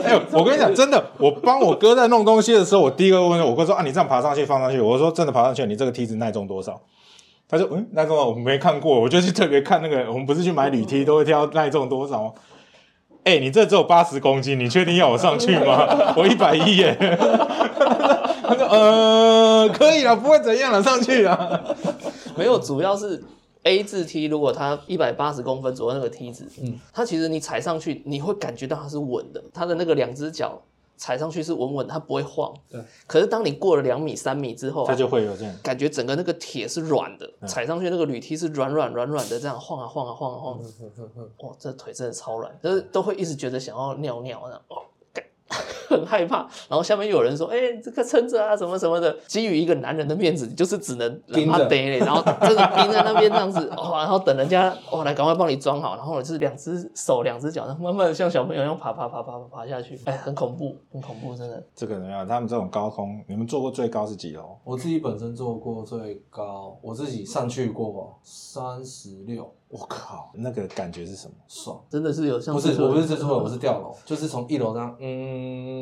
[0.05, 6.80] 哎，我跟你讲，真的，我帮我哥在弄东西的时候，我第一个问我哥说啊，你这样爬上去放上去，我说真的爬上去，你这个梯子耐重多少？
[7.49, 10.11] 他说：“嗯，耐重我没看过，我就去特别看那个。
[10.11, 12.34] 我们不是去买铝梯，都会挑耐重多少。
[13.27, 16.14] 哎，你这只有八十公斤，你确定要我上去吗？
[16.16, 16.97] 我一百一耶。
[18.47, 21.61] 他说：呃，可以了，不会怎样了，上去啊。
[22.37, 23.20] 没有，主要是
[23.64, 30.62] A 字梯，如果它一百八十公分左右那个梯子，嗯，它其实你踩上去，你会感觉到它是稳的，它的那个两只脚。”
[30.97, 32.55] 踩上去是稳稳，它不会晃。
[32.68, 32.80] 对。
[33.07, 40.61] 可是当你过了两米、三米之后，它就会有这样感觉，整个那个铁是软的，踩上去那个铝梯是软软软软的，这样晃啊晃啊晃啊晃。
[41.38, 44.62] 哇，这腿真的超软，就是都会一直觉得想要尿尿那样。
[44.68, 44.82] 哦。
[45.89, 51.68] 很害怕，然后下面又有人说：“哎，这个撑着啊，什么什么的。”基于一个男人的面子，就是只能盯着，
[51.99, 61.62] 然后真的盯在那边这样子， 哦，然后等人家哦来赶快帮你装好，然后就是两只手、两只脚，然后慢慢的像小朋友一样爬爬爬爬爬爬下去，哎，很恐怖，很恐怖，真的。
[61.74, 62.26] 这个怎么样？
[62.26, 64.57] 他们这种高空，你们做过最高是几楼？
[64.64, 69.53] 我自己本身做过最高，我自己上去过三十六。
[69.68, 71.34] 我靠，那个感觉是什么？
[71.49, 75.76] 爽，真的是有像不是我不是蜘蛛人，我是吊楼，就是从一楼这样，嗯，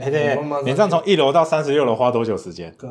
[0.00, 2.74] 哎对，你这样从一楼到三十六楼花多久时间？
[2.78, 2.88] 该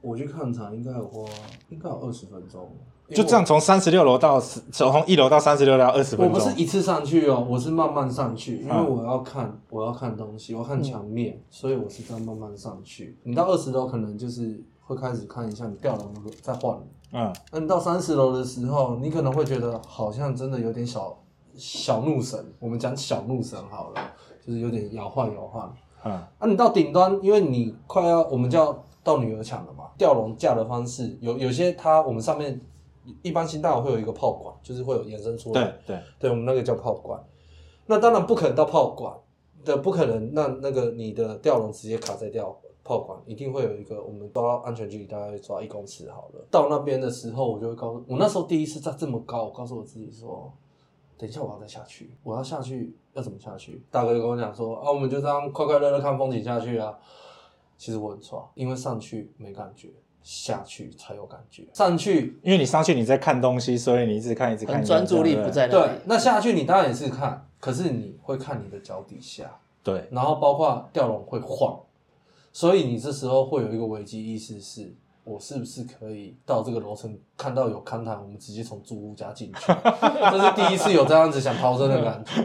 [0.00, 1.28] 我去看场应该有花，
[1.68, 2.68] 应该有二十分钟。
[3.10, 6.28] 就这样从三十六楼到从一楼到三十六楼二十分钟。
[6.28, 13.16] 我不是一次上去哦，我是慢慢上去，因为我要看我要看东西，我看墙面，所以我是这样慢慢上去。
[13.22, 16.12] 你到二十楼可能就是会开始看一下你吊楼
[16.42, 16.78] 在换。
[17.10, 21.18] 嗯，那你到三十楼的时候，你可能会觉得好像真的有点小
[21.58, 22.54] 小怒神。
[22.60, 25.74] 我们讲小怒神好了，就是有点摇晃摇晃。
[26.04, 32.58] 嗯，那你到顶端，因为你快要我们叫到女儿墙了嘛，吊笼架的方式有有些它我们上面
[33.22, 35.64] 一般新大楼会有一个炮管，就是会有延伸出来。
[35.84, 37.22] 对对对，我们那个叫炮管。
[37.86, 39.12] 那当然不可能到炮管
[39.64, 42.56] 的，不可能让那个你的吊笼直接卡在吊。
[42.84, 46.42] 炮管一定会有一个，我们抓安全距离大概抓一公尺好了。
[46.50, 50.50] 到那边的时候，我就会告诉我那时候第一次在这么高，我告诉我自己说，
[51.18, 53.82] 等一下我要再下去，我要下去要怎么下去？
[53.90, 56.96] 大哥就跟我讲说，啊，我们就这样快快乐乐看风景下去啊。
[57.76, 59.88] 其实我很爽，因为上去没感觉，
[60.22, 61.64] 下去才有感觉。
[61.74, 65.72] 上去，因为你上去你在看东西，所以你一直看一直看，专注力不在那。
[65.72, 71.80] 对，那下去你当然也是看，可是你会看你的脚底下，对，然后包括吊笼会晃。
[72.52, 74.92] 所以你这时候会有一个危机意识，是
[75.28, 79.72] 我是不是可以到这个楼层看到有勘探，我们直接从租屋家进去？
[80.30, 82.42] 这是第一次有这样子想逃生的感觉。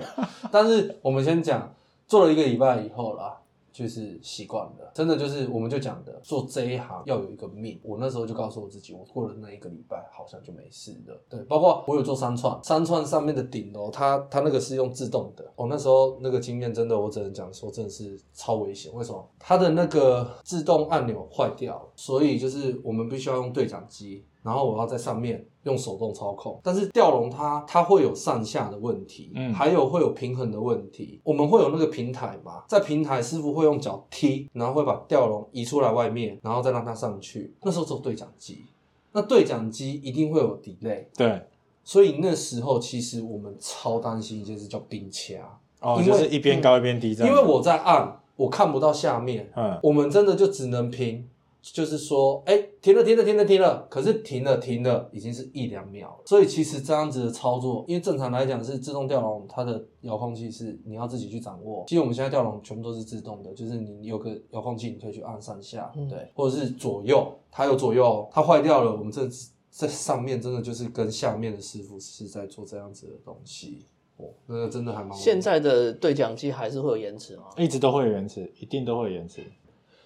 [0.52, 1.74] 但是我们先讲，
[2.06, 3.38] 做了一个礼拜以后啦，
[3.74, 7.80] 就是习惯了，真的就是我们就讲的，做这一行要有一个命。
[7.82, 11.20] 我那时候就告诉我自己，我过了那一个礼拜好像就没事了。
[11.28, 15.52] 对，包括我有做三串，三串上面的顶楼，它它那个是用自动的。
[15.56, 18.94] 我、那时候那个经验真的，我只能讲说真的是超危险。
[18.94, 19.28] 为什么？
[19.40, 24.24] 它的那个自动按钮坏掉了，所以就是我们必须要用对讲机。
[24.44, 31.22] 然后我要在上面用手动操控，但是吊笼它它会有上下的问题，嗯还有会有平衡的问题。
[31.24, 37.56] 我们会有那个平台嘛，在平台师傅会用脚踢，然后会把吊笼移出来外面，然后再让它上去。
[37.64, 38.66] 那时候只有对讲机，
[39.14, 41.42] 那对讲机一定会有 delay，对，
[41.84, 45.36] 所以那时候其实我们超担心一件事叫冰掐，
[45.80, 47.32] 哦，就是一边高一边低这样。
[47.32, 51.30] 因为我在按，我看不到下面，嗯，我们真的就只能拼，
[51.72, 53.88] 就是说，哎、停了，停了，停了，停了。
[53.90, 56.24] 可是停了，停了，已经是一两秒了。
[56.26, 61.86] 所以其实这样子的操作，因为正常来讲是自动吊笼，它的遥控器是你要自己去掌握。
[61.88, 69.26] 其实我们现在吊笼全部都是自动的，就是你有个遥控器，你可以去按上下，嗯对，或者是左右，它有左右哦，它坏掉了，我们这
[69.70, 73.86] 在上面真的就是跟下面的师傅是在做这样子的东西。
[74.18, 77.46] 哦，那个真的还蛮现在的对讲机还是会有延迟吗？
[77.58, 79.42] 一直都会有延迟，一定都会有延迟。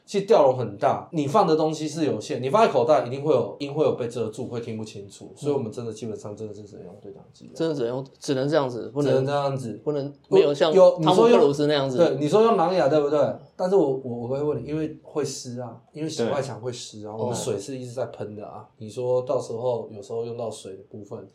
[0.07, 9.81] 其实吊笼很大，你放的东西是有限，你放在口袋一定会有音会有被遮住，会听不清楚，所以我们真的基本上真的是只能用对讲机了，真的只能用，只能这样子，不只能能这样子。
[9.83, 11.97] 不能没有像有你说用汤姆克鲁斯那样子。
[11.97, 13.19] 对，你说用狼牙对不对？
[13.57, 18.65] 但是我我我会问你，因为会湿啊，因为洗对外墙会湿啊，我们水是一直在喷的啊。
[18.77, 21.27] 你说到时候有时候用到水的部分，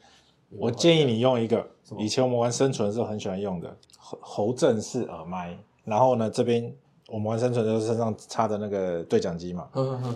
[0.58, 6.74] 我建议你用一个什，么以前我们玩生存的时候很喜欢用的侯侯正式耳麦，然后呢这边
[7.08, 9.68] 我们玩生存的时候身上插的那个对讲机嘛，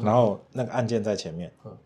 [0.02, 1.52] 然后那个按键在前面。
[1.64, 1.76] 嗯，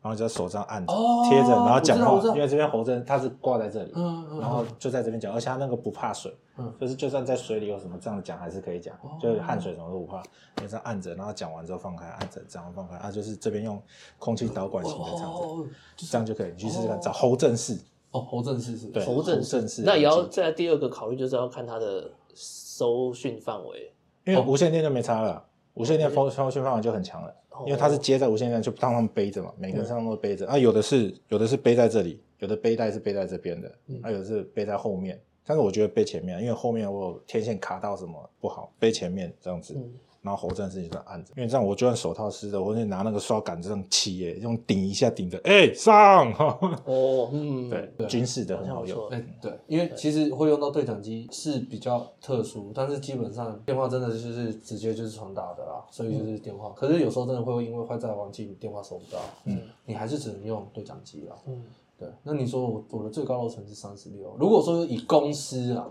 [0.00, 3.92] 然后就在手上按着哦贴着，然后讲话因为这边侯正它是挂在这里，
[4.40, 6.72] 然后就在这边讲，而且它那个不怕水，嗯。
[6.80, 9.18] 就是就算在水里有什么这样讲还是可以讲，哦。
[9.20, 10.22] 就是汗水什么都不怕，
[10.56, 13.82] 就这样按着，然后讲完之后放开，按着这样放开，啊，就是这边用
[14.20, 17.76] 空气导管型的这样子，哦这样就可以，你去试试看，找侯正式，
[18.12, 23.92] 哦，侯正式是，对，侯正正式，那也要在第二个考虑，就是要看它的收讯范围。
[24.28, 30.46] 因为无线电就没差了，无线电风通讯方法就很强了，因为它是接在无线电，就让他们背着嘛，每个人身上都背着。
[30.46, 33.68] 啊，有的是有的是背在这里，有的背带是背在这边的，
[34.02, 35.18] 啊，有的是背在后面。
[35.46, 39.74] 但是我觉得背前面，因为后面我有天线卡到什么不好，背前面这样子。
[39.74, 39.90] 嗯
[40.20, 46.32] 然后喉正是就这样按着，因为这样我就算手套湿的，我就拿那个刷杆这样起耶，用顶一下顶着，哎、上，
[46.84, 49.08] 哦，嗯，对，军事的很好用。
[49.10, 56.72] 哎、对，因为其实会用到对讲机是比较特殊，但是基本上电话真的就是直接就是传达的啦，所以就是电话。
[56.76, 61.36] 可是有时候真的会因为坏在环境，电话收不到，嗯，你还是只能用对讲机啦。
[61.46, 61.64] 嗯，
[61.96, 62.08] 对。
[62.24, 65.88] 那你说我我的最高楼层是三十六，如果说以公司啊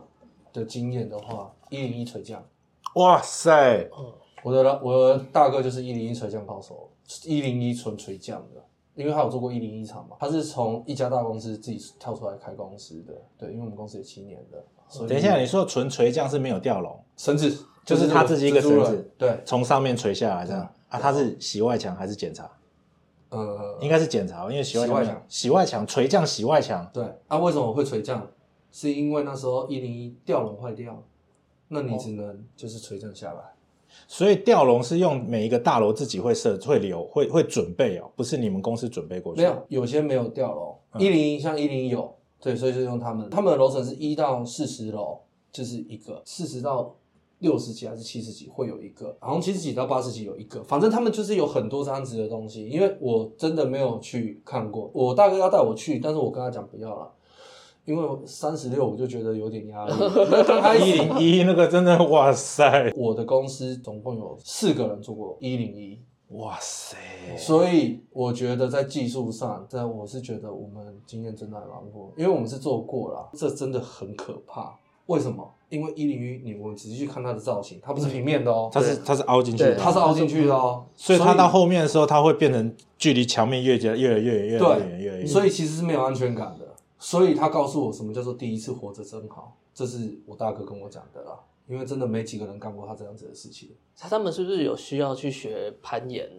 [0.51, 2.43] 的经验的话，一零一垂降，
[2.95, 3.89] 哇塞，
[4.43, 6.89] 我的老我的大哥就是一零一垂降高手，
[7.25, 8.63] 一零一纯垂降的。
[8.95, 14.57] 因为他有做过一零一厂嘛，他是从一家大公司自己跳出来开公司的，对，因为我们公司有七年的，
[14.89, 20.99] 所以等一下，你说纯垂降是没有吊笼，绳子就是他自己一个绳子，对，从上面垂下来这样啊？
[20.99, 22.49] 他是洗外墙还是检查？
[23.29, 28.27] 呃，应该是检查，因为洗外墙洗外墙洗外墙垂降洗外墙，对，啊，为什么会垂降？
[28.71, 31.03] 是因为那时候一零一吊笼坏掉，
[31.69, 33.41] 那你只能就是垂降下来。
[34.07, 39.41] 所以吊笼是用每一个大楼自己会设会留会会准备哦，不是你们公司准备过去。
[39.41, 45.19] 没有，有些没有吊笼，一零一像一零一有，对，所以就用他们，他们的楼层是一到四十楼，
[45.51, 46.95] 就是一个四十到
[47.39, 57.11] 六十几还是七十几会有一个，好像七十几到八十几有一个，反正他们就是有很多这样子的东西，因为我真的没有去看过，我大哥要带我去，但是我跟他讲不要了。
[57.87, 65.97] 因为三十六我就觉得有点压力，那刚开始一零一那个真的哇塞 我的公司总共有四个人做过一零一，
[66.31, 66.97] 哇塞，
[67.37, 74.75] 所以我觉得在技术上，在我是觉得我们经验真的还蛮多，因为我们是做过了，这真的很可怕。
[75.05, 75.49] 为什么？
[75.69, 85.27] 因为一零一，你我们仔细去看它的造型，它不是平面的哦，它是它是凹进去的，它是凹进去的哦，所以它到后面的时候，它会变成距离墙面越接越来越远越来越远越来越，远。
[85.27, 86.66] 所以其实是没有安全感的。
[86.99, 91.39] 所以他告诉我什么叫做第一次活着真好，这是我大哥跟我讲的啦。
[91.67, 93.69] 因为真的没几个人干过他这样子的事情。
[93.97, 96.29] 他他们是不是有需要去学攀岩？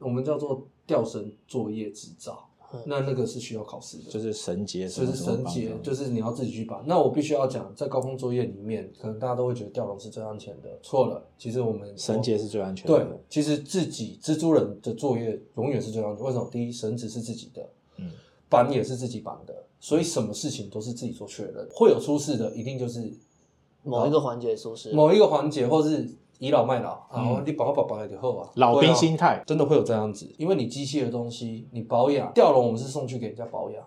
[0.00, 2.48] 我们叫做吊绳作业执照。
[2.86, 4.10] 那那个是需要考试的。
[4.10, 6.82] 就是绳结就是绳结，就是你要自己去绑。
[6.86, 11.22] 那我必须要讲，在高空作业里面，可能大家都会觉得吊笼是最安全的，错了。
[11.36, 12.98] 其实我们绳结是最安全的。
[12.98, 16.24] 对，其实自己蜘蛛人的作业永远是最安全。
[16.24, 16.48] 为什么？
[16.50, 18.10] 第一，绳子是自己的，嗯，
[18.52, 21.66] 绑也是自己绑的，所以什么事情都是自己做确认。
[21.74, 23.10] 会有出事的，一定就是
[23.82, 33.82] 某一个环节出事，某一个环节，或是倚老卖老啊，嗯你绑我绑绑就好啊，老兵心态，真的会有这样子，因为你机器的东西，你保养吊笼，我们是送去给人家保养，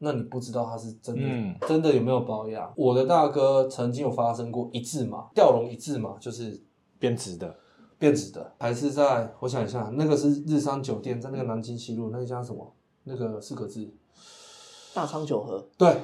[0.00, 2.72] 那你不知道它是真的、嗯真的有没有保养。
[2.76, 6.62] 我的大哥曾经有发生过一字马，吊笼一字马就是
[6.98, 7.56] 变直的。
[8.00, 12.72] 变质的，还是在我想一下，那个是日商酒店，在那个南京西路那个叫什么？
[13.04, 13.92] 那个四个字，
[15.00, 15.96] 大仓九和，对，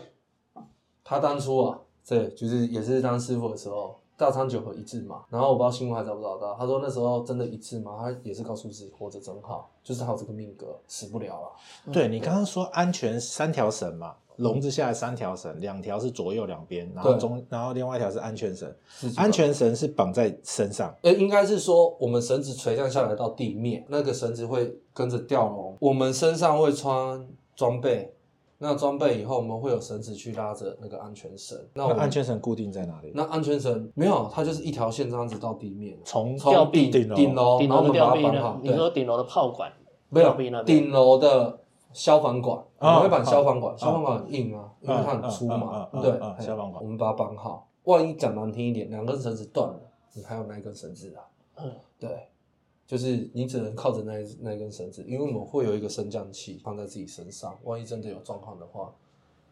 [1.05, 1.79] 他当初啊，
[2.09, 5.23] 对，就是也是当师傅的时候，大仓九和一致嘛。
[5.29, 11.93] 然后我不知道新闻还找不找到，他说那时候真的一致嘛，他也是告诉自己活着真好，就是他有这个命格，死不了了。
[11.93, 18.75] 对你刚刚说安全三条绳嘛，笼子下来三条绳，两条是左右两边，然后中，然后另外一条是安全绳。
[19.15, 28.16] 安全绳是绑在身上，呃，应该是说我们绳子垂降下来到地面，那个绳子会跟着吊笼，我们身上会穿装备。
[28.59, 31.59] 那装备以后，我们会有绳子去拉着那个安全绳。
[31.75, 33.13] 那我们那安全绳固定在哪里？
[33.15, 39.71] 那安全绳没有，它就是一条线这样子到地面，从从吊臂顶顶楼顶楼，顶然后我们把它绑好。，你对说顶楼的炮管，
[40.09, 41.59] 没有吊臂那边顶楼的
[41.93, 46.13] 消防管，我会绑消防管，哦消防管很硬啊，因为它很粗嘛，对
[46.45, 47.69] 消防管我们把它绑好。
[47.85, 49.81] 万一讲难听一点，两根绳子断了，
[50.15, 51.23] 你还有那一根绳子啊？
[51.63, 52.11] 嗯，对，
[52.87, 58.93] 就是你只能靠着那那根绳子，因为我们会有一个升降器放在自己身上，万一真的有状况的话，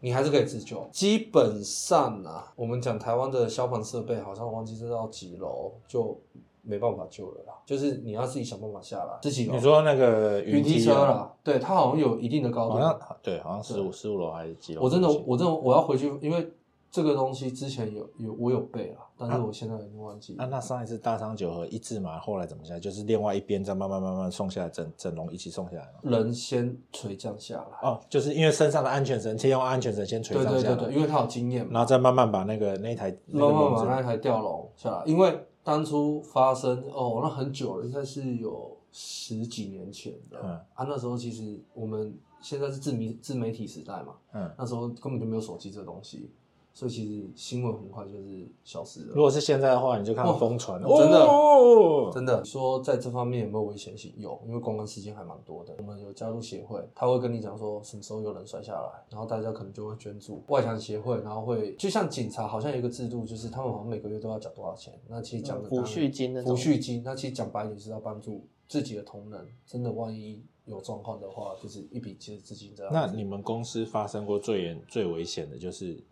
[0.01, 0.87] 你还是可以自救。
[0.93, 6.17] 基本上啊，我们讲台湾的消防设备，好像忘记是到几楼就
[6.63, 12.75] 没办法救了啦，就是你要自己想办法下来，自己你说那个云梯车啦，对，它好像有一定的高度。
[12.75, 14.83] 好像对，好像十五十五楼还是几楼？
[14.83, 16.51] 我真的我真的我要回去，因为
[16.95, 22.79] 这个东西之前有有我有背啊，但是我现在已经忘记啊，那上一次大仓九和一字马后来怎么下来？
[22.79, 25.99] 就是另外一边再慢慢慢慢送下来，整整容一起送下来嘛。
[26.05, 27.89] 人先垂降下来。
[27.89, 35.03] 哦，就是因为身上的安全绳先用安全绳先垂降下来，对对对，因为他有经验嘛，然后再慢慢把那个那一台那个慢慢把那台吊笼下来。
[35.05, 40.87] 因为当初发生哦，那很久了，应该是有十几年前的、嗯啊。
[40.89, 46.31] 那时候其实我们现在是自媒自媒体时代嘛，嗯，那时候根本就没有手机这个东西，
[46.75, 49.23] 所以其实新闻很快就是消失了如。
[49.23, 54.13] 果是现在的话，你就看到疯传，了真的哦真的说在这方面有没有危险性？
[54.19, 55.73] 有，因为公安事件还蛮多的。
[55.79, 64.93] 我们有加入协会，他会跟你讲说什么时候有人摔下来，然后大家可能就会捐助外墙协会，然后会就像警察好像有一个制度，就是他们好像每个月都要缴多少钱。
[65.07, 72.93] 那其实讲的抚恤金那种抚恤金，那其实讲白一点是要帮助自己的同仁，真的万一有状况的话，就是一笔接资金这样。
[72.93, 76.03] 那你们公司发生过最严、最危险的，就是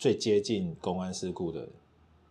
[0.00, 1.68] 最接近公安事故的，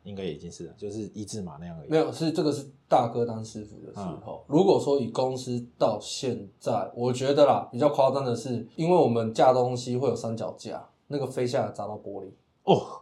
[0.02, 1.90] 应该已经是就是一字马那样而已。
[1.92, 4.44] 没有，是这个是大哥当师傅的时候。
[4.48, 12.32] 如果说以公司到现在，我觉得啦，比较夸张的是，因为我们架东西会有三脚架，那个飞下来砸到玻璃，
[12.64, 13.02] 哦，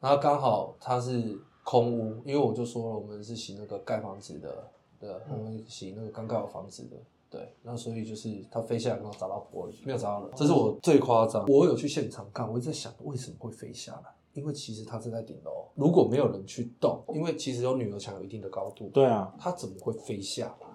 [0.00, 6.96] 然后刚好它是空屋，因为我就说了，我们是洗那个盖房子的，对，我们洗那个刚盖好房子的。
[7.28, 11.44] 对，那所以就是它飞下来刚好砸到玻璃，没有砸到人，这是我最夸张。
[11.46, 20.68] 我有去现场看，我一直在想为什么会飞下来，因为其实它是在顶楼，如果没有人去动，因为其实有女儿墙有一定的高度，对啊，它怎么会飞下来？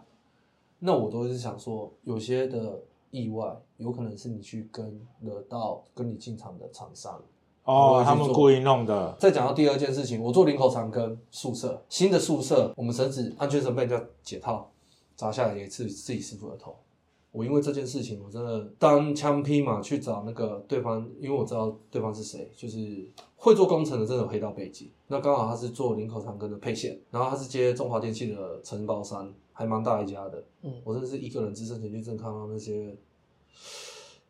[0.80, 2.82] 那我都是想说，有些的
[3.12, 7.22] 意外有可能是你去跟惹到跟你进场的厂商。
[7.64, 14.68] 哦他们故意弄的，再讲到第二件事情，我做林口长庚宿舍，新的宿舍，我们绳子安全绳被人家解套，
[15.22, 16.76] 砸下来也是自己师傅的头。
[17.32, 24.90] 我因为这件事情，我真的单枪匹马去找那个对方，因为我知道对方是谁，就是会做工程的，真的有黑道背景。
[25.10, 30.44] 那刚好他是做林口长庚的配线，然后他是接中华电器的承包商，还蛮大一家的。
[30.64, 32.98] 嗯我真的是一个人只身前去，真的看到那些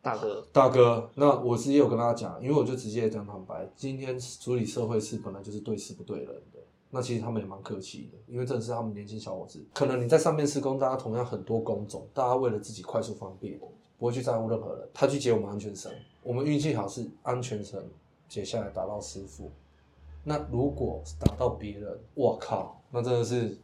[0.02, 6.60] 大哥，大哥，那我是也有跟他讲，因为我就直接讲坦白，今天处理社会事本来就是对事不对人的。
[6.94, 13.58] 那其实他们也蛮客气的，因为真的是他们年轻小伙子，可能你在上面施工，大家同样很多工种，大家为了自己快速方便，
[13.98, 14.86] 不会去在乎任何人。
[14.92, 15.90] 他去解我们安全绳，
[16.22, 17.82] 我们运气好是安全绳
[18.28, 19.50] 解下来打到师傅。
[20.22, 23.56] 那如果打到别人，我靠，那真的是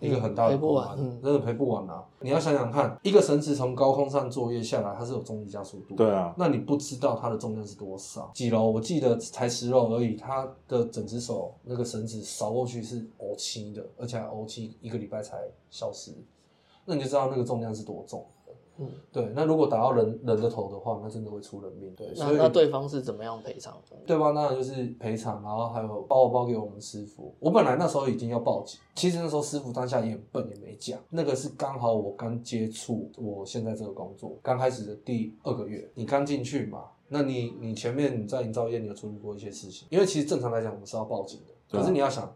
[0.00, 2.04] 一个很大的赔不，完嗯真的赔不完啊！
[2.20, 8.30] 你要想想看，一个绳子从高空上作业下来，它是有重力加速度，对啊，那你不知道它的重量是多少？
[8.34, 8.70] 几楼？
[8.70, 15.38] 我记得才十楼而已，它的整只手那个绳子扫过去是 O 七的，而且还 O 七一个礼拜才
[15.70, 16.12] 消失，
[16.84, 18.24] 那你就知道那个重量是多重。
[18.80, 21.94] 嗯，对，那如果打到人人的头的话，那真的会出人命。
[21.94, 23.76] 对，所以那那对方是怎么样赔偿？
[24.06, 27.34] 对方当然就是赔偿，然后还有包包给我们师傅。
[27.38, 30.98] 我本来那时候已经要报警，其实那时候师傅当下也很笨，也没讲。
[31.10, 42.34] 那个是刚好我刚接触我现在这个工作，刚开始的第二个月，你刚进去嘛，那你你前面你在营造业你有处理过一些事情，因为其实正常来讲我们是要报警的，可是你要想，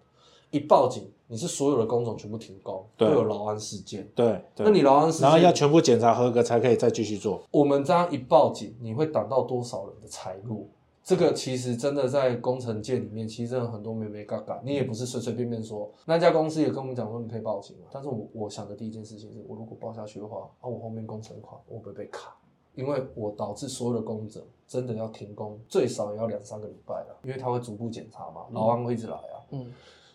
[0.56, 4.08] 一报警你是所有的工种全部停工，会对有劳安事件。
[4.14, 7.42] 对对，那你劳安事件，然后要全部检查合格才可以再继续做。
[7.50, 10.68] 我们这样一报警，你会挡到多少人的财路？
[11.02, 15.90] 这个其实真的在工程界里面，其实真的很多没没嘎嘎，你也不是随随便便说。
[16.06, 22.34] 那家公司也跟我们讲说你可以报警啊，但是我我想的第一件事情是我如果报下去的话，啊我后面工程款我会不会被卡？
[22.74, 29.36] 因为我导致所有的工程真的要停工，最少也要两三个礼拜了，因为他会逐步检查嘛，劳安会一直来啊。
[29.50, 29.70] 嗯，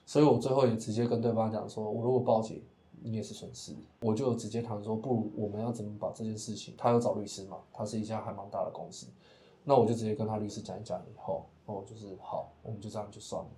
[0.10, 2.64] 所以我最后也直接跟对方讲说，我如果报警，
[3.04, 3.76] 你也是损失。
[4.00, 9.06] 我就直接谈说，不如我们要怎么把这件事情，他有找律师嘛，他是一家还蛮大的公司，
[9.64, 13.52] 那我就直接跟他律师讲一讲以后，哦，就是好，我们就这样就算了，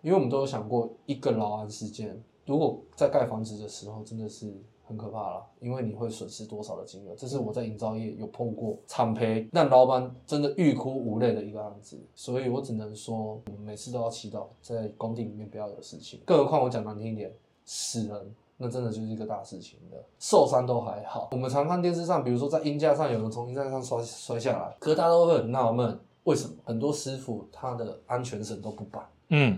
[0.00, 4.62] 因为我们都有想过一个劳安事件，如果在盖房子的时候真的是。
[4.90, 17.32] 很可怕了，因为你会损失多少的金额，这是我在营造业有碰过惨赔，让老板真的欲哭无泪的一个案子，所以我只能说，我们每次都要祈祷在工地里面不要有事情，更何况我讲难听一点，
[17.64, 21.28] 死人那真的就是一个大事情的，受伤都还好。
[21.30, 29.56] 我们常看电视上，比如说在鹰架上有人从鹰架上摔摔下来，可大家都会很纳闷，为什么很多师傅他的安全绳都不绑，嗯，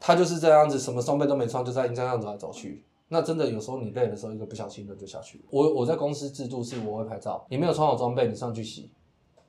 [0.00, 2.82] 他就是这样子，什么装备都没穿，就在鹰架上走来走去。
[3.08, 5.42] 那真的有时候你累的时候，一个不小心人就下去。
[5.50, 8.90] 我我在公司制度是我会拍照，你没有穿好装备，你上去洗，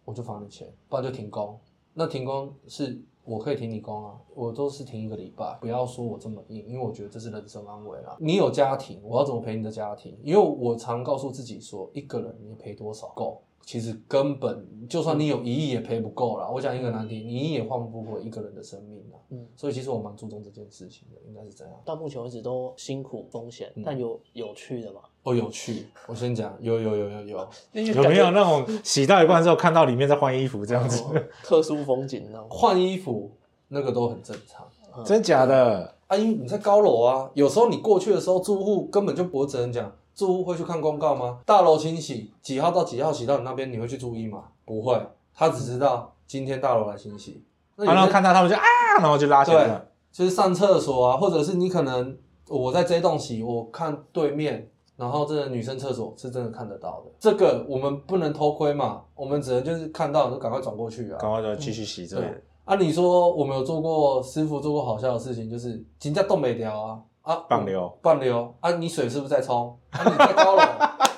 [0.05, 1.59] 我就罚你钱，不然就停工。
[1.93, 8.15] 那停工是我可以停你工啊，我都是停一个礼拜，不要说我这么硬，因为我觉得这是人生安危啦。
[8.19, 10.17] 你有家庭，我要怎么陪你的家庭？
[10.23, 13.41] 因为我常告诉自己说，一个人你赔多少够？
[13.65, 16.49] 其实根本就算你有一亿也赔不够啦。
[16.49, 19.17] 我讲一个难题，你一亿也换不回一个人的生命啦。
[19.31, 21.73] 嗯所以其实我蛮注重这件事情的，应该是这样。
[21.85, 25.01] 到目前为止都辛苦风险，但有有趣的嘛？
[25.23, 27.37] 哦，有趣，我先讲，有有有有有，
[27.73, 31.03] 有 没有那种洗到一半之后看到里面在换衣服这样子？
[31.03, 32.47] 哦特殊风景那种？
[32.49, 33.29] 换衣服
[33.67, 34.65] 那个都很正常。
[35.05, 35.93] 真假的？
[36.07, 41.39] 啊，因为你在高楼啊，有时候你过去的时候，住户根本就不会只能讲，住户会去看公告吗？
[41.45, 44.43] 大楼清洗几号到几号洗到你那边，你会去注意吗？
[44.65, 45.01] 不会，
[45.33, 47.41] 他只知道今天大楼来清洗。
[47.77, 48.61] 那然后有看到他们就啊，
[48.99, 49.85] 然后就拉起来了。
[50.11, 52.17] 就是上厕所啊，或者是你可能
[52.49, 57.11] 我在这一栋洗，我看对面，然后这个女生厕所是真的看得到的。
[57.17, 61.17] 这个我们不能偷窥嘛，我们只能就是看到就赶快转过去啊。
[61.17, 62.43] 赶快就继续洗之类的对。
[62.65, 66.99] 啊，你说我们有做过师傅做过好笑的事情，就是金价冻没掉啊
[67.29, 69.77] 啊，半流半流啊，你水是不是在冲？
[69.91, 70.63] 啊，你在高楼，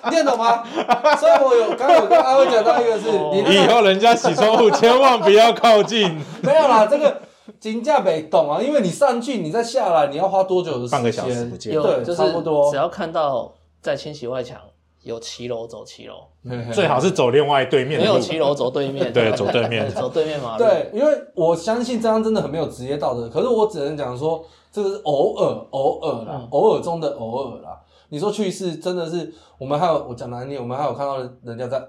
[0.03, 0.61] 你听得懂吗？
[1.15, 7.21] 所以我有刚刚有跟阿威讲到一个是，哦你以后人家洗窗户千万不要靠近， 没有啦，这个
[7.61, 10.91] 金价没懂啊，因为你上去你再下来，你要花多久的时间？
[10.91, 11.73] 半个小时不见。
[11.81, 13.49] 对就是差不多只要看到
[13.81, 14.59] 在清洗外墙
[15.03, 16.27] 有骑楼走骑楼，
[16.71, 18.05] 最好是走另外对面没。
[18.05, 20.63] 有骑楼走对面，对走对面 走对面马路。
[20.63, 23.27] 对，因为我相信这样真的很没有职业道德。
[23.27, 27.81] 可是我只能讲说，这个是偶尔，偶尔啦，嗯偶尔中的偶尔啦。
[28.09, 31.79] 你说去世真的是，我们还有我讲难听，我们还有看到人家在，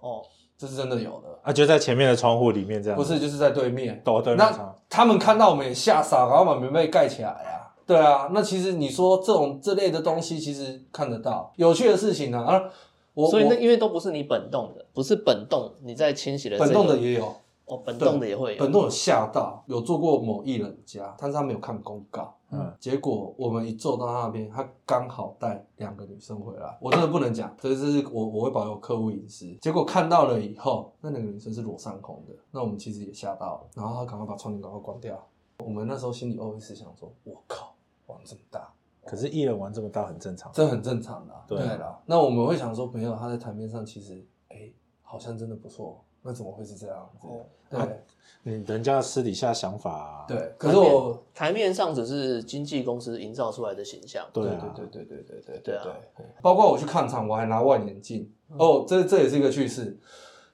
[0.00, 0.22] 哦，
[0.58, 2.98] 这是真的有的，啊，就在前面的窗户里面这样。
[2.98, 4.00] 不是就是在对面。
[4.04, 4.74] 抖对面那窗。
[4.88, 7.59] 他们看到我们也吓傻，然后把棉被盖起来啊。
[7.90, 12.56] 对啊，那其实你说这种这类的东西，其实看得到有趣的事情呢啊。
[12.56, 12.70] 啊
[13.12, 17.26] 我所以那因为都不是你本动的，不是本动你在清洗的这本个动的也有，
[17.66, 22.32] 哦，本动的也会有本动有吓到，有做过某艺人家，但是他没有看公告。
[22.52, 29.52] 嗯，结果我们一坐到他那边，他刚好带两个女生回来，我真的不能讲，这这是我我会保有客户隐私。
[29.60, 35.20] 结果看到了以后，那两个女生是裸上空的，那我们其实也吓到了，然后他赶快把窗帘赶快关掉。
[35.58, 37.74] 我们那时候心里 always 想说，我靠，
[38.10, 38.72] 玩这么大，
[39.04, 40.50] 可是艺人玩这么大很正常。
[40.52, 41.98] 这很正常的、对啦。
[42.06, 44.70] 那我们会想说，朋友他在台面上其实，哎、
[45.02, 47.26] 好像真的不错，那怎么会是这样子？
[47.26, 47.88] 哦对、啊
[48.44, 50.24] 嗯，人家私底下想法啊。
[50.26, 54.26] 对，可是我台面上只是经纪公司营造出来的形象。
[54.32, 55.82] 对啊，对对对对对对对啊
[56.16, 58.32] 对，包括我去看场，我还拿望远镜。
[58.58, 59.96] 哦，这这也是一个趣事，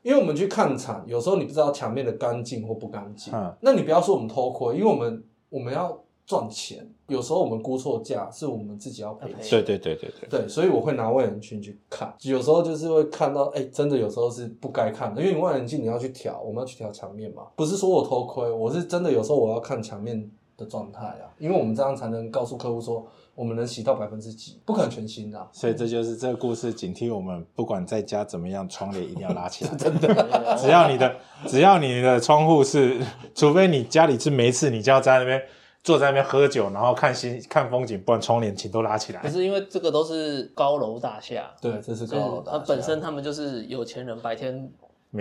[0.03, 3.33] 因为我们去看场，有时候你不知道墙面的干净或不干净。
[3.33, 9.33] 嗯那你不要说我们偷窥，因为我们我们要赚钱，有时候我们估错价是我们自己要赔。
[9.49, 10.29] 对对对对对。
[10.29, 23.07] 对，所以我会拿望远镜去看，有时候就是会看到，哎、真的有时候是不该看的，因为你望远镜你要去调，我们要去调墙面嘛，不是说我偷窥，我是真的有时候我要看墙面的状态啊，因为我们这样才能告诉客户说
[23.37, 25.47] 我们能洗到百分之几，不可能全新的、啊。
[25.53, 29.71] 所以这就是这个故事警惕我们，不管在家怎么样，窗帘一定要拉起来。
[29.79, 31.17] 真的，只要你的
[31.47, 32.99] 只要你的窗户是，
[33.33, 35.41] 除非你家里是没事，你就要在那边
[35.87, 39.29] 坐在那边喝酒，然后看星看风景，不然窗帘请都拉起来可。
[39.29, 44.69] 是因为这个都是高楼大厦，对，这是高楼大厦他本身他们就是有钱人，白天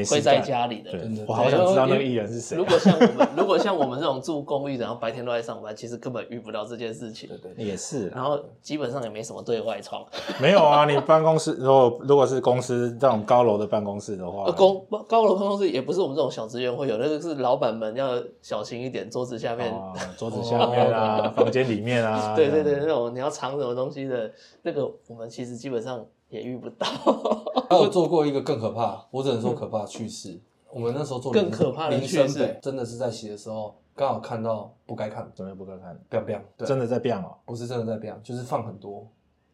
[0.04, 0.92] 会在家里的
[1.28, 2.66] 我好想知道那个艺人是谁如。
[2.66, 7.30] 果像我们，如果像我们这种住公寓，然后白天都在上班，其实根本遇不到这件事情。
[7.30, 10.06] 对对也是，然后基本上也没什么对外窗，
[10.42, 24.32] 没有啊，你办公室如果如果是公司这种高楼的办公室的话呃，，公高楼办公室也不是我们这种小职员会有，那个是老板们要小心一点，桌子下面，哦桌子下面啊，房间里面啊， 对对对，那种你要藏什么东西的，
[24.64, 26.06] 那个我们其实基本上
[26.36, 26.86] 也遇不到。
[27.70, 30.40] 还有做过一个更可怕，我只能说可怕的趣事。
[30.70, 37.34] 我们那时候做更可怕的林趣事森北，真的是在洗的时候，刚好看到不该看，怎么也不该看 biang，对，真的在变哦。
[37.46, 39.08] 不是真的在 biang，就是放很多。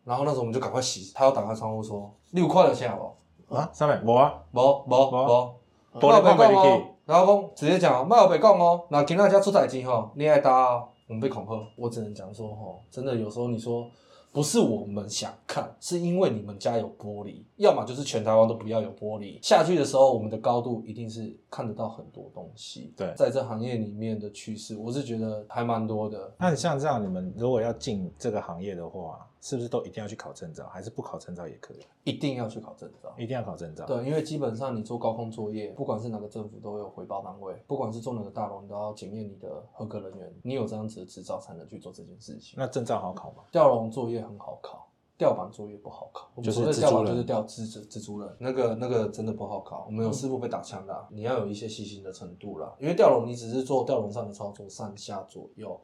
[0.04, 3.56] 然后那时候我们就赶快洗，他要打开窗户说六块的下不？
[3.56, 6.86] 啊，上面无啊，无无无，玻璃看不进去。
[7.06, 11.54] 然后讲直接讲哦，莫有白讲哦，那今仔家出代志吼，你爱打哦，我们被恐吓。
[11.76, 13.86] 我只能讲说吼，真的有时候你说
[14.32, 19.38] 不是我们想看，是因为你们家有玻璃，要么就是全台湾都不要有玻璃。
[19.42, 22.94] 下去的时候，我们的高度一定是看得到很多东西。
[22.96, 26.34] 对在这行业里面的趋势，我是觉得还蛮多的。
[26.40, 31.80] 那你像这样，你们如果要进这个行业的话，是不是都一定要去考证照，还是不考证照也可以？
[32.04, 33.12] 一定要去考证照。
[33.18, 33.86] 一定要考证照。
[33.86, 42.54] 对，因为基本上你做高空作业，不管是哪个政府都有回报单位，不管是做哪个大楼，你都要检验你的合格人员，你有这样子的执照才能去做这件事情。
[42.56, 43.44] 那证照好考吗？
[43.52, 44.88] 吊笼作业很好考，
[45.18, 46.30] 吊板作业不好考。
[46.36, 49.86] 我们就是所谓的吊板就是吊蜘蛛蜘蛛人，那个那个真的不好考。
[49.88, 52.72] 我们有师傅被打枪的啊、你要有一些细心的程度啦。
[52.80, 55.82] 因为吊笼你只是做吊笼上的操作，上下左右，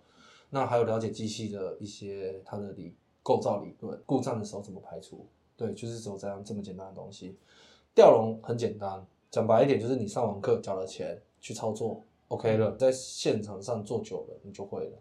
[0.52, 2.96] 那还有了解机器的一些它的理
[3.28, 5.26] 构造理论，故障的时候怎么排除。
[5.58, 7.38] 对，就是只有这样这么简单的东西。
[7.94, 14.98] 吊笼很简单，讲白一点就是你上完课交了钱去操作，OK 了，在现场上做久了你就会了。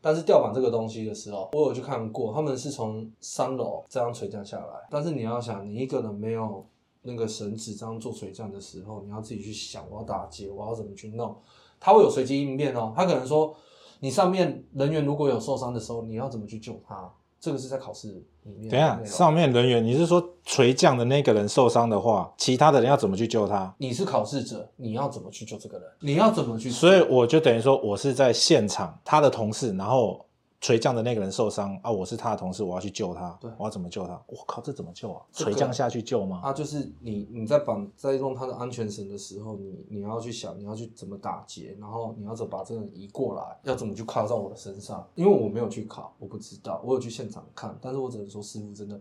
[0.00, 4.86] 但是吊板这个东西的时候，我有去看过，他们是从三楼这样垂降下来。
[4.90, 6.64] 但是你要想，你一个人没有
[7.02, 11.36] 那个绳子这样做垂降的时候，你要自己去想，我要打结，我要怎么去弄，
[11.78, 12.94] 它会有随机应变哦。
[12.96, 13.54] 他可能说，
[14.00, 17.12] 你上面人员如果有受伤的时候，你要怎么去救他？
[17.40, 18.08] 这个是在考试
[18.42, 23.72] 里面等下，上面人员，你是说垂降的那个人受伤的话，其他的人要怎么去救他？
[23.78, 25.88] 你是考试者，你要怎么去救这个人？
[26.00, 26.70] 你要怎么去？
[26.70, 30.26] 所以我就等于说，我是在现场，他的同事，然后
[30.60, 34.20] 垂降的那个人受伤啊，我是他的同事，我要去救他，对我要怎么救他？
[34.26, 35.24] 我靠，这怎么救啊？
[35.32, 36.40] 这个垂降下去救吗？
[36.42, 45.08] 啊，就是你你在绑在用他的安全绳的时候，你你要去想你要去怎么打结，然后你要怎么把这个人移过来，要怎么去靠到我的身上。
[45.14, 49.00] 因为我没有去考，我不知道，我有去现场看，但是我只能说师傅真的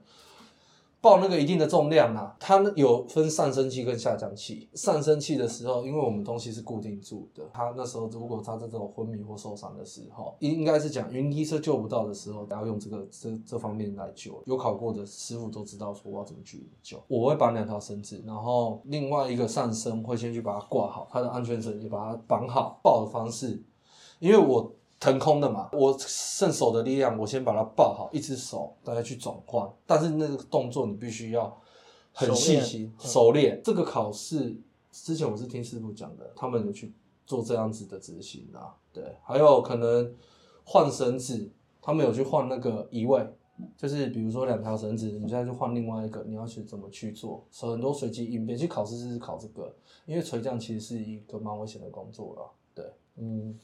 [1.07, 4.67] 报那个一定的重量啊，它有分上升器跟下降器。
[4.73, 14.43] 上升器的时候，因为我们东西是固定住的，它那时候如果它在这种昏迷或受伤的时候，应该是讲云梯车救不到的时候，要用这个这这方面来救。
[14.45, 17.01] 有考过的师傅都知道说我要怎么去救。
[17.07, 23.63] 我会绑两条绳子，然后另外一个上升会先去把它挂好，它的安全绳也把它绑好，抱的方式，
[24.19, 24.73] 因为我。
[24.99, 31.55] 腾空的嘛，我剩手的力量，我先把它抱好，一只手大家去转换，但是那个动作你必须要
[32.13, 33.61] 很细心、熟练。
[33.63, 34.55] 这个考试
[34.91, 36.91] 之前我是听师傅讲的，他们有去
[37.25, 38.73] 做这样子的执行啊。
[38.91, 40.11] 对，还有可能
[40.63, 41.47] 换绳子，
[41.81, 43.23] 他们有去换那个移位，
[43.77, 47.45] 就是比如说两条绳子，你现在就换另外一个，你要去怎么去做？
[47.51, 49.71] 所以很多随机应变，去考试是考这个，
[50.07, 52.51] 因为垂降其实是一个蛮危险的工作了。
[52.73, 52.85] 对，
[53.17, 53.55] 嗯，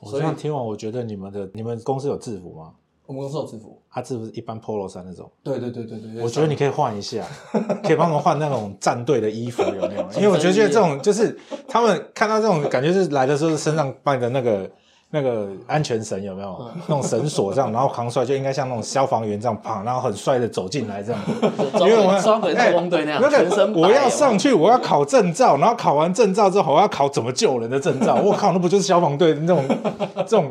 [0.00, 2.72] 我这样听完，我觉得你们的你们公司有制服吗？
[3.06, 3.80] 我们公司有制服。
[3.90, 7.24] 他制服是一般 polo 衫那种，对对对对对，我觉得你可以换一下，
[7.82, 10.06] 可以帮我们换那种战队的衣服，有没有？
[10.16, 11.38] 因为我觉得这种就是
[11.68, 14.70] 他们看到这种感觉是来的时候身上扮的那个
[15.10, 16.56] 那个安全绳有没有？
[16.60, 21.20] 嗯那种绳索这样，然后扛出来就应该像那种消防员这样绑，然后很帅的走进来这样。
[21.72, 28.16] 装因为我们双腿特工队那样，那全身我要上去，我要考证照，然后考完证照之后，我要考怎么救人的证照。
[28.22, 29.64] 我靠，那不就是消防队那种
[30.18, 30.50] 这种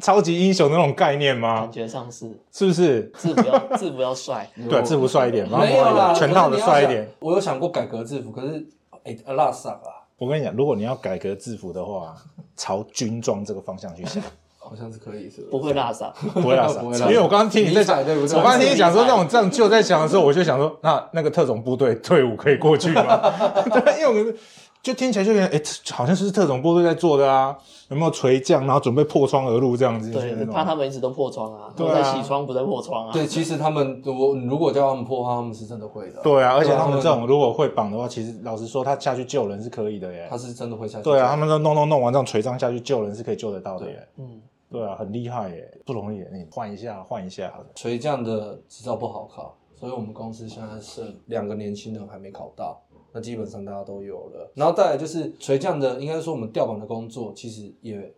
[0.00, 1.72] 超级英雄的那种概念吗感？
[1.72, 3.02] 觉上是是不是？
[3.18, 7.08] 制服要制服要帅， 对，制服帅一点，然后没有啦，全套的帅一点。。
[7.18, 8.64] 我有想过改革制服，可是
[9.04, 12.14] 哎，阿拉萨啊，我跟你讲，如果你要改革制服的话，
[12.56, 14.22] 朝军装这个方向去想，
[14.58, 16.12] 好像是可以，是不会拉撒。
[16.34, 16.80] 不会拉撒。
[16.80, 23.02] 不会拉撒因为我刚刚听你在讲，对不对我刚刚听你讲说那种这样就在想的时候，我就想说，那那个特种部队队伍可以过去吗？
[23.70, 24.36] 对，因为我们
[24.82, 25.62] 就听起来就有点哎、
[25.92, 27.56] 好像是特种部队在做的啊，
[27.88, 30.10] 有没有垂降，然后准备破窗而入这样子？
[30.10, 33.12] 对，怕他们一直都破窗啊，都对啊在洗窗，不在破窗啊。
[33.12, 36.22] 对，其实他们我如果叫他们破的话，他们是真的会的。
[36.22, 40.38] 对啊，而且他们这种如果会绑的话，其实老实说，他下去救人是可以的耶他。
[40.38, 41.04] 是真的会下去。
[41.04, 44.08] 对啊，他们都弄弄弄完这样垂杖下去救人是可以救得到的耶。
[44.16, 44.40] 嗯，
[44.70, 46.30] 对啊，很厉害耶，不容易耶。
[46.32, 47.52] 你换一下，换一下。
[47.74, 52.80] 垂降的执照不好考，所以我们公司现在是两个年轻人还没考到，
[53.12, 54.50] 那基本上大家都有了。
[54.54, 58.14] 然后再来就是垂降的，应该说我们吊板的工作其实也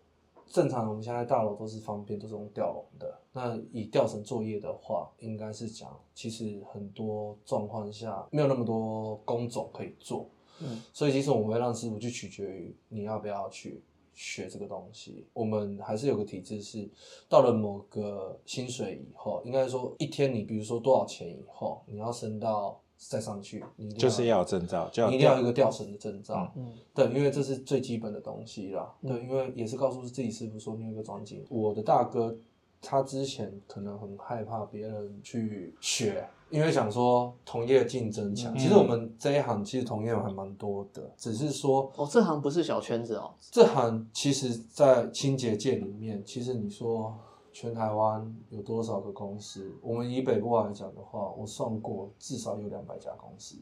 [0.47, 3.19] 正常，我们现在大楼都是方便，都是用吊笼的。
[3.33, 10.29] 那以吊绳作业的话，应该是讲其实很多状况下没有那么多工种可以做，
[10.61, 15.25] 嗯，所以其实我们会让师傅去取决于你要不要去学这个东西。
[15.33, 16.91] 我们还是有个体制是，
[17.29, 26.53] 到了某个薪水以后，应该说一天你比如说多少钱以后，你要升到再上去，你一定就是要有证照，就要你一定要有一个吊绳的证照。
[26.55, 28.93] 嗯对，因为这是最基本的东西啦。
[29.03, 31.43] 对，因为也是告诉自己师傅说你有一个专精。
[31.49, 32.37] 我的大哥
[32.83, 38.57] 他之前可能很害怕别人去学，因为想说同业竞争强。
[38.57, 43.33] 其实我们这一行其实同业还蛮多的，只是说哦，这行不是小圈子哦。
[43.51, 47.19] 这行其实，在清洁界里面，其实你说
[47.53, 49.73] 全台湾有多少个公司？
[49.83, 53.57] 我们以北部来讲的话，我算过，至少有两百家公司，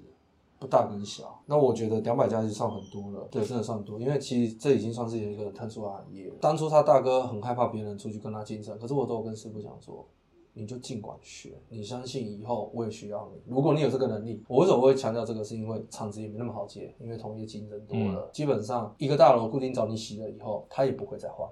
[0.58, 1.40] 不大跟小。
[1.46, 6.30] 那我觉得两百家就算很多了，对，真的算多，因为其实这已经算是一个特殊行业。
[6.40, 10.06] 当初他大哥很害怕别人出去跟他竞争，可是我都有跟师傅讲说。
[10.54, 13.40] 你就尽管学，你相信以后我也需要你。
[13.46, 15.44] 如果你有这个能力，我为什么会强调这个？
[15.44, 21.48] 是因为厂子也没那么好接，因为同业竞争多了，基本上一个大楼固定找你洗了以后，他也不会再换。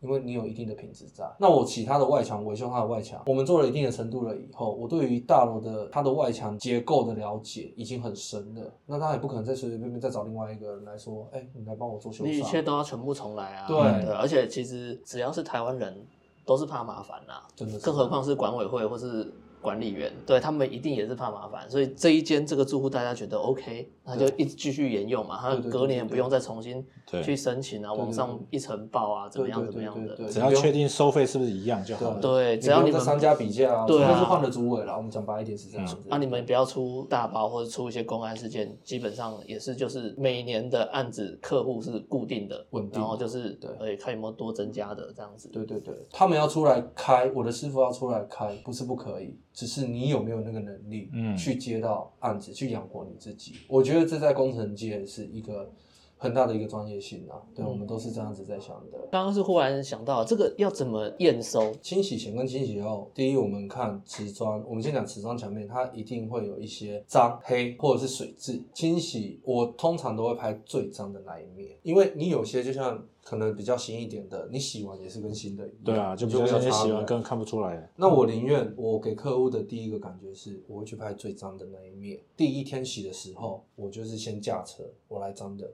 [0.00, 12.24] 因为你有一定的品质在，那我其他的外墙维修它的外墙，我们做了一定的程度了以后，我对于大楼的它的外墙结构的了解已经很深了，那他也不可能再随随便便再找另外一个人来说，哎、你来帮我做修。
[12.24, 13.66] 你一切，都要全部重来啊！
[13.66, 13.78] 对。
[14.12, 16.06] 而且其实只要是台湾人，
[16.44, 17.84] 都是怕麻烦呐、真的是。
[17.84, 19.32] 更何况是管委会或是
[19.66, 21.68] 管理员，对他们一定也是怕麻烦。
[21.68, 26.86] 所以这一间这个住户大家觉得 OK，那就一直继续沿用嘛，他隔年也不用再重新
[27.24, 30.14] 去申请啊，往上一层报啊，怎么样怎么样的。
[30.14, 32.20] 对对只要确定收费是不是一样就好了。
[32.20, 34.16] 对，只要你们商家比价啊，对啊。
[34.16, 35.96] 是换了主委了，我们讲白一点是这样子。
[36.08, 43.00] 啊，你们不要出大包或者出一些公安事件，基本上也是就是每年的案子客户是固定的，稳定。
[43.00, 43.70] 然后就是对。
[43.80, 45.48] 呃看有没有多增加的这样子。
[45.48, 53.54] 对对对，他们要出来开，我的师傅要出来开，不是不可以，只是你有没有那个能力，嗯去接到案子，去养活你自己。
[53.66, 55.72] 我觉得这在工程界是一个
[56.18, 57.40] 很大的一个专业性啊。
[57.54, 58.98] 对，我们都是这样子在想的。
[59.10, 68.62] 刚刚是忽然想到这个要怎么验收，清洗前跟清洗后，第一，我们看瓷砖，我们先讲瓷砖墙面，它一定会有一些脏、黑或者是水渍。
[68.74, 77.90] 清洗，我通常都会拍最脏的那一面，因为你有些就像可能比较新一点的，你洗完也是跟新的一样，对啊，就比较像你没有差别洗完根本看不出来。
[77.96, 82.22] 那我宁愿我给客户的第一个感觉是，我会去拍最脏的那一面。
[82.36, 85.68] 第一天洗的时候，我就是先驾车，我来脏的。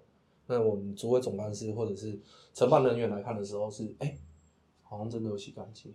[0.46, 2.18] 那我们主委总干事或者是
[2.54, 4.16] 承办人员来看的时候是，哎、
[4.82, 5.94] 好像真的有洗干净，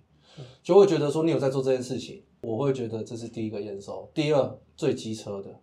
[0.61, 2.21] 就会觉得说你有在做这件事情。
[2.41, 4.07] 我会觉得这是第一个验收。
[4.13, 5.59] 第二，最机车的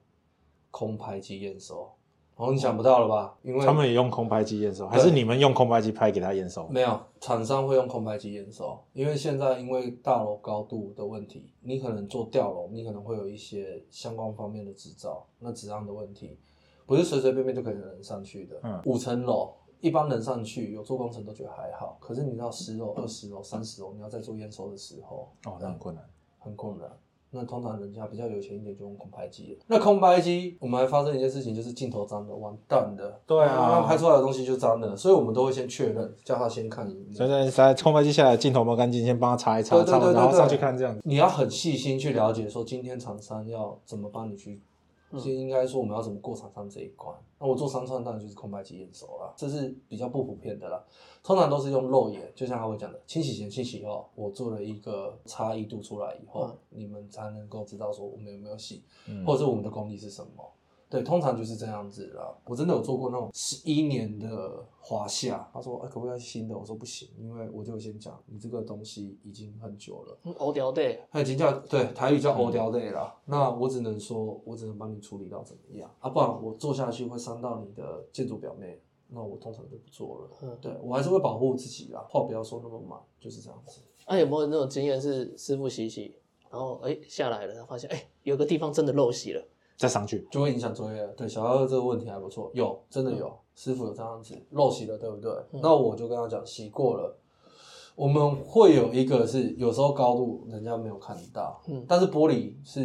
[0.73, 1.89] 空拍机验收。
[2.37, 3.37] 哦，你想不到了吧？
[3.43, 6.67] 因为他们也用空拍机验收，还是你们用空拍机拍给他验收？
[6.69, 16.37] 没有，厂商会用空拍机验收，因为现在因为大楼高度的问题，你可能做吊楼，你可能会有一些相关方面的执照，那质量的问题，
[16.87, 18.59] 不是随随便便就可以有人上去的。
[18.65, 26.05] 嗯五层楼一般人上去有做工程都觉得还好，可是你到十楼、二十楼、三十楼，你要在做验收的时候，哦，那很困难。
[26.39, 26.91] 很困难。
[27.35, 29.65] 那通常人家比较有钱一点就用空拍机了。
[29.67, 33.21] 那空拍机，我们还发生一件事情，就是镜头脏了，完蛋的。
[33.27, 36.89] 对啊那拍出来的东西就脏了，所以我们都会先确认，叫他先看。
[37.13, 41.01] 所以在空拍机下来，镜头有没有干净，先帮他擦一擦，擦完对对对然后上去看这样子。
[41.05, 44.63] 你要很细心去了解，说今天厂商要怎么帮你去，
[45.21, 47.17] 其实应该说我们要怎么过厂商这一关。
[47.39, 50.83] 那我做商创当然就是空白机验收啦，这是比较不普遍的啦。
[51.23, 60.51] 通常都是用肉眼，就像他会讲的，清洗前、清洗后，我做了一个差异度出来以后，嗯你们才能够知道说我们有没有洗，嗯或者是我们的功力是什么。
[60.89, 62.33] 对，通常就是这样子啦。
[62.45, 73.15] 我真的有做过那种十一年的华夏，他说：“哎、可不可以要新的？”我说：“不行，因为我就先讲，你这个东西已经很久了。”嗯欧雕对，它已经叫对台语叫欧雕类啦。
[73.25, 80.31] 那我只能说，我只能帮你处理到怎么样啊，不然我做下去会伤到你的建筑表面，那我通常就不做了。
[80.43, 83.81] 嗯对我还是会保护自己啦，话不要说那么满，就是这样子。
[84.07, 86.15] 那、有没有那种经验是师傅洗洗，
[86.51, 89.43] 然后哎下来了，发现哎有个地方真的漏洗了，
[89.77, 90.27] 再上去。
[90.31, 91.07] 就会影响作业。
[91.17, 95.31] 对小二这个问题还不错，有真的有，师傅有这样子漏洗了，对不对？
[95.63, 97.17] 那我就跟他讲洗过了。
[97.97, 102.83] 我们会有一个是有时候高度人家没有看到，嗯但是玻璃是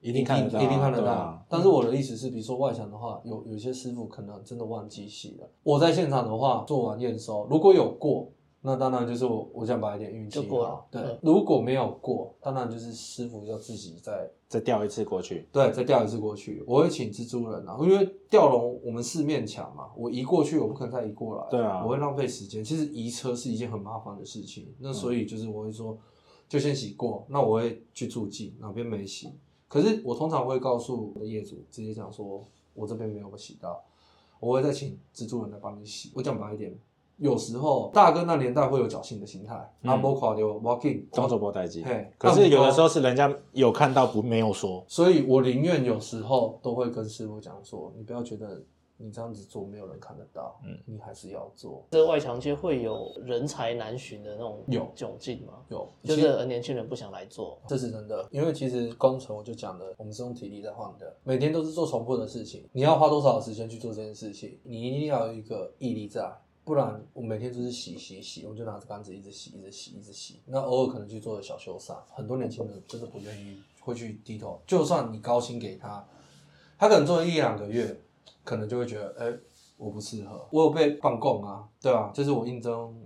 [0.00, 1.10] 一定看得到啊一定看得到。
[1.10, 5.48] 啊但是我的意思是，比如说外墙的话，有有些师傅可能真的忘记洗了。
[5.62, 8.30] 我在现场的话，做完验收，如果有过，
[8.66, 10.82] 那当然就是我我想把一点，运气就过。
[10.90, 16.64] 对，嗯如果没有过，当然就是师傅要自己再再调一次过去，对再调一次过去。
[16.66, 21.46] 我会请蜘蛛人啊，因为吊笼我们四面墙嘛，我移过去，我不可能再移过来。
[21.50, 22.64] 对啊我会浪费时间。
[22.64, 25.98] 其实移车是一件很麻烦的事情，那所以就是我会说，
[26.48, 29.28] 就先洗过，那我会去注记哪边没洗。
[29.68, 32.42] 可是我通常会告诉我的业主，直接讲说，
[32.72, 33.84] 我这边没有洗到，
[34.40, 36.12] 我会再请蜘蛛人来帮你洗。
[36.14, 36.74] 我讲白一点，
[37.18, 42.10] 有时候大哥那年代会有侥幸的心态，嗯阿波垮掉 walking，动作波代机嘿。
[42.18, 48.62] 可是有的时候是人家有看到不没有说，所以我宁愿有时候都会跟师傅讲说，你不要觉得
[48.96, 51.84] 你这样子做没有人看得到，嗯你还是要做。
[51.90, 55.54] 这外墙街会有人才难寻的那种有窘境吗？
[55.68, 66.32] 有，就是年轻人不想来做，这是真的，因为其实工程我就讲了，我们是用体力在换的，每天都是做重复的事情，你要花多少时间去做这件事情，你一定要有一个毅力在，
[66.64, 76.06] 不然我每天就是洗洗洗，我就拿着杆子一直洗，一直洗，一直洗，那偶尔可能去做个小修缮，很多年轻人真的不愿意会去低头，就算你高薪给他，
[76.78, 78.00] 他可能做了一两个月，
[78.42, 79.38] 可能就会觉得，哎、
[79.76, 82.98] 我不适合，我有被放供啊，对吧、就是我应征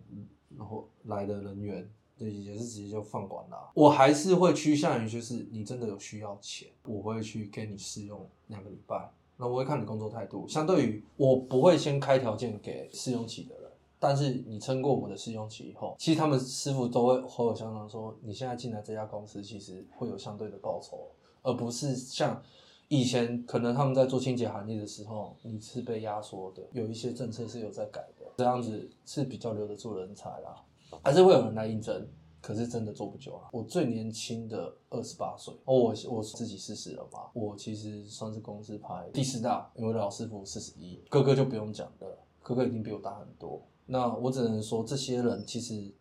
[0.57, 3.71] 然后来的人员，对，也是直接就放管了。
[3.75, 9.11] 我还是会趋向于，就是你真的有需要钱，我会去给你试用两个礼拜。
[9.39, 21.09] 那我会看你工作态度，相对于我不会先开条件给试用期的人，但是你撑过我的试用期以后，其实他们师傅都会口口相传说，你现在进来这家公司，其实会有相对的报酬，
[21.43, 22.43] 而不是像
[22.89, 30.65] 以前可能他们在做清洁行业的时候，你是被压缩的，有一些政策是有在改的，这样子是比较留得住人才啦。
[31.05, 32.09] 还是会有人来应征，
[32.49, 33.51] 可是真的做不久啊。
[33.53, 43.61] 我最年轻的二十八岁，哦，我我自己四十了嘛，我其实算是公司排第四大，因为老师傅四十一，哥哥就不用讲了，哥哥已经比我大很多。
[43.85, 45.93] 那我只能说，这些人其实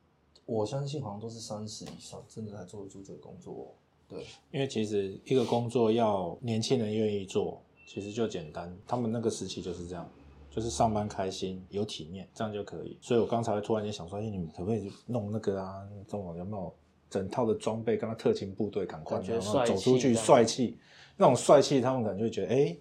[0.45, 3.75] 我相信好像都是三十以上，真的才做得住这个工作。
[4.07, 8.73] 对，因为其实一个工作要年轻人愿意做，其实就简单。
[8.87, 10.09] 他们那个时期就是这样，
[10.57, 12.97] 就是上班开心、有体面，这样就可以。
[12.99, 15.87] 所以我刚才会突然间想说，哎，你们可不可以弄那个啊？
[16.07, 16.73] 这种有没有
[17.11, 20.75] 整套的装备，跟他特勤部队赶快走出去帅气，
[21.15, 22.75] 那种帅气，他们可能就会觉得，哎。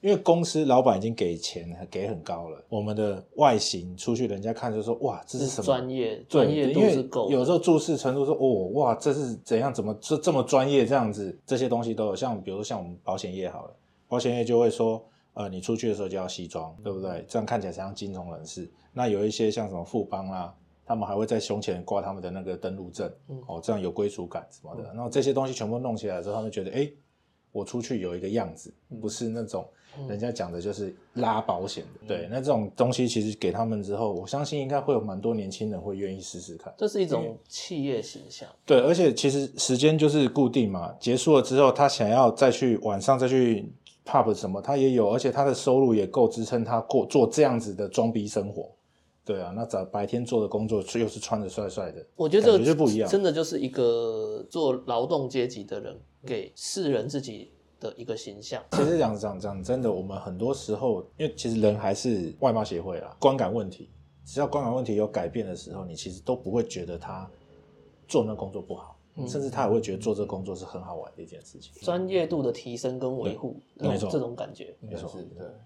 [0.00, 7.30] 因为公司老板已经给钱给很高了，我们的外形出去，人家看就说哇，这是什么专业对专业度是够。
[7.30, 9.72] 有时候注视程度说，哦，哇，这是怎样？
[9.72, 10.84] 怎么这这么专业？
[10.84, 12.14] 这样子，这些东西都有。
[12.14, 13.74] 像比如说像我们保险业好了，
[14.06, 15.02] 保险业就会说，
[15.34, 17.24] 呃，你出去的时候就要西装，对不对？
[17.28, 18.70] 这样看起来才像金融人士。
[18.92, 20.54] 那有一些像什么富邦啊，
[20.86, 24.84] 他们还会在胸前挂他们的那个登录证，嗯哦，这样有归属感什么的。
[24.94, 26.88] 然后这些东西全部弄起来之后，他们觉得，哎，
[27.52, 29.66] 我出去有一个样子，不是那种
[30.08, 32.06] 人家讲的就是拉保险的。
[32.06, 36.72] 对，那这种东西其实给他们之后，我相信应该会有蛮多年轻人会愿意试试看。
[36.76, 43.72] 这是一种企业形象，对，而且其实时间就是固定嘛，结束了之后，他想要再去晚上再去
[44.04, 48.70] pub 什么，他也有，而且他的收入也够支撑他过做这样子的装逼生活。
[49.26, 57.50] 对啊，那早白天做的工作又是穿的帅帅的，我觉得这个不一样真的就是一个做劳动阶级的人给世人自己
[57.80, 58.62] 的一个形象。
[58.72, 63.88] 其实讲讲讲真的，我们很多时候，因为其实人还是外貌协会啦，观感问题，
[64.26, 67.26] 只要观感问题有改变的时候，你其实都不会觉得他
[68.06, 68.93] 做那工作不好，嗯
[69.26, 71.72] 甚至他也会觉得做这个工作是很好玩的一件事情。
[71.82, 74.06] 专业度的提升跟维护，对没错。
[74.06, 75.04] 那种这种感觉，应该是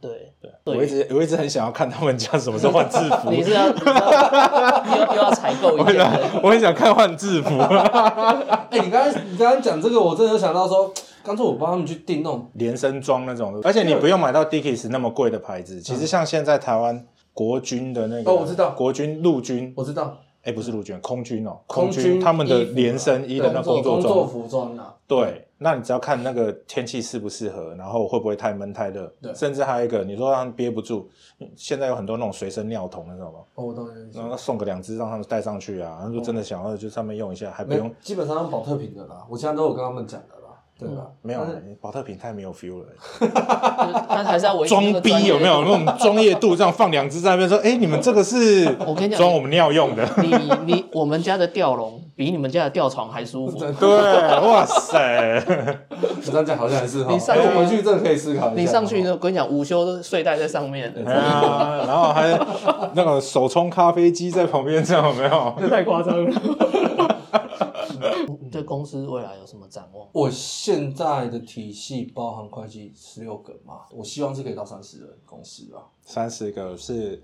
[0.01, 0.33] 对。
[0.41, 0.51] 对。
[0.65, 6.07] 对，我一直我一直很想要看他们家什么时候换制服， 你是要又又要采购一件，
[6.43, 10.93] 我很想看换制服， 哎、你刚才你刚刚讲这个，我真的有想到说，
[11.23, 15.81] 刚才我帮他们去订那种，连身装那种的，而且你不用买到 Dickies 那么贵的牌子。
[15.81, 18.71] 其实像现在台湾国军的那个，哦我知道。
[18.73, 20.19] 国军陆军，我知道
[20.49, 29.35] 哎，不是陆军，空军哦，空军他们的连身衣的那工作工作，服装啊，对，那你只要看那个天气适不适合，然后会不会太闷太热，对。
[29.35, 31.07] 甚至还有一个，你说让他们憋不住，
[31.55, 33.31] 现在有很多那种随身尿桶那种。
[33.31, 40.35] 吗，哦，我懂你的意思然后送个两只让他们带上去啊，然后就真的想要就上面用一下，还不用，基本上用保特瓶的啦，我现在都有跟他们讲的。
[40.37, 40.38] 啦。
[40.79, 41.07] 对吧？
[41.23, 41.41] 没有
[41.81, 42.87] 保特瓶太没有 feel 了。
[43.19, 43.33] 就是
[44.09, 46.55] 他还是要装逼有没有那种专业度？
[46.55, 50.09] 这样放两只在那边说，哎，你们这个是我跟你讲装我们尿用的。
[50.19, 50.35] 你
[50.65, 53.59] 你我们家的吊笼比你们家的吊床还舒服。
[53.59, 55.43] 对，哇塞，
[56.23, 58.61] 你这样讲好像还是哈，你上去哎回去真的可以思考一下。
[58.61, 62.39] 你上去哦呢，我跟你讲，午休都睡袋在上面，哎呀，然后还
[62.95, 65.55] 那个手冲咖啡机在旁边，这样有没有？
[65.61, 67.18] 这太夸张了。
[68.41, 70.09] 你 对公司未来有什么展望？
[70.13, 75.83] 我现在的体系包含会计十六个嘛，我希望是可以到三十人公司啊。
[76.03, 77.23] 三十个是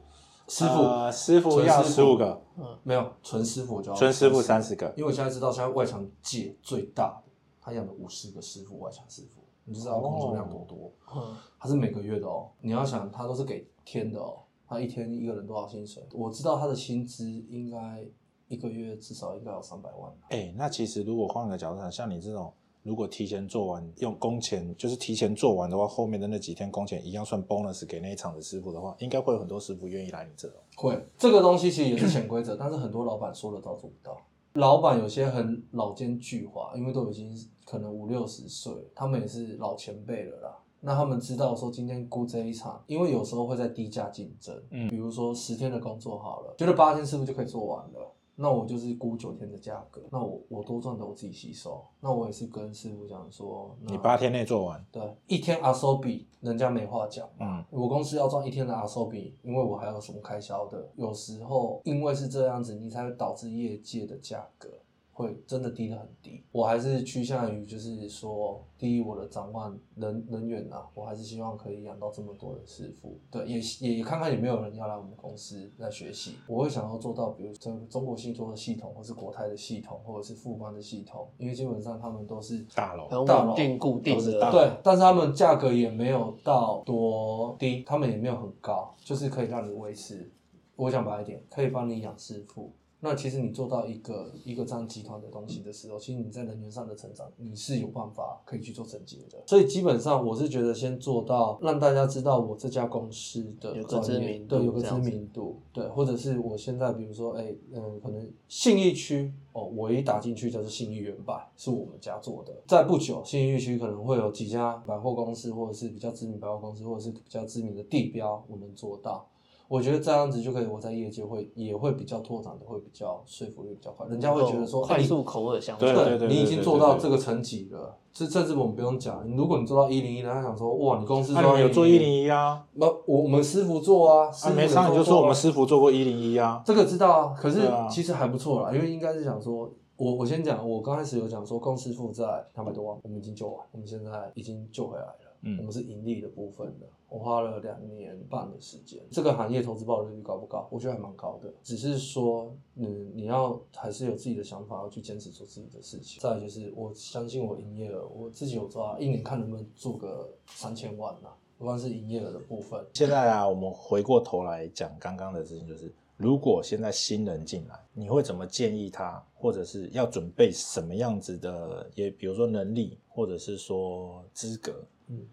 [0.49, 2.43] 师傅、呃师傅要十五个，
[2.83, 4.87] 没有纯师傅我就要纯师傅三十个。
[4.97, 10.93] 因为我现在知道现在外墙界最大的，他养了五十个师傅，外墙师傅，你就知道工作量多多。
[11.17, 16.03] 嗯，他是每个月的哦，你要想他都是给天的哦，他一天一个人多少薪水？
[16.13, 18.07] 我知道他的薪资应该
[18.49, 20.13] 一个月至少应该有三百万。
[20.31, 22.53] 哎、那其实如果换个角度想，像你这种，
[22.83, 30.59] 如果提前做完，用工钱就是提前做完的话，后面的那几天工钱一样算 bonus 给那一场的师傅的话，应该会有很多师傅愿意来你这种。
[30.77, 34.21] 会，这个东西其实也是潜规则，但是很多老板说得到做不到。
[34.55, 37.35] 老板有些很老奸巨猾，因为都已经
[37.65, 40.59] 可能五六十岁，他们也是老前辈了啦。
[40.81, 57.29] 那他们知道说今天估这一场，因为有时候会在低价竞争，嗯比如说十天的工作好了，觉得八天师傅就可以做完了，那我就是估九天的价格，那我我多赚的我自己吸收，那我也是跟师傅讲说，你八天内做完，对一天阿收比人家没话讲。
[57.39, 60.91] 嗯，我公司要赚一天的阿收比因为我还有什么开销的。
[60.97, 64.69] 有时候因为是这样子，你才会导致业界的价格
[65.15, 66.43] 会真的低得很低。
[66.53, 73.17] 我还是趋向于就是说，第一，我的展望人人员啊，我还是希望可以养到这么多的师傅。
[73.31, 76.35] 对，也也也看看有没有人要来我们公司来学习。
[76.47, 90.31] 我会想要做到，比如中中国信托的系统，或是国泰的系统，或者是富邦的系统，因为基本上他们都是大楼很大楼稳定固定的对，但是他们价格也没有到多低，他们也没有很高，就是可以让你维持。
[90.77, 92.73] 我讲白一点，可以帮你养师傅。
[93.05, 99.43] 那其实你做到一个一个这样集团的东西的时候，其实你在人员上的成长，你是有办法可以去做承接的。
[99.47, 112.55] 所以基本上我是觉得先做到让大家知道我这家公司的有个知名度对，有个知名度，对，或者是我现在比如说，哎、嗯、可能信义区哦，我一打进去就是信义原百，是我们家做的。
[112.67, 119.29] 在不久，信义区可能会有几家百货公司，或者是比较知名百货公司，或者是比较知名的地标，我能做到。
[119.69, 125.95] 我觉得这样子就可以，我在业界会也会比较拓展的，会比较说服力比较快，人家会觉得说，哎你快速口耳相传。
[125.95, 127.97] 对对对你已经做到这个层级了。
[128.13, 132.65] 这甚至我们不用讲，如果你做到一零一，人家想说，哇，你公司有做一101零一啊？
[132.75, 136.63] 那，我我们师傅做啊，师啊，傅有没上你就说我们师傅做过一零一啊。
[136.65, 142.25] 这个知道啊，可是其实还不错啦，因为应该是想说，我我先讲，我刚开始有讲说，公师傅在
[142.55, 145.15] 两百多万，我们已经救完，我们现在已经救回来了，
[145.45, 150.67] 嗯我们是盈利的部分的，我花了两年半的时间，这个行业投资报酬率高不高？
[150.71, 156.21] 我觉得还蛮高的，只是说，嗯，你要还是有自己的想法，要去坚持做自己的事情。
[156.21, 174.73] 再来就是，我相信我营业额，我自己有抓，一年看能不能做个三千万啦，不管是营业额的部分，现在啊，我们回过头来讲刚刚的事情，就是如果现在新人进来，你会怎么建议他，或者是要准备什么样子的，也比如说能力，或者是说资格，
[175.09, 175.27] 嗯，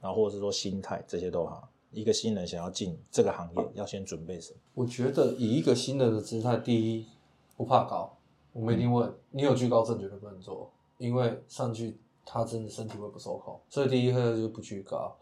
[0.00, 1.68] 然后或者是说心态，这些都好。
[1.92, 4.58] 一个新人想要进这个行业，要先准备什么？
[4.74, 7.06] 我觉得以一个新人的姿态，第一
[7.56, 8.16] 不怕高，
[8.52, 15.16] 我们一定问你有惧高症绝对不能做，因为上去他真的身体会不受控，所以第一个就是不惧高。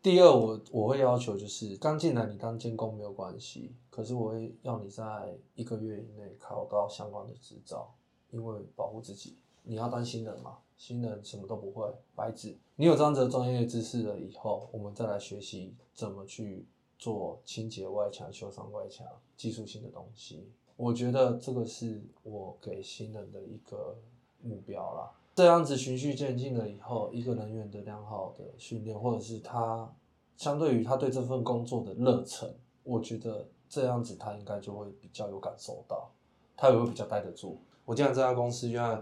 [0.00, 7.92] 第二，我我会要求就是刚进来你当监工没有关系，可是我会要你在一个月以内考到相关的执照，
[8.30, 9.36] 因为保护自己。
[9.64, 12.56] 你要当新人嘛，新人什么都不会，白纸。
[12.76, 16.64] 你有这样子的专业知识了以后，我们再来学习怎么去
[16.96, 19.04] 做清洁外墙、修缮外墙、
[19.36, 20.48] 技术性的东西。
[20.76, 23.96] 我觉得这个是我给新人的一个
[24.40, 25.10] 目标啦。
[25.34, 29.92] 这样子循序渐进了以后，一个人员的良好的训练，或者是他
[30.36, 32.52] 相对于他对这份工作的热忱，
[32.84, 36.08] 我觉得这样子他应该就会比较有感受到，
[36.56, 37.58] 他也会比较待得住。
[37.84, 39.00] 我进来这家公司，原来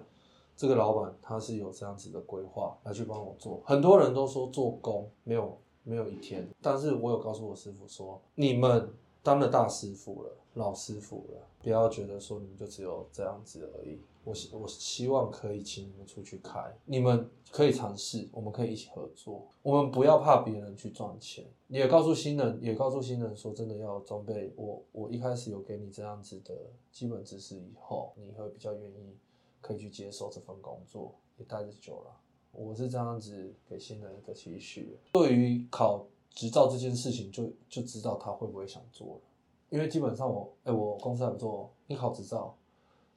[0.57, 3.61] 这个老板他是有这样子的规划来去帮我做。
[3.65, 8.91] 很多人都说做工没有没有一天，但是我有告诉我师傅说，你们
[9.23, 14.01] 当了大师傅了，老师傅了，不要觉得说你们就只有这样子而已。
[14.25, 21.45] 我希我希望可以请你们出去开，你们可以尝试，我们可以一起合作，我们不要怕别人去赚钱。
[21.69, 24.53] 也告诉新人，也告诉新人说，真的要装备。
[24.57, 26.55] 我我一开始有给你这样子的
[26.91, 29.17] 基本知识以后，你会比较愿意
[29.67, 32.11] 可以去接受这份工作，也待得久了。
[32.53, 34.97] 我是这样子给新人一个期许。
[35.13, 39.21] 对于考执照这件事情就，就知道他会不会想做了。
[39.71, 42.57] 因为基本上我，哎、我公司还不做，你考执照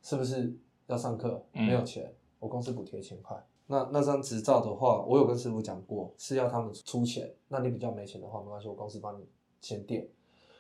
[0.02, 0.52] 是不是
[0.88, 1.46] 要上课？
[1.54, 3.46] 嗯没有钱，我公司补贴一千块。
[3.68, 7.32] 那那张执照的话，我有跟师傅讲过，是要他们出钱。
[7.48, 9.24] 那你比较没钱的话，没关系，我公司帮你
[9.62, 10.10] 先垫。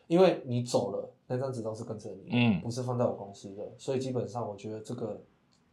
[0.05, 5.19] 因为你走了，那张执照是跟着你，嗯不是放在我公司的，所以基本上我觉得这个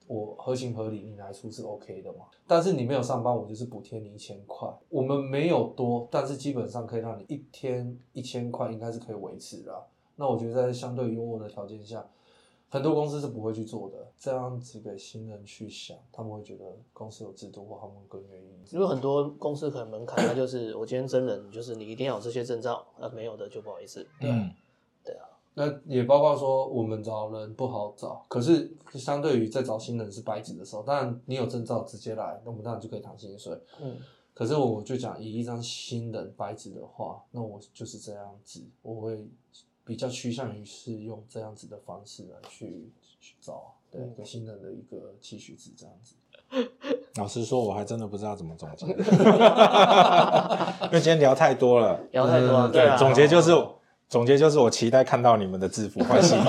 [0.07, 2.27] 我合情合理，你来出是 OK 的嘛。
[2.47, 4.69] 但是你没有上班，我就是补贴你一千块。
[4.89, 9.83] 我们没有多，但是基本上可以让你一天一千块，应该是可以维持的啊。
[10.17, 12.09] 那我觉得在相对优渥的条件下，
[12.69, 14.11] 很多公司是不会去做的。
[14.17, 18.47] 这样子给新人去想，他们会觉得公司有制度，或他们更愿意。
[18.71, 24.07] 因为很多公司可能门槛，它就是我今天真人，就是你一定要有这些证照，呃，没有的就不好意思。
[24.21, 24.51] 对嗯，
[25.59, 33.59] 那也包括说我们找人不好找，可是相对于在找新人是白纸的时候，当然你有证照直接来，那我们当然就可以谈薪水。
[33.81, 33.97] 嗯，
[34.35, 39.27] 可是我就讲以一张新人白纸的话，那我就是这样子，我会
[39.83, 46.17] 比较趋向于是用这样子的方式来去去找，对给新人的一个期许值这样子。
[47.17, 48.95] 老实说，我还真的不知道怎么总结， 因
[50.93, 51.99] 为今天聊太多了。
[52.13, 53.53] 聊太多了，嗯对啊，总结就是
[54.09, 56.39] 总结就是我期待看到你们的制服换新。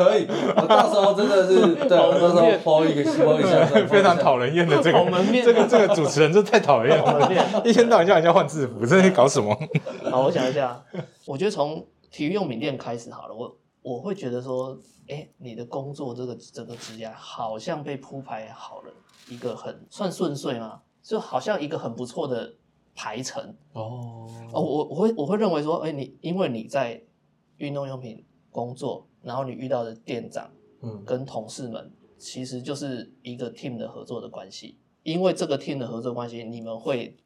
[0.00, 0.26] 可以，
[0.56, 9.54] 我到时候真的是对， 我到时候 po 一个 po 一下，非常讨人厌的这好门面个这个这个主持人，这太讨人厌了，一天到晚叫人家换制服，这是搞什么？
[10.10, 10.82] 好，我想一下，
[11.26, 14.78] 我觉得从体育用品店开始好了，我我会觉得说，
[15.08, 18.92] 哎、你的工作这个整个职业好像被铺排好了
[19.28, 20.80] 一个很算顺遂吗？
[21.02, 22.54] 就好像一个很不错的
[23.00, 23.42] 排程。
[23.72, 27.02] 哦哦，我我会我会认为说，哎、你因为你在
[27.56, 30.50] 运动用品工作，然后你遇到的店长
[30.82, 34.76] 嗯跟同事们，其实就是一个 team 的合作的关系。
[35.02, 37.16] 因为这个 team 的合作关系，你们会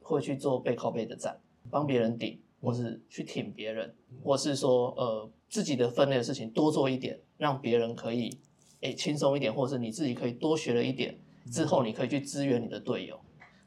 [0.00, 1.36] 会去做背靠背的站，
[1.68, 3.92] 帮别人顶，或是去挺别人，
[4.22, 8.38] 或是说呃自己的分内的事情多做一点，让别人可以
[8.82, 11.18] 诶轻松一点，或是你自己可以多学了一点，
[11.50, 13.18] 之后你可以去支援你的队友，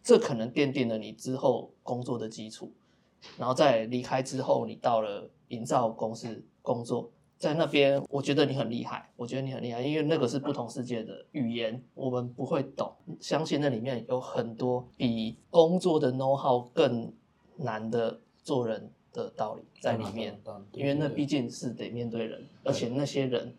[0.07, 2.71] 这可能奠定了你之后工作的基础。
[3.37, 12.89] 然后在离开之后，你到了营造公司工作，在那边，我觉得你很厉害，我觉得你很厉害，因为那个是不同世界的语言，我们不会懂。
[13.19, 17.11] 相信那里面有很多比工作的 know how 更
[17.57, 20.39] 难的做人的道理在里面，
[20.71, 23.53] 因为那对毕竟是得面对人，而且那些人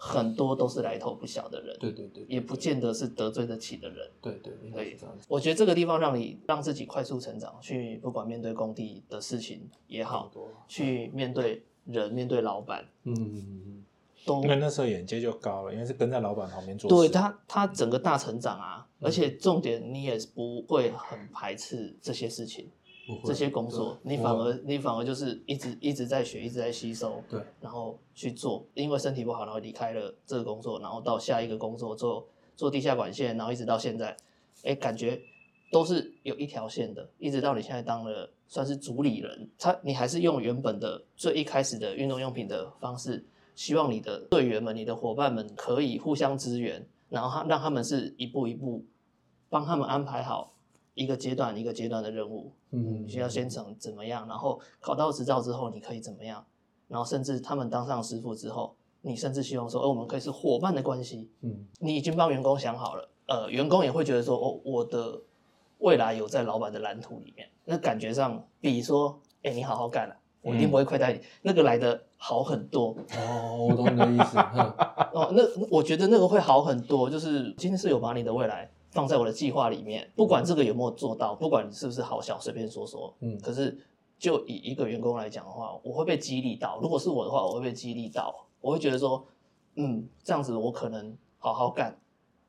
[0.00, 4.08] 很多都是来头不小的人，对对对，也不见得是得罪得起的人。
[4.22, 5.26] 对对，应该是这样子。
[5.28, 10.30] 我觉得这个地方让你让自己快速成长，去不管面对工地的事情也好，
[10.68, 13.84] 去面对人、面对老板，嗯嗯嗯
[14.24, 16.88] 都因为那时候眼界就高了，因为是跟在老板旁边做。
[16.88, 22.70] 对他他整个大成长啊，而且重点你也不会很排斥这些事情、
[23.24, 32.26] 这些工作，你反而你反而就是一直一直在学，一直在吸收，对，然后去做，因为身体不好，然后离开了这个工作，然后到下一个工作做
[32.56, 34.16] 做地下管线，然后一直到现在，
[34.62, 35.20] 哎，感觉
[35.70, 43.24] 都是有一条线的，一直到你现在当了算是主理人，他你还是用原本的最一开始的运动用品的方式，
[43.54, 48.84] 希望你的队员们、你的伙伴们可以互相支援，然后他让他们是一步一步
[49.48, 50.52] 帮他们安排好
[50.98, 56.44] 一个阶段一个阶段的任务，嗯你需要先成怎么样，然后考到执照之后你可以怎么样，
[56.88, 65.20] 然后甚至他们当上师傅之后，你甚至希望说，哦，我们可以是伙伴的关系，嗯你已经帮员工想好了，呃，员工也会觉得说，哦，我的
[65.78, 72.96] 未来有在老板的蓝图里面，那感觉上比说，哎，你好好干了、我一定不会亏待你，那个来的好很多。
[73.16, 74.36] 哦，我懂你的意思。
[74.36, 74.74] 哼
[75.12, 83.78] 哦，那我觉得那个会好很多，就是今天是有把你的未来放在我的计划里面，不管这个有没有做到，不管你是不是好小，随便说说，嗯可是
[84.18, 86.80] 就以一个员工来讲的话，我会被激励到。
[86.80, 89.24] 如果是我的话，我会被激励到，我会觉得说，
[89.76, 91.98] 嗯，这样子我可能好好干，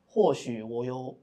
[0.06, 1.16] 或许我有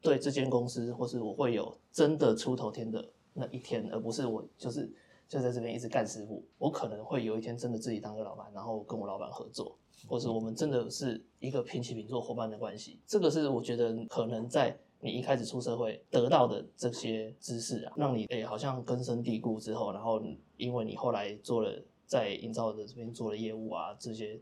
[0.00, 4.90] 对这间公司，或是我会有真的出头天的那一天，而不是我就是
[5.28, 6.44] 就在这边一直干师傅。
[6.58, 9.76] 我可能会有一天真的自己当个老板，然后跟我老板合作，
[10.06, 13.00] 或是我们真的是一个平起平坐伙伴的关系。
[13.06, 20.22] 这个是我觉得可能在你一开始出社会得到的这些知识啊，让你诶、好像根深蒂固之后，然后
[20.56, 24.40] 因为你后来做了在营造的这边做了业务啊，这些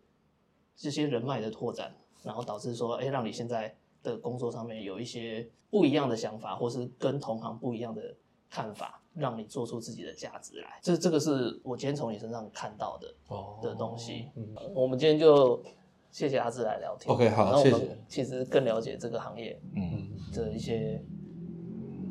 [0.76, 1.92] 这些人脉的拓展，
[2.22, 8.16] 然后导致说，哎，让你现在的工作上面有一些不一样的想法，或是跟同行不一样的
[8.48, 10.78] 看法，让你做出自己的价值来。
[10.82, 13.08] 这这个是我今天从你身上看到的。
[13.28, 15.62] 哦的东西嗯我们今天就
[16.10, 17.14] 谢谢阿志来聊天。
[17.14, 21.02] OK，好谢谢其实更了解这个行业嗯，的一些，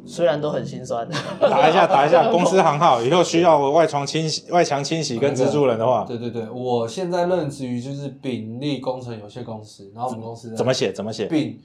[0.06, 1.08] 虽然都很心酸，
[1.40, 11.28] 打一下打一下公司行号，以后需要外窗清洗、外墙清洗跟蜘蛛人的话，对对对，我现在任职于就是丙力工程有限公司，然后我们公司怎么写怎么写？
[11.28, 11.62] 并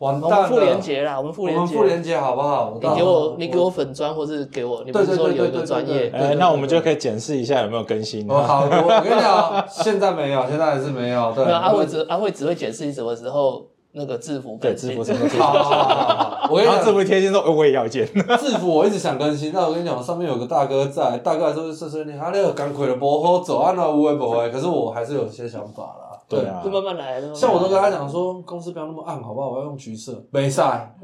[0.00, 2.72] 完蛋了，我们复联结啦，我们复我联结，们复联结好不好？
[2.74, 6.10] 你给我你给我粉砖，或是给我，你不是说有一个专业？
[6.14, 8.26] 哎，那我们就可以检视一下有没有更新。
[8.30, 11.30] 哦，好，我我跟你讲，现在没有，现在还是没有。
[11.34, 18.06] 对，没有阿慧只阿慧只会检视你什么时候那个制服对制服什么时候好好好好好，我跟你讲然后这，不贴心说，哎我也要一件。
[18.06, 26.09] 制服我一直想更新，但我跟你讲，上面有个大哥在，大哥还说碎碎念，他那个赶快的不好走，啊那无为不为，可是我还是有些想法啦。
[26.30, 29.50] 对啊就慢慢来，像我都跟他讲说，公司不要那么暗，好不好？
[29.50, 30.96] 我要用橘色，没晒，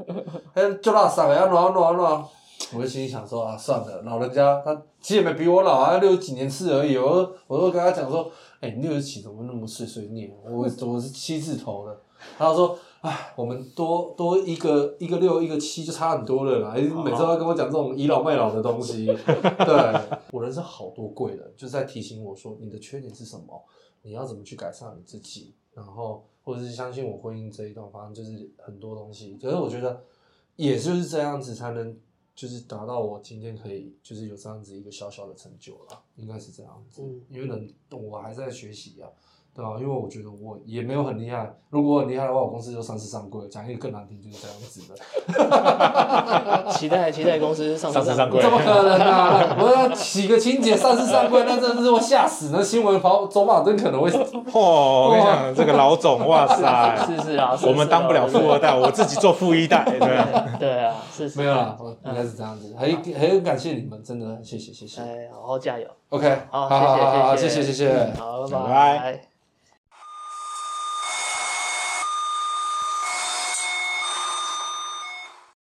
[0.53, 2.23] 哎，就那色的要暖暖暖。
[2.73, 6.97] 我就心里想说啊，算了，老人家他其实也没比我老啊，六十几年次而已。
[6.97, 8.29] 我就我都跟他讲说，
[8.59, 10.29] 哎、你六十几怎么那么碎碎念？
[10.43, 11.95] 我我是七字头的。
[12.37, 16.73] 他说，哎，我们多多一个一个六一个七就差很多了啦。
[16.73, 19.05] 每次都要跟我讲这种倚老卖老的东西。
[19.05, 23.63] 对我人生好多贵人，就是在提醒我说，你的缺点是什么？
[24.07, 25.53] 你要怎么去改善你自己？
[25.73, 29.37] 然后或者是相信我婚姻这一段，反正就是很多东西。
[29.37, 30.01] 可是我觉得，
[30.55, 31.99] 也就是这样子才能，
[32.33, 37.01] 就是达到我今天可以，就是有这样子一个小小的成就了，应该是这样子。
[37.01, 39.11] 嗯因为人我还在学习啊，
[39.57, 41.51] 对啊，因为我觉得我也没有很厉害。
[41.71, 43.41] 如果我很厉害的话，我公司就上市上柜。
[43.49, 44.95] 讲一个更难听，就是这样子的。
[46.71, 49.57] 期待期待公司上市上柜怎么可能啊？
[49.59, 52.51] 我要洗个清洁上市上柜，那真的是我吓死。
[52.53, 60.55] 那新闻跑走马灯可能会嚯，我跟你讲，这个老总，哇塞， 是是啊，是我们当不了富二代，我自己做富一代，对吧？
[60.59, 62.75] 对啊，是是没有啦，我应该是这样子。
[62.77, 65.01] 很很感谢你们，真的谢谢谢谢。
[65.01, 68.13] 哎，好好加油，OK，好，好好好好，谢谢谢谢谢。
[68.19, 69.21] 好，拜拜拜拜。